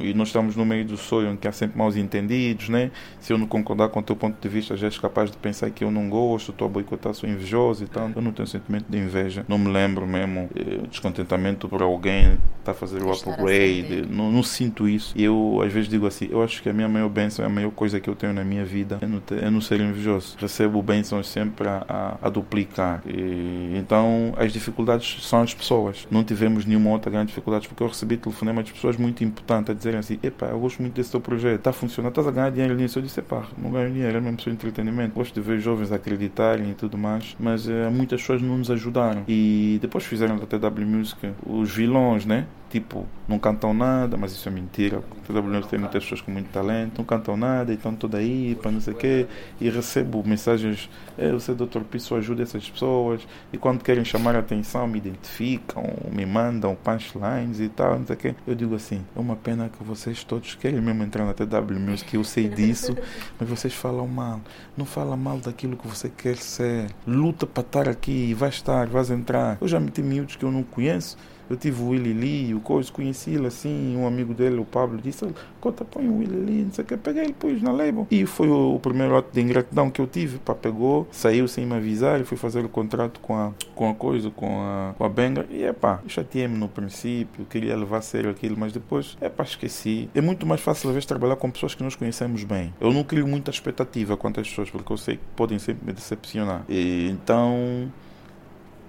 e 0.00 0.12
nós 0.14 0.28
estamos 0.28 0.56
no 0.56 0.64
meio 0.64 0.84
do 0.84 0.96
sonho 0.96 1.36
que 1.36 1.46
há 1.46 1.52
sempre 1.52 1.78
mal 1.78 1.88
entendidos, 1.96 2.68
né? 2.68 2.90
Se 3.20 3.32
eu 3.32 3.38
não 3.38 3.46
concordar 3.46 3.88
com 3.88 4.00
o 4.00 4.02
teu 4.02 4.16
ponto 4.16 4.40
de 4.40 4.48
vista, 4.48 4.76
já 4.76 4.86
és 4.86 4.98
capaz 4.98 5.30
de 5.30 5.36
pensar 5.36 5.70
que 5.70 5.84
eu 5.84 5.90
não 5.90 6.08
gosto, 6.08 6.50
estou 6.50 6.66
a 6.66 6.70
boicotar, 6.70 7.14
sou 7.14 7.28
invejoso 7.28 7.84
e 7.84 7.88
tal. 7.88 8.10
Eu 8.14 8.22
não 8.22 8.32
tenho 8.32 8.46
sentimento 8.46 8.86
de 8.88 8.98
inveja. 8.98 9.44
Não 9.48 9.58
me 9.58 9.70
lembro 9.70 10.06
mesmo 10.06 10.48
eh, 10.54 10.86
descontentamento 10.88 11.68
por 11.68 11.82
alguém 11.82 12.38
estar 12.58 12.72
a 12.72 12.74
fazer 12.74 13.02
o 13.02 13.12
upgrade. 13.12 14.06
Não, 14.10 14.30
não, 14.30 14.42
sinto 14.42 14.88
isso. 14.88 15.12
E 15.16 15.24
eu, 15.24 15.60
às 15.64 15.72
vezes, 15.72 15.88
digo 15.88 16.06
assim: 16.06 16.28
eu 16.30 16.42
acho 16.42 16.62
que 16.62 16.68
a 16.68 16.72
minha 16.72 16.88
maior 16.88 17.08
bênção, 17.08 17.44
a 17.44 17.48
maior 17.48 17.70
coisa 17.70 18.00
que 18.00 18.08
eu 18.08 18.14
tenho 18.14 18.32
na 18.32 18.44
minha 18.44 18.64
vida 18.64 18.98
é 19.00 19.06
não, 19.06 19.20
ter, 19.20 19.42
é 19.42 19.50
não 19.50 19.60
ser 19.60 19.80
invejoso. 19.80 20.36
Recebo 20.38 20.82
bênçãos 20.82 21.28
sempre 21.28 21.68
a, 21.68 21.84
a, 21.88 22.26
a 22.26 22.28
duplicar. 22.28 23.02
E, 23.06 23.76
então, 23.76 24.34
as 24.36 24.52
dificuldades 24.52 25.24
são 25.26 25.42
as 25.42 25.54
pessoas. 25.54 26.06
Não 26.10 26.22
tivemos 26.24 26.64
nenhuma 26.64 26.90
outra 26.90 27.10
grande 27.10 27.28
dificuldade, 27.28 27.68
porque 27.68 27.82
eu 27.82 27.88
recebi 27.88 28.16
telefonemas 28.16 28.64
de 28.64 28.72
pessoas 28.78 28.96
muito 28.96 29.22
importantes 29.22 29.70
a 29.70 29.74
dizerem 29.74 29.98
assim: 29.98 30.18
Epá, 30.22 30.46
eu 30.46 30.58
gosto 30.58 30.80
muito 30.80 30.94
desse 30.94 31.10
teu 31.10 31.20
projeto, 31.20 31.58
está 31.58 31.72
funcionando, 31.72 32.12
estás 32.12 32.26
a 32.26 32.30
ganhar 32.30 32.50
dinheiro 32.50 32.74
nisso. 32.74 32.98
Eu 32.98 33.02
disse: 33.02 33.20
Epá, 33.20 33.46
não 33.56 33.70
ganho 33.70 33.92
dinheiro, 33.92 34.16
é 34.16 34.20
mesmo 34.20 34.36
de 34.36 34.50
entretenimento. 34.50 35.14
Gosto 35.14 35.34
de 35.34 35.40
ver 35.40 35.60
jovens 35.60 35.92
acreditarem 35.92 36.70
e 36.70 36.74
tudo 36.74 36.96
mais, 36.96 37.36
mas 37.38 37.68
é, 37.68 37.88
muitas 37.90 38.20
pessoas 38.20 38.40
não 38.40 38.58
nos 38.58 38.70
ajudaram. 38.70 39.24
E 39.28 39.78
depois 39.82 40.04
fizeram 40.04 40.38
da 40.38 40.46
TW 40.46 40.86
Music 40.86 41.30
os 41.44 41.70
vilões, 41.74 42.24
né? 42.24 42.46
Tipo, 42.70 43.06
não 43.26 43.38
cantam 43.38 43.72
nada, 43.72 44.16
mas 44.16 44.32
isso 44.32 44.48
é 44.48 44.52
mentira. 44.52 45.02
TW 45.26 45.66
tem 45.68 45.78
muitas 45.78 46.02
pessoas 46.02 46.20
com 46.20 46.30
muito 46.30 46.50
talento, 46.50 46.98
não 46.98 47.04
cantam 47.04 47.36
nada 47.36 47.72
e 47.72 47.74
estão 47.74 47.94
tudo 47.94 48.16
aí 48.16 48.54
para 48.60 48.70
não 48.70 48.80
sei 48.80 48.94
o 48.94 48.96
quê. 48.96 49.26
E 49.60 49.68
recebo 49.68 50.22
mensagens, 50.26 50.88
é, 51.16 51.30
você, 51.32 51.54
doutor 51.54 51.84
Piso, 51.84 52.14
ajuda 52.14 52.42
essas 52.42 52.68
pessoas. 52.68 53.26
E 53.52 53.58
quando 53.58 53.82
querem 53.82 54.04
chamar 54.04 54.36
a 54.36 54.40
atenção, 54.40 54.86
me 54.86 54.98
identificam, 54.98 55.84
me 56.10 56.24
mandam 56.24 56.74
punchlines 56.74 57.60
e 57.60 57.68
tal, 57.68 57.98
não 57.98 58.06
sei 58.06 58.16
o 58.16 58.18
quê. 58.18 58.34
Eu 58.46 58.54
digo 58.54 58.74
assim, 58.74 59.04
é 59.14 59.20
uma 59.20 59.36
pena 59.36 59.68
que 59.68 59.82
vocês 59.82 60.24
todos 60.24 60.54
querem 60.54 60.80
mesmo 60.80 61.02
entrar 61.02 61.24
na 61.24 61.34
TW 61.34 61.78
Music, 61.78 62.14
eu 62.14 62.24
sei 62.24 62.48
disso, 62.48 62.96
mas 63.38 63.48
vocês 63.48 63.74
falam 63.74 64.06
mal. 64.06 64.40
Não 64.76 64.84
fala 64.84 65.16
mal 65.16 65.38
daquilo 65.38 65.76
que 65.76 65.86
você 65.86 66.08
quer 66.08 66.36
ser. 66.36 66.90
Luta 67.06 67.46
para 67.46 67.62
estar 67.62 67.88
aqui, 67.88 68.34
vai 68.34 68.48
estar, 68.48 68.86
vais 68.86 69.10
entrar. 69.10 69.58
Eu 69.60 69.68
já 69.68 69.80
meti 69.80 70.02
miúdos 70.02 70.36
que 70.36 70.44
eu 70.44 70.52
não 70.52 70.62
conheço 70.62 71.16
Eu 71.48 71.56
tive 71.56 71.82
o 71.82 71.88
Willy 71.88 72.12
Lee, 72.12 72.54
o 72.54 72.60
coisa, 72.60 72.90
conheci 72.92 73.30
ele 73.30 73.46
assim, 73.46 73.96
um 73.96 74.06
amigo 74.06 74.34
dele, 74.34 74.58
o 74.58 74.64
Pablo, 74.64 74.98
disse, 75.02 75.26
conta, 75.60 75.84
põe 75.84 76.08
o 76.08 76.18
Willy 76.18 76.36
Lee, 76.36 76.64
não 76.64 76.72
sei 76.72 76.84
o 76.84 76.86
que, 76.86 76.96
peguei 76.96 77.24
ele, 77.24 77.32
pus 77.32 77.62
na 77.62 77.72
label. 77.72 78.06
E 78.10 78.26
foi 78.26 78.48
o, 78.48 78.78
primeiro 78.78 79.16
ato 79.16 79.32
de 79.32 79.40
ingratidão 79.40 79.90
que 79.90 80.00
eu 80.00 80.06
tive, 80.06 80.38
pá, 80.38 80.54
pegou, 80.54 81.06
saiu 81.10 81.48
sem 81.48 81.64
me 81.64 81.74
avisar, 81.74 82.22
fui 82.24 82.36
fazer 82.36 82.64
o 82.64 82.68
contrato 82.68 83.20
com 83.20 83.34
a, 83.34 83.52
com 83.74 83.90
a 83.90 83.94
coisa, 83.94 84.30
com 84.30 84.60
a, 84.60 84.94
com 84.96 85.04
a 85.04 85.08
Benga, 85.08 85.46
e 85.50 85.62
é 85.62 85.72
pá, 85.72 86.00
chateei-me 86.06 86.56
no 86.56 86.68
princípio, 86.68 87.44
queria 87.46 87.76
levar 87.76 87.98
a 87.98 88.02
sério 88.02 88.30
aquilo, 88.30 88.56
mas 88.58 88.72
depois, 88.72 89.16
é 89.20 89.28
pá, 89.28 89.44
esqueci. 89.44 90.10
É 90.14 90.20
muito 90.20 90.46
mais 90.46 90.60
fácil, 90.60 90.88
às 90.90 90.94
vezes, 90.94 91.06
trabalhar 91.06 91.36
com 91.36 91.50
pessoas 91.50 91.74
que 91.74 91.82
nós 91.82 91.96
conhecemos 91.96 92.44
bem. 92.44 92.72
Eu 92.80 92.92
não 92.92 93.02
crio 93.02 93.26
muita 93.26 93.50
expectativa 93.50 94.16
quanto 94.16 94.40
às 94.40 94.48
pessoas, 94.48 94.70
porque 94.70 94.92
eu 94.92 94.96
sei 94.96 95.16
que 95.16 95.22
podem 95.34 95.58
sempre 95.58 95.86
me 95.86 95.92
decepcionar. 95.92 96.64
E, 96.68 97.08
então, 97.10 97.90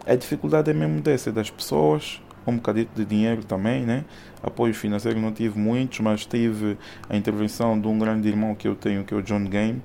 a 0.05 0.15
dificuldade 0.15 0.69
é 0.71 0.73
mesmo 0.73 1.01
dessa, 1.01 1.31
das 1.31 1.49
pessoas, 1.49 2.21
um 2.49 2.55
bocadito 2.55 2.91
de 2.95 3.05
dinheiro 3.05 3.43
também, 3.43 3.83
né? 3.85 4.03
Apoio 4.41 4.73
financeiro 4.73 5.19
não 5.19 5.31
tive 5.31 5.57
muitos, 5.59 5.99
mas 5.99 6.25
tive 6.25 6.77
a 7.09 7.15
intervenção 7.15 7.79
de 7.79 7.87
um 7.87 7.97
grande 7.97 8.27
irmão 8.27 8.55
que 8.55 8.67
eu 8.67 8.75
tenho, 8.75 9.03
que 9.03 9.13
é 9.13 9.17
o 9.17 9.21
John 9.21 9.45
Game. 9.45 9.81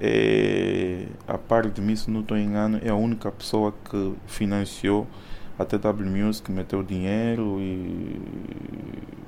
É, 0.00 1.06
a 1.28 1.38
par 1.38 1.68
de 1.68 1.80
mim, 1.80 1.94
se 1.94 2.10
não 2.10 2.20
estou 2.20 2.36
engano, 2.36 2.80
é 2.82 2.88
a 2.88 2.94
única 2.94 3.30
pessoa 3.30 3.72
que 3.88 4.14
financiou 4.26 5.06
a 5.58 5.64
TW 5.64 6.04
Music, 6.04 6.50
meteu 6.50 6.82
dinheiro 6.82 7.58
e, 7.60 8.20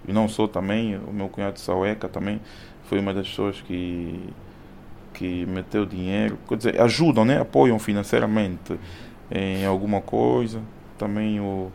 e 0.09 0.12
não 0.12 0.29
sou 0.29 0.49
também, 0.49 0.97
o 0.97 1.12
meu 1.12 1.29
cunhado 1.29 1.61
Saueca 1.61 2.09
também 2.09 2.40
foi 2.85 2.99
uma 2.99 3.14
das 3.14 3.29
pessoas 3.29 3.61
que 3.61 4.20
que 5.14 5.47
meteu 5.47 5.87
dinheiro, 5.87 6.37
quer 6.49 6.57
dizer, 6.57 6.81
ajudam, 6.81 7.25
né? 7.25 7.40
apoiam 7.40 7.79
financeiramente 7.79 8.77
em 9.31 9.64
alguma 9.64 10.01
coisa. 10.01 10.61
Também 10.99 11.40
o 11.40 11.70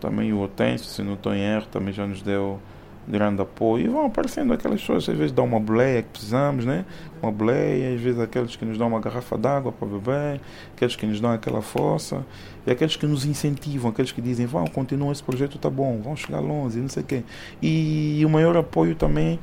também 0.00 0.32
o 0.32 0.40
Otense, 0.40 0.84
se 0.84 1.02
não 1.02 1.14
estou 1.14 1.34
em 1.34 1.40
erro, 1.40 1.66
também 1.70 1.92
já 1.92 2.06
nos 2.06 2.22
deu 2.22 2.60
grande 3.06 3.42
apoio. 3.42 3.86
E 3.86 3.88
vão 3.88 4.06
aparecendo 4.06 4.52
aquelas 4.52 4.80
pessoas, 4.80 5.08
às 5.08 5.16
vezes 5.16 5.32
dão 5.32 5.44
uma 5.44 5.60
boleia 5.60 6.02
que 6.02 6.08
precisamos, 6.08 6.64
né? 6.64 6.84
Uma 7.22 7.30
boleia, 7.30 7.94
às 7.94 8.00
vezes 8.00 8.20
aqueles 8.20 8.56
que 8.56 8.64
nos 8.64 8.78
dão 8.78 8.88
uma 8.88 9.00
garrafa 9.00 9.36
d'água 9.36 9.72
para 9.72 9.86
beber, 9.86 10.40
aqueles 10.74 10.96
que 10.96 11.06
nos 11.06 11.20
dão 11.20 11.30
aquela 11.30 11.62
força, 11.62 12.24
e 12.66 12.70
aqueles 12.70 12.96
que 12.96 13.06
nos 13.06 13.24
incentivam, 13.24 13.90
aqueles 13.90 14.12
que 14.12 14.20
dizem, 14.20 14.46
vão, 14.46 14.66
continua 14.66 15.12
esse 15.12 15.22
projeto, 15.22 15.58
tá 15.58 15.70
bom, 15.70 16.00
vão 16.02 16.16
chegar 16.16 16.40
longe, 16.40 16.78
não 16.78 16.88
sei 16.88 17.02
o 17.02 17.06
quê. 17.06 17.22
E 17.62 18.22
o 18.24 18.28
maior 18.28 18.56
apoio 18.56 18.94
também, 18.94 19.38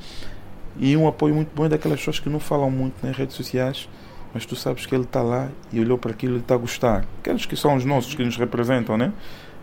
e 0.77 0.95
um 0.95 1.07
apoio 1.07 1.35
muito 1.35 1.49
bom 1.55 1.65
é 1.65 1.69
daquelas 1.69 1.99
pessoas 1.99 2.19
que 2.19 2.29
não 2.29 2.39
falam 2.39 2.71
muito 2.71 3.05
nas 3.05 3.15
redes 3.15 3.35
sociais, 3.35 3.87
mas 4.33 4.45
tu 4.45 4.55
sabes 4.55 4.85
que 4.85 4.95
ele 4.95 5.03
está 5.03 5.21
lá 5.21 5.49
e 5.71 5.79
olhou 5.79 5.97
para 5.97 6.11
aquilo 6.11 6.35
e 6.35 6.39
está 6.39 6.55
a 6.55 6.57
gostar. 6.57 7.05
Aqueles 7.19 7.45
que 7.45 7.55
são 7.55 7.75
os 7.75 7.85
nossos, 7.85 8.15
que 8.15 8.23
nos 8.23 8.37
representam, 8.37 8.97
né? 8.97 9.11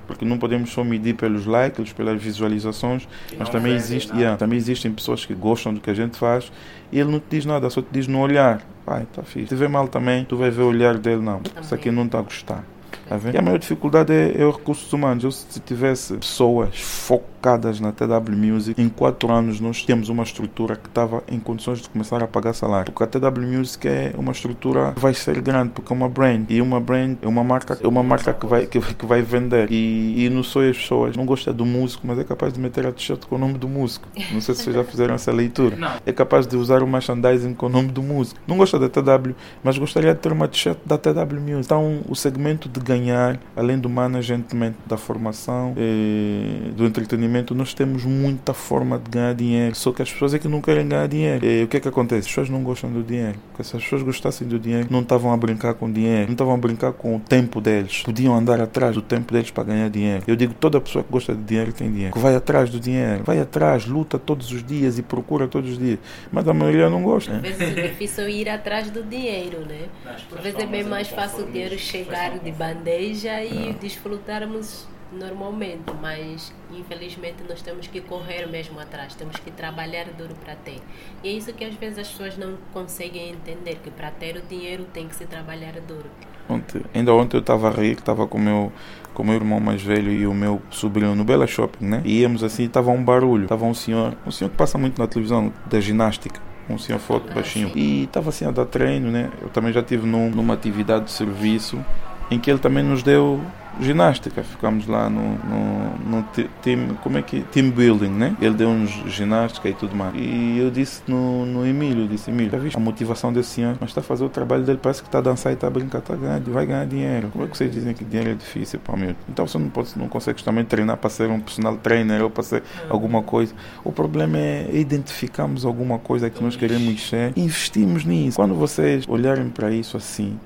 Porque 0.06 0.24
não 0.24 0.38
podemos 0.38 0.70
só 0.70 0.82
medir 0.82 1.14
pelos 1.14 1.44
likes, 1.44 1.92
pelas 1.92 2.22
visualizações, 2.22 3.06
mas 3.38 3.50
também, 3.50 3.74
existe, 3.74 4.10
yeah, 4.14 4.38
também 4.38 4.56
existem 4.56 4.90
pessoas 4.90 5.26
que 5.26 5.34
gostam 5.34 5.74
do 5.74 5.80
que 5.80 5.90
a 5.90 5.94
gente 5.94 6.16
faz 6.16 6.50
e 6.90 6.98
ele 6.98 7.10
não 7.10 7.20
te 7.20 7.26
diz 7.28 7.44
nada, 7.44 7.68
só 7.68 7.82
te 7.82 7.88
diz 7.92 8.06
no 8.06 8.18
olhar. 8.18 8.62
Pai, 8.86 9.06
tá 9.12 9.22
fixe. 9.22 9.48
Se 9.48 9.54
vê 9.54 9.68
mal 9.68 9.86
também, 9.86 10.24
tu 10.24 10.36
vai 10.36 10.50
ver 10.50 10.62
o 10.62 10.68
olhar 10.68 10.96
dele, 10.96 11.20
não. 11.20 11.42
Isso 11.60 11.74
aqui 11.74 11.90
não 11.90 12.06
está 12.06 12.20
a 12.20 12.22
gostar. 12.22 12.64
Tá 13.08 13.18
e 13.32 13.36
a 13.36 13.42
maior 13.42 13.58
dificuldade 13.58 14.12
é, 14.12 14.42
é 14.42 14.44
os 14.44 14.56
recursos 14.56 14.92
humanos. 14.92 15.24
Eu, 15.24 15.30
se 15.30 15.60
tivesse 15.60 16.14
pessoas 16.18 16.78
focadas 16.78 17.80
na 17.80 17.90
TW 17.90 18.36
Music, 18.36 18.80
em 18.80 18.88
quatro 18.88 19.32
anos 19.32 19.60
nós 19.60 19.82
temos 19.82 20.08
uma 20.10 20.22
estrutura 20.22 20.76
que 20.76 20.88
estava 20.88 21.22
em 21.26 21.38
condições 21.40 21.80
de 21.80 21.88
começar 21.88 22.22
a 22.22 22.26
pagar 22.26 22.52
salário. 22.52 22.92
Porque 22.92 23.04
a 23.04 23.06
TW 23.06 23.40
Music 23.40 23.88
é 23.88 24.12
uma 24.18 24.32
estrutura 24.32 24.92
que 24.92 25.00
vai 25.00 25.14
ser 25.14 25.40
grande, 25.40 25.70
porque 25.70 25.92
é 25.92 25.96
uma 25.96 26.08
brand. 26.08 26.44
E 26.50 26.60
uma 26.60 26.80
brand 26.80 27.16
é 27.22 27.26
uma 27.26 27.42
marca, 27.42 27.78
é 27.82 27.88
uma 27.88 28.02
marca 28.02 28.34
que 28.34 28.46
vai, 28.46 28.66
que, 28.66 28.80
que 28.80 29.06
vai 29.06 29.22
vender. 29.22 29.70
E, 29.70 30.26
e 30.26 30.30
não 30.30 30.42
sou 30.42 30.62
as 30.62 30.76
pessoas, 30.76 31.16
não 31.16 31.24
gosta 31.24 31.52
do 31.52 31.64
músico, 31.64 32.06
mas 32.06 32.18
é 32.18 32.24
capaz 32.24 32.52
de 32.52 32.60
meter 32.60 32.86
a 32.86 32.92
t-shirt 32.92 33.24
com 33.24 33.36
o 33.36 33.38
nome 33.38 33.54
do 33.54 33.68
músico. 33.68 34.06
Não 34.32 34.40
sei 34.40 34.54
se 34.54 34.64
vocês 34.64 34.76
já 34.76 34.84
fizeram 34.84 35.14
essa 35.14 35.32
leitura. 35.32 35.76
Não. 35.76 35.92
É 36.04 36.12
capaz 36.12 36.46
de 36.46 36.56
usar 36.56 36.82
o 36.82 36.86
merchandising 36.86 37.54
com 37.54 37.66
o 37.66 37.68
nome 37.68 37.88
do 37.88 38.02
músico. 38.02 38.38
Não 38.46 38.58
gosta 38.58 38.78
da 38.78 38.88
TW, 38.88 39.34
mas 39.62 39.78
gostaria 39.78 40.14
de 40.14 40.20
ter 40.20 40.32
uma 40.32 40.46
t-shirt 40.46 40.78
da 40.84 40.98
TW 40.98 41.40
Music. 41.40 41.64
Então, 41.64 42.00
o 42.08 42.14
segmento 42.14 42.68
de 42.68 42.80
ganhar 42.80 42.97
ganhar, 42.98 43.38
além 43.56 43.78
do 43.78 43.88
management 43.88 44.74
da 44.86 44.96
formação, 44.96 45.74
eh, 45.76 46.57
do 46.78 46.86
entretenimento, 46.86 47.54
nós 47.54 47.74
temos 47.74 48.04
muita 48.04 48.54
forma 48.54 48.98
de 48.98 49.10
ganhar 49.10 49.34
dinheiro. 49.34 49.74
Só 49.74 49.92
que 49.92 50.00
as 50.00 50.10
pessoas 50.10 50.32
é 50.32 50.38
que 50.38 50.48
não 50.48 50.60
querem 50.62 50.88
ganhar 50.88 51.06
dinheiro. 51.06 51.44
E 51.44 51.64
o 51.64 51.68
que 51.68 51.76
é 51.76 51.80
que 51.80 51.88
acontece? 51.88 52.20
As 52.20 52.26
pessoas 52.28 52.48
não 52.48 52.62
gostam 52.62 52.90
do 52.90 53.02
dinheiro. 53.02 53.38
Porque 53.50 53.64
se 53.64 53.76
as 53.76 53.82
pessoas 53.82 54.02
gostassem 54.02 54.46
do 54.46 54.58
dinheiro, 54.58 54.86
não 54.90 55.00
estavam 55.00 55.32
a 55.32 55.36
brincar 55.36 55.74
com 55.74 55.86
o 55.86 55.92
dinheiro, 55.92 56.26
não 56.26 56.32
estavam 56.32 56.54
a 56.54 56.56
brincar 56.56 56.92
com 56.92 57.16
o 57.16 57.20
tempo 57.20 57.60
deles. 57.60 58.02
Podiam 58.04 58.34
andar 58.34 58.60
atrás 58.60 58.94
do 58.94 59.02
tempo 59.02 59.32
deles 59.32 59.50
para 59.50 59.64
ganhar 59.64 59.90
dinheiro. 59.90 60.22
Eu 60.26 60.36
digo, 60.36 60.54
toda 60.54 60.80
pessoa 60.80 61.04
que 61.04 61.10
gosta 61.10 61.34
de 61.34 61.42
dinheiro 61.42 61.72
tem 61.72 61.90
dinheiro. 61.90 62.14
Que 62.14 62.18
vai 62.18 62.34
atrás 62.34 62.70
do 62.70 62.78
dinheiro. 62.78 63.24
Vai 63.24 63.40
atrás, 63.40 63.84
luta 63.84 64.18
todos 64.18 64.52
os 64.52 64.64
dias 64.64 64.98
e 64.98 65.02
procura 65.02 65.48
todos 65.48 65.72
os 65.72 65.78
dias. 65.78 65.98
Mas 66.30 66.46
a 66.46 66.54
maioria 66.54 66.88
não 66.88 67.02
gosta. 67.02 67.36
Às 67.36 67.42
vezes 67.42 67.60
é 67.60 67.88
difícil 67.88 68.28
ir 68.28 68.48
atrás 68.48 68.90
do 68.90 69.02
dinheiro, 69.02 69.66
né? 69.66 69.88
Às 70.06 70.42
vezes 70.42 70.58
é 70.58 70.66
bem 70.66 70.84
mais 70.84 71.08
fácil 71.08 71.44
o 71.44 71.50
dinheiro 71.50 71.76
chegar 71.78 72.38
de 72.38 72.52
bandeja 72.52 73.42
e 73.42 73.74
desfrutarmos 73.80 74.86
normalmente, 75.12 75.92
mas 76.00 76.52
infelizmente 76.70 77.42
nós 77.48 77.62
temos 77.62 77.86
que 77.86 78.00
correr 78.00 78.46
mesmo 78.46 78.78
atrás, 78.78 79.14
temos 79.14 79.36
que 79.36 79.50
trabalhar 79.50 80.06
duro 80.16 80.34
para 80.44 80.54
ter. 80.54 80.80
E 81.22 81.28
é 81.28 81.32
isso 81.32 81.52
que 81.52 81.64
às 81.64 81.74
vezes 81.74 81.98
as 81.98 82.08
pessoas 82.08 82.36
não 82.36 82.54
conseguem 82.72 83.30
entender, 83.30 83.76
que 83.82 83.90
para 83.90 84.10
ter 84.10 84.36
o 84.36 84.42
dinheiro 84.42 84.84
tem 84.92 85.08
que 85.08 85.16
se 85.16 85.24
trabalhar 85.26 85.72
duro. 85.86 86.10
Ontem, 86.48 86.82
ainda 86.94 87.12
ontem 87.12 87.36
eu 87.36 87.40
estava 87.40 87.68
a 87.68 87.70
rir, 87.70 87.92
estava 87.92 88.26
com 88.26 88.38
o 88.38 88.40
meu 88.40 88.72
com 89.12 89.24
meu 89.24 89.34
irmão 89.34 89.58
mais 89.58 89.82
velho 89.82 90.12
e 90.12 90.26
o 90.28 90.32
meu 90.32 90.62
sobrinho 90.70 91.12
no 91.14 91.24
Bela 91.24 91.44
Shopping, 91.44 91.84
né? 91.84 92.02
E 92.04 92.20
íamos 92.20 92.44
assim, 92.44 92.66
estava 92.66 92.92
um 92.92 93.02
barulho, 93.02 93.44
estava 93.44 93.64
um 93.64 93.74
senhor, 93.74 94.16
um 94.24 94.30
senhor 94.30 94.48
que 94.48 94.56
passa 94.56 94.78
muito 94.78 95.00
na 95.00 95.08
televisão 95.08 95.52
da 95.66 95.80
ginástica 95.80 96.40
um 96.70 96.78
senhor 96.78 96.98
foto 96.98 97.32
baixinho. 97.32 97.72
E 97.74 98.04
estava 98.04 98.28
assim 98.28 98.44
a 98.44 98.50
dar 98.50 98.66
treino, 98.66 99.10
né? 99.10 99.30
Eu 99.40 99.48
também 99.48 99.72
já 99.72 99.82
tive 99.82 100.06
num, 100.06 100.30
numa 100.30 100.54
atividade 100.54 101.06
de 101.06 101.10
serviço 101.10 101.82
em 102.30 102.38
que 102.38 102.50
ele 102.50 102.58
também 102.58 102.84
nos 102.84 103.02
deu 103.02 103.40
ginástica. 103.80 104.42
Ficamos 104.42 104.86
lá 104.86 105.08
no, 105.08 105.22
no, 105.22 106.18
no 106.18 106.22
team, 106.62 106.96
como 107.02 107.18
é 107.18 107.22
que 107.22 107.42
team 107.42 107.70
building, 107.70 108.10
né? 108.10 108.36
Ele 108.40 108.54
deu-nos 108.54 108.90
ginástica 109.06 109.68
e 109.68 109.74
tudo 109.74 109.94
mais. 109.94 110.14
E 110.14 110.58
eu 110.58 110.70
disse 110.70 111.02
no, 111.06 111.46
no 111.46 111.66
Emílio, 111.66 112.06
disse 112.06 112.30
Emílio, 112.30 112.50
já 112.50 112.58
viste 112.58 112.76
a 112.76 112.80
motivação 112.80 113.32
desse 113.32 113.50
senhor? 113.50 113.76
Mas 113.80 113.90
está 113.90 114.00
a 114.00 114.04
fazer 114.04 114.24
o 114.24 114.28
trabalho 114.28 114.64
dele, 114.64 114.78
parece 114.80 115.02
que 115.02 115.08
está 115.08 115.18
a 115.18 115.22
dançar 115.22 115.52
e 115.52 115.54
está 115.54 115.66
a 115.66 115.70
brincar, 115.70 116.02
a 116.08 116.16
ganhar, 116.16 116.40
vai 116.40 116.66
ganhar 116.66 116.86
dinheiro. 116.86 117.28
Como 117.32 117.44
é 117.44 117.48
que 117.48 117.56
vocês 117.56 117.72
dizem 117.72 117.94
que 117.94 118.04
dinheiro 118.04 118.30
é 118.30 118.34
difícil 118.34 118.80
para 118.80 118.96
mim? 118.96 119.14
Então 119.28 119.46
você 119.46 119.58
não 119.58 119.68
pode, 119.68 119.90
não 119.96 120.08
consegue 120.08 120.42
também 120.42 120.64
treinar 120.64 120.96
para 120.96 121.10
ser 121.10 121.28
um 121.30 121.40
personal 121.40 121.76
trainer 121.76 122.22
ou 122.22 122.30
para 122.30 122.42
ser 122.42 122.62
alguma 122.88 123.22
coisa. 123.22 123.54
O 123.84 123.92
problema 123.92 124.38
é 124.38 124.68
identificarmos 124.72 125.64
alguma 125.64 125.98
coisa 125.98 126.30
que 126.30 126.42
nós 126.42 126.56
queremos 126.56 127.08
ser, 127.08 127.32
investimos 127.36 128.04
nisso. 128.04 128.36
Quando 128.36 128.54
vocês 128.54 129.04
olharem 129.08 129.48
para 129.50 129.70
isso 129.70 129.96
assim, 129.96 130.38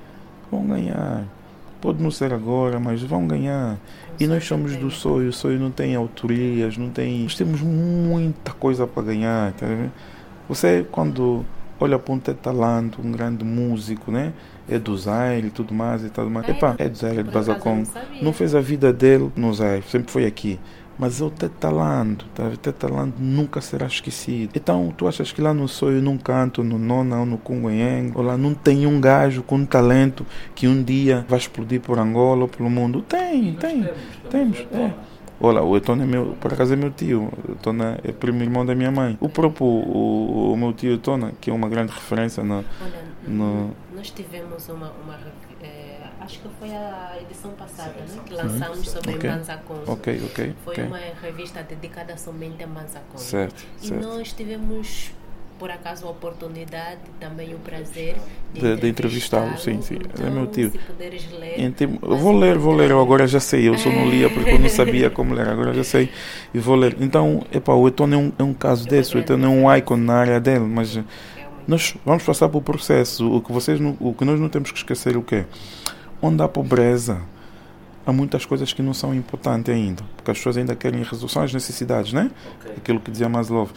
vão 0.51 0.65
ganhar. 0.65 1.23
Pode 1.83 2.01
não 2.01 2.09
ser 2.09 2.33
agora, 2.33 2.79
mas 2.79 3.03
vão 3.03 3.27
ganhar. 3.27 3.77
E 4.17 4.25
nós 4.25 4.45
somos 4.45 4.73
do 4.77 4.89
sonho, 4.89 5.27
o 5.27 5.33
sonho 5.33 5.59
não 5.59 5.69
tem 5.69 5.97
autorias, 5.97 6.77
não 6.77 6.89
tem. 6.89 7.23
Nós 7.23 7.35
temos 7.35 7.59
muita 7.59 8.53
coisa 8.53 8.87
para 8.87 9.03
ganhar. 9.03 9.51
Tá 9.51 9.67
Você, 10.47 10.87
quando 10.89 11.45
olha 11.77 11.99
para 11.99 12.13
um 12.13 12.19
talento, 12.19 13.01
um 13.03 13.11
grande 13.11 13.43
músico, 13.43 14.13
né? 14.13 14.31
É 14.69 14.79
do 14.79 14.97
Zaire 14.97 15.47
e 15.47 15.49
tudo 15.49 15.73
mais 15.73 16.05
e 16.05 16.09
tudo 16.09 16.29
mais. 16.29 16.47
Epa, 16.47 16.73
é 16.77 16.87
do 16.87 16.97
Zaire, 16.97 17.19
é 17.19 17.23
de 17.23 17.29
Bazacom. 17.29 17.83
Não 18.21 18.31
fez 18.31 18.55
a 18.55 18.61
vida 18.61 18.93
dele 18.93 19.29
no 19.35 19.53
Zaire, 19.53 19.83
sempre 19.85 20.09
foi 20.09 20.25
aqui. 20.25 20.57
Mas 20.97 21.19
eu 21.19 21.29
ter 21.29 21.49
talento, 21.49 22.25
tá? 22.35 22.51
ter 22.61 22.73
talento 22.73 23.15
nunca 23.19 23.61
será 23.61 23.87
esquecido. 23.87 24.51
Então, 24.55 24.93
tu 24.95 25.07
achas 25.07 25.31
que 25.31 25.41
lá 25.41 25.53
no 25.53 25.67
sonho, 25.67 26.01
num 26.01 26.17
canto, 26.17 26.63
no 26.63 26.77
Nona 26.77 27.19
ou 27.19 27.25
no 27.25 27.37
Cunguenheng, 27.37 28.11
ou 28.13 28.21
lá 28.21 28.37
não 28.37 28.53
tem 28.53 28.85
um 28.85 29.01
gajo 29.01 29.41
com 29.41 29.55
um 29.55 29.65
talento 29.65 30.25
que 30.53 30.67
um 30.67 30.83
dia 30.83 31.25
vai 31.27 31.39
explodir 31.39 31.81
por 31.81 31.97
Angola 31.97 32.43
ou 32.43 32.47
pelo 32.47 32.69
mundo? 32.69 33.01
Tem, 33.01 33.53
tem, 33.53 33.89
temos. 34.29 34.59
É. 34.71 34.93
Olha, 35.41 35.61
o 35.61 35.75
Etona 35.75 36.03
é 36.03 36.05
meu, 36.05 36.37
por 36.39 36.53
acaso 36.53 36.73
é 36.73 36.75
meu 36.75 36.91
tio, 36.91 37.29
o 37.47 37.51
Etona 37.51 37.99
é 38.03 38.11
primo 38.11 38.41
irmão 38.41 38.65
da 38.65 38.73
minha 38.73 38.91
mãe. 38.91 39.17
O 39.19 39.27
próprio, 39.27 39.65
o, 39.65 40.53
o 40.53 40.57
meu 40.57 40.71
tio 40.71 40.93
Etona, 40.93 41.33
que 41.41 41.49
é 41.49 41.53
uma 41.53 41.67
grande 41.67 41.91
referência 41.91 42.43
no... 42.43 42.57
Olha, 42.57 43.03
no... 43.27 43.71
nós 43.95 44.09
tivemos 44.11 44.69
uma, 44.69 44.91
uma 45.03 45.17
acho 46.23 46.39
que 46.39 46.49
foi 46.59 46.71
a 46.71 47.17
edição 47.21 47.51
passada 47.51 47.93
né, 47.99 48.21
que 48.25 48.33
lançamos 48.33 48.89
sobre 48.89 49.15
okay. 49.15 49.29
Manzacon. 49.29 49.83
Ok, 49.87 50.21
ok. 50.25 50.55
Foi 50.63 50.73
okay. 50.73 50.85
uma 50.85 50.99
revista 51.21 51.61
dedicada 51.63 52.17
somente 52.17 52.63
a 52.63 52.67
Manzacon. 52.67 53.17
Certo, 53.17 53.63
e 53.81 53.87
certo. 53.87 54.01
nós 54.01 54.31
tivemos 54.31 55.11
por 55.59 55.69
acaso 55.71 56.05
a 56.07 56.09
oportunidade, 56.09 56.99
também 57.19 57.53
o 57.53 57.59
prazer 57.59 58.15
de, 58.53 58.59
de, 58.59 58.75
de 58.75 58.87
entrevistá-lo, 58.89 59.57
sim, 59.57 59.81
sim. 59.81 59.95
Então, 59.95 60.27
é 60.27 60.29
meu 60.29 60.47
tio. 60.47 60.71
Se 60.71 60.77
puderes 60.79 61.31
ler. 61.31 61.57
Então, 61.57 61.99
eu 62.01 62.17
vou 62.17 62.37
ler, 62.37 62.57
vou 62.57 62.73
ler, 62.73 62.91
eu 62.91 62.99
agora 62.99 63.25
já 63.27 63.39
sei, 63.39 63.69
eu 63.69 63.77
só 63.77 63.89
não 63.89 64.09
lia 64.09 64.29
porque 64.29 64.49
eu 64.49 64.59
não 64.59 64.67
sabia 64.67 65.09
como 65.09 65.33
ler, 65.33 65.47
agora 65.47 65.73
já 65.73 65.83
sei 65.83 66.09
e 66.53 66.59
vou 66.59 66.75
ler. 66.75 66.97
Então, 66.99 67.45
epa, 67.51 67.73
o 67.73 67.87
Eton 67.87 68.11
é 68.11 68.17
um, 68.17 68.31
é 68.39 68.43
um 68.43 68.53
caso 68.53 68.87
é 68.87 68.89
desse, 68.89 69.15
o 69.15 69.19
Eton 69.19 69.35
é 69.35 69.47
um 69.47 69.73
ícone 69.73 70.03
na 70.03 70.15
área 70.15 70.39
dele, 70.39 70.65
mas 70.65 70.99
nós 71.67 71.95
vamos 72.05 72.23
passar 72.23 72.49
por 72.49 72.61
processo. 72.61 73.31
O 73.31 73.41
que 73.41 73.51
vocês, 73.51 73.79
o 73.99 74.13
que 74.13 74.25
nós 74.25 74.39
não 74.39 74.49
temos 74.49 74.71
que 74.71 74.77
esquecer 74.77 75.15
é 75.15 75.17
o 75.17 75.23
quê? 75.23 75.45
Onde 76.23 76.41
há 76.41 76.47
pobreza, 76.47 77.21
há 78.05 78.13
muitas 78.13 78.45
coisas 78.45 78.71
que 78.71 78.81
não 78.81 78.93
são 78.93 79.13
importantes 79.13 79.73
ainda, 79.73 80.03
porque 80.15 80.31
as 80.31 80.37
pessoas 80.37 80.55
ainda 80.55 80.73
querem 80.73 81.03
resolver 81.03 81.39
as 81.41 81.53
necessidades, 81.53 82.13
né? 82.13 82.31
Ok. 82.55 82.71
Aquilo 82.77 82.99
que 83.01 83.11
dizia 83.11 83.27
Maslow. 83.27 83.69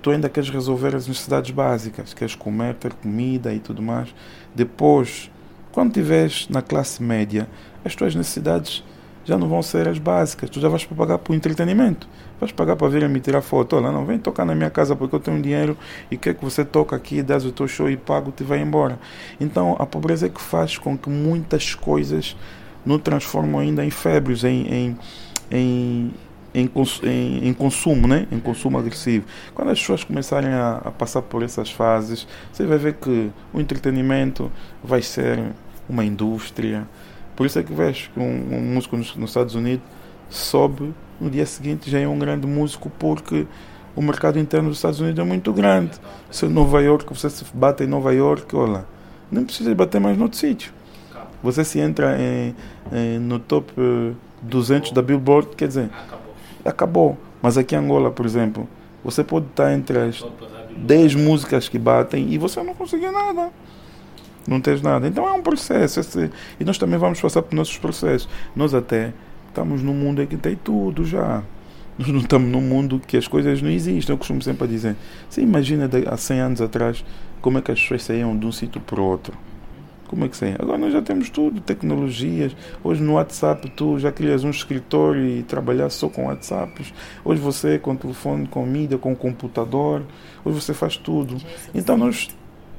Tu 0.00 0.10
ainda 0.10 0.30
queres 0.30 0.48
resolver 0.48 0.96
as 0.96 1.06
necessidades 1.06 1.50
básicas, 1.50 2.14
queres 2.14 2.34
comer, 2.34 2.74
ter 2.76 2.94
comida 2.94 3.52
e 3.52 3.58
tudo 3.58 3.82
mais. 3.82 4.14
Depois, 4.54 5.30
quando 5.72 5.88
estiveres 5.88 6.48
na 6.48 6.62
classe 6.62 7.02
média, 7.02 7.46
as 7.84 7.94
tuas 7.94 8.14
necessidades 8.14 8.82
já 9.26 9.36
não 9.36 9.46
vão 9.46 9.62
ser 9.62 9.86
as 9.86 9.98
básicas. 9.98 10.48
Tu 10.48 10.58
já 10.58 10.70
vais 10.70 10.86
pagar 10.86 11.18
por 11.18 11.36
entretenimento. 11.36 12.08
Vais 12.40 12.50
pagar 12.52 12.74
para 12.76 12.88
vir 12.88 13.08
me 13.08 13.20
tirar 13.20 13.42
foto. 13.42 13.76
Olha, 13.76 13.92
não 13.92 14.04
vem 14.06 14.18
tocar 14.18 14.44
na 14.44 14.54
minha 14.54 14.70
casa 14.70 14.96
porque 14.96 15.14
eu 15.14 15.20
tenho 15.20 15.40
dinheiro 15.42 15.76
e 16.10 16.16
quer 16.16 16.34
que 16.34 16.42
você 16.44 16.64
toque 16.64 16.94
aqui, 16.94 17.22
dás 17.22 17.44
o 17.44 17.52
teu 17.52 17.68
show 17.68 17.88
e 17.90 17.96
pago-te 17.96 18.42
e 18.42 18.46
vai 18.46 18.60
embora. 18.60 18.98
Então, 19.40 19.76
a 19.78 19.86
pobreza 19.86 20.26
é 20.26 20.28
que 20.28 20.40
faz 20.40 20.78
com 20.78 20.96
que 20.96 21.10
muitas 21.10 21.74
coisas 21.74 22.36
nos 22.84 23.02
transformam 23.02 23.60
ainda 23.60 23.84
em 23.84 23.90
febres, 23.90 24.42
em, 24.42 24.66
em, 24.66 24.98
em, 25.50 26.14
em, 26.54 26.70
em- 27.04 27.48
em 27.48 27.52
consumo, 27.54 28.08
né? 28.08 28.26
em 28.32 28.40
consumo 28.40 28.78
agressivo. 28.78 29.26
Quando 29.54 29.70
as 29.70 29.78
pessoas 29.78 30.02
começarem 30.04 30.50
a, 30.50 30.80
a 30.84 30.90
passar 30.90 31.22
por 31.22 31.42
essas 31.42 31.70
fases, 31.70 32.26
você 32.52 32.64
vai 32.66 32.78
ver 32.78 32.94
que 32.94 33.30
o 33.52 33.60
entretenimento 33.60 34.50
vai 34.82 35.02
ser 35.02 35.52
uma 35.88 36.04
indústria. 36.04 36.88
Por 37.36 37.46
isso 37.46 37.58
é 37.58 37.62
que 37.62 37.72
vês 37.72 38.10
que 38.12 38.18
um, 38.20 38.54
um 38.56 38.60
músico 38.74 38.96
nos, 38.96 39.14
nos 39.16 39.30
Estados 39.30 39.54
Unidos 39.54 39.84
sobe, 40.28 40.94
no 41.20 41.28
dia 41.30 41.44
seguinte 41.46 41.90
já 41.90 41.98
é 41.98 42.08
um 42.08 42.18
grande 42.18 42.46
músico 42.46 42.90
porque 42.98 43.46
o 43.94 44.02
mercado 44.02 44.38
interno 44.38 44.68
dos 44.68 44.78
Estados 44.78 45.00
Unidos 45.00 45.18
é 45.18 45.24
muito 45.24 45.52
grande. 45.52 45.92
Se 46.30 46.46
Nova 46.46 46.80
York, 46.80 47.06
você 47.12 47.28
se 47.28 47.44
bate 47.52 47.84
em 47.84 47.86
Nova 47.86 48.12
York, 48.14 48.54
olha, 48.56 48.84
não 49.30 49.44
precisa 49.44 49.74
bater 49.74 50.00
mais 50.00 50.16
noutro 50.16 50.38
sítio. 50.38 50.72
Você 51.42 51.64
se 51.64 51.78
entra 51.80 52.16
em, 52.20 52.54
em- 52.92 53.18
no 53.18 53.38
top 53.38 53.72
eh, 53.78 54.12
200 54.42 54.92
da 54.92 55.02
Billboard, 55.02 55.48
quer 55.56 55.68
dizer, 55.68 55.90
Acabou. 56.64 57.16
Mas 57.42 57.56
aqui 57.56 57.74
em 57.74 57.78
Angola, 57.78 58.10
por 58.10 58.26
exemplo, 58.26 58.68
você 59.02 59.24
pode 59.24 59.46
estar 59.46 59.72
entre 59.72 59.98
as 59.98 60.18
Top 60.18 60.34
rádio. 60.44 60.76
10 60.76 61.14
músicas 61.14 61.68
que 61.68 61.78
batem 61.78 62.30
e 62.32 62.36
você 62.38 62.62
não 62.62 62.74
conseguiu 62.74 63.10
nada. 63.10 63.50
Não 64.46 64.60
tens 64.60 64.82
nada. 64.82 65.06
Então 65.08 65.26
é 65.26 65.32
um 65.32 65.42
processo. 65.42 66.00
esse- 66.00 66.30
e 66.58 66.64
nós 66.64 66.76
também 66.78 66.98
vamos 66.98 67.18
passar 67.20 67.40
por 67.42 67.54
nossos 67.54 67.78
processos. 67.78 68.28
Nós 68.54 68.74
até 68.74 69.12
estamos 69.50 69.82
num 69.82 69.94
mundo 69.94 70.22
em 70.22 70.26
que 70.26 70.36
tem 70.36 70.56
tudo 70.56 71.04
já. 71.04 71.42
Nós 71.98 72.08
não 72.08 72.20
estamos 72.20 72.50
num 72.50 72.62
mundo 72.62 73.00
que 73.06 73.16
as 73.16 73.28
coisas 73.28 73.60
não 73.60 73.68
existem. 73.68 74.14
Eu 74.14 74.18
costumo 74.18 74.40
sempre 74.40 74.66
dizer. 74.66 74.96
Você 75.28 75.42
imagina 75.42 75.90
há 76.08 76.16
100 76.16 76.40
anos 76.40 76.60
atrás 76.62 77.04
como 77.42 77.58
é 77.58 77.60
que 77.60 77.70
as 77.70 77.80
pessoas 77.80 78.04
saíam 78.04 78.36
de 78.36 78.46
um 78.46 78.52
sítio 78.52 78.80
para 78.80 79.00
o 79.00 79.04
outro. 79.04 79.36
Como 80.06 80.24
é 80.24 80.28
que 80.28 80.36
saíam? 80.36 80.56
Agora 80.58 80.78
nós 80.78 80.92
já 80.92 81.02
temos 81.02 81.28
tudo, 81.30 81.60
tecnologias. 81.60 82.56
Hoje 82.82 83.02
no 83.02 83.12
WhatsApp 83.14 83.70
tu 83.76 83.98
já 83.98 84.10
crias 84.10 84.44
um 84.44 84.50
escritório 84.50 85.26
e 85.26 85.42
trabalhar 85.42 85.90
só 85.90 86.08
com 86.08 86.26
WhatsApps. 86.26 86.92
Hoje 87.24 87.40
você 87.40 87.78
com 87.78 87.94
telefone, 87.94 88.46
com 88.46 88.64
mídia, 88.64 88.98
com 88.98 89.14
computador. 89.14 90.02
Hoje 90.44 90.60
você 90.60 90.72
faz 90.72 90.96
tudo. 90.96 91.36
Então 91.74 91.96
nós 91.96 92.28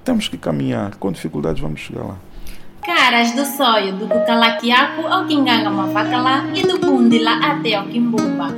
temos 0.03 0.28
que 0.28 0.38
caminhar. 0.38 0.95
Com 0.95 1.11
dificuldades 1.11 1.61
vamos 1.61 1.82
chegar 1.82 2.03
lá. 2.03 2.30
Caras 2.84 3.32
do 3.34 3.45
sonho 3.45 3.93
do 3.93 4.07
Kukalakiaku 4.07 5.05
ao 5.07 5.25
Kinganga 5.25 5.69
Mavakala 5.69 6.45
e 6.55 6.63
do 6.63 6.79
Bundila 6.79 7.34
até 7.39 7.75
ao 7.75 7.86
Kimbumba. 7.86 8.51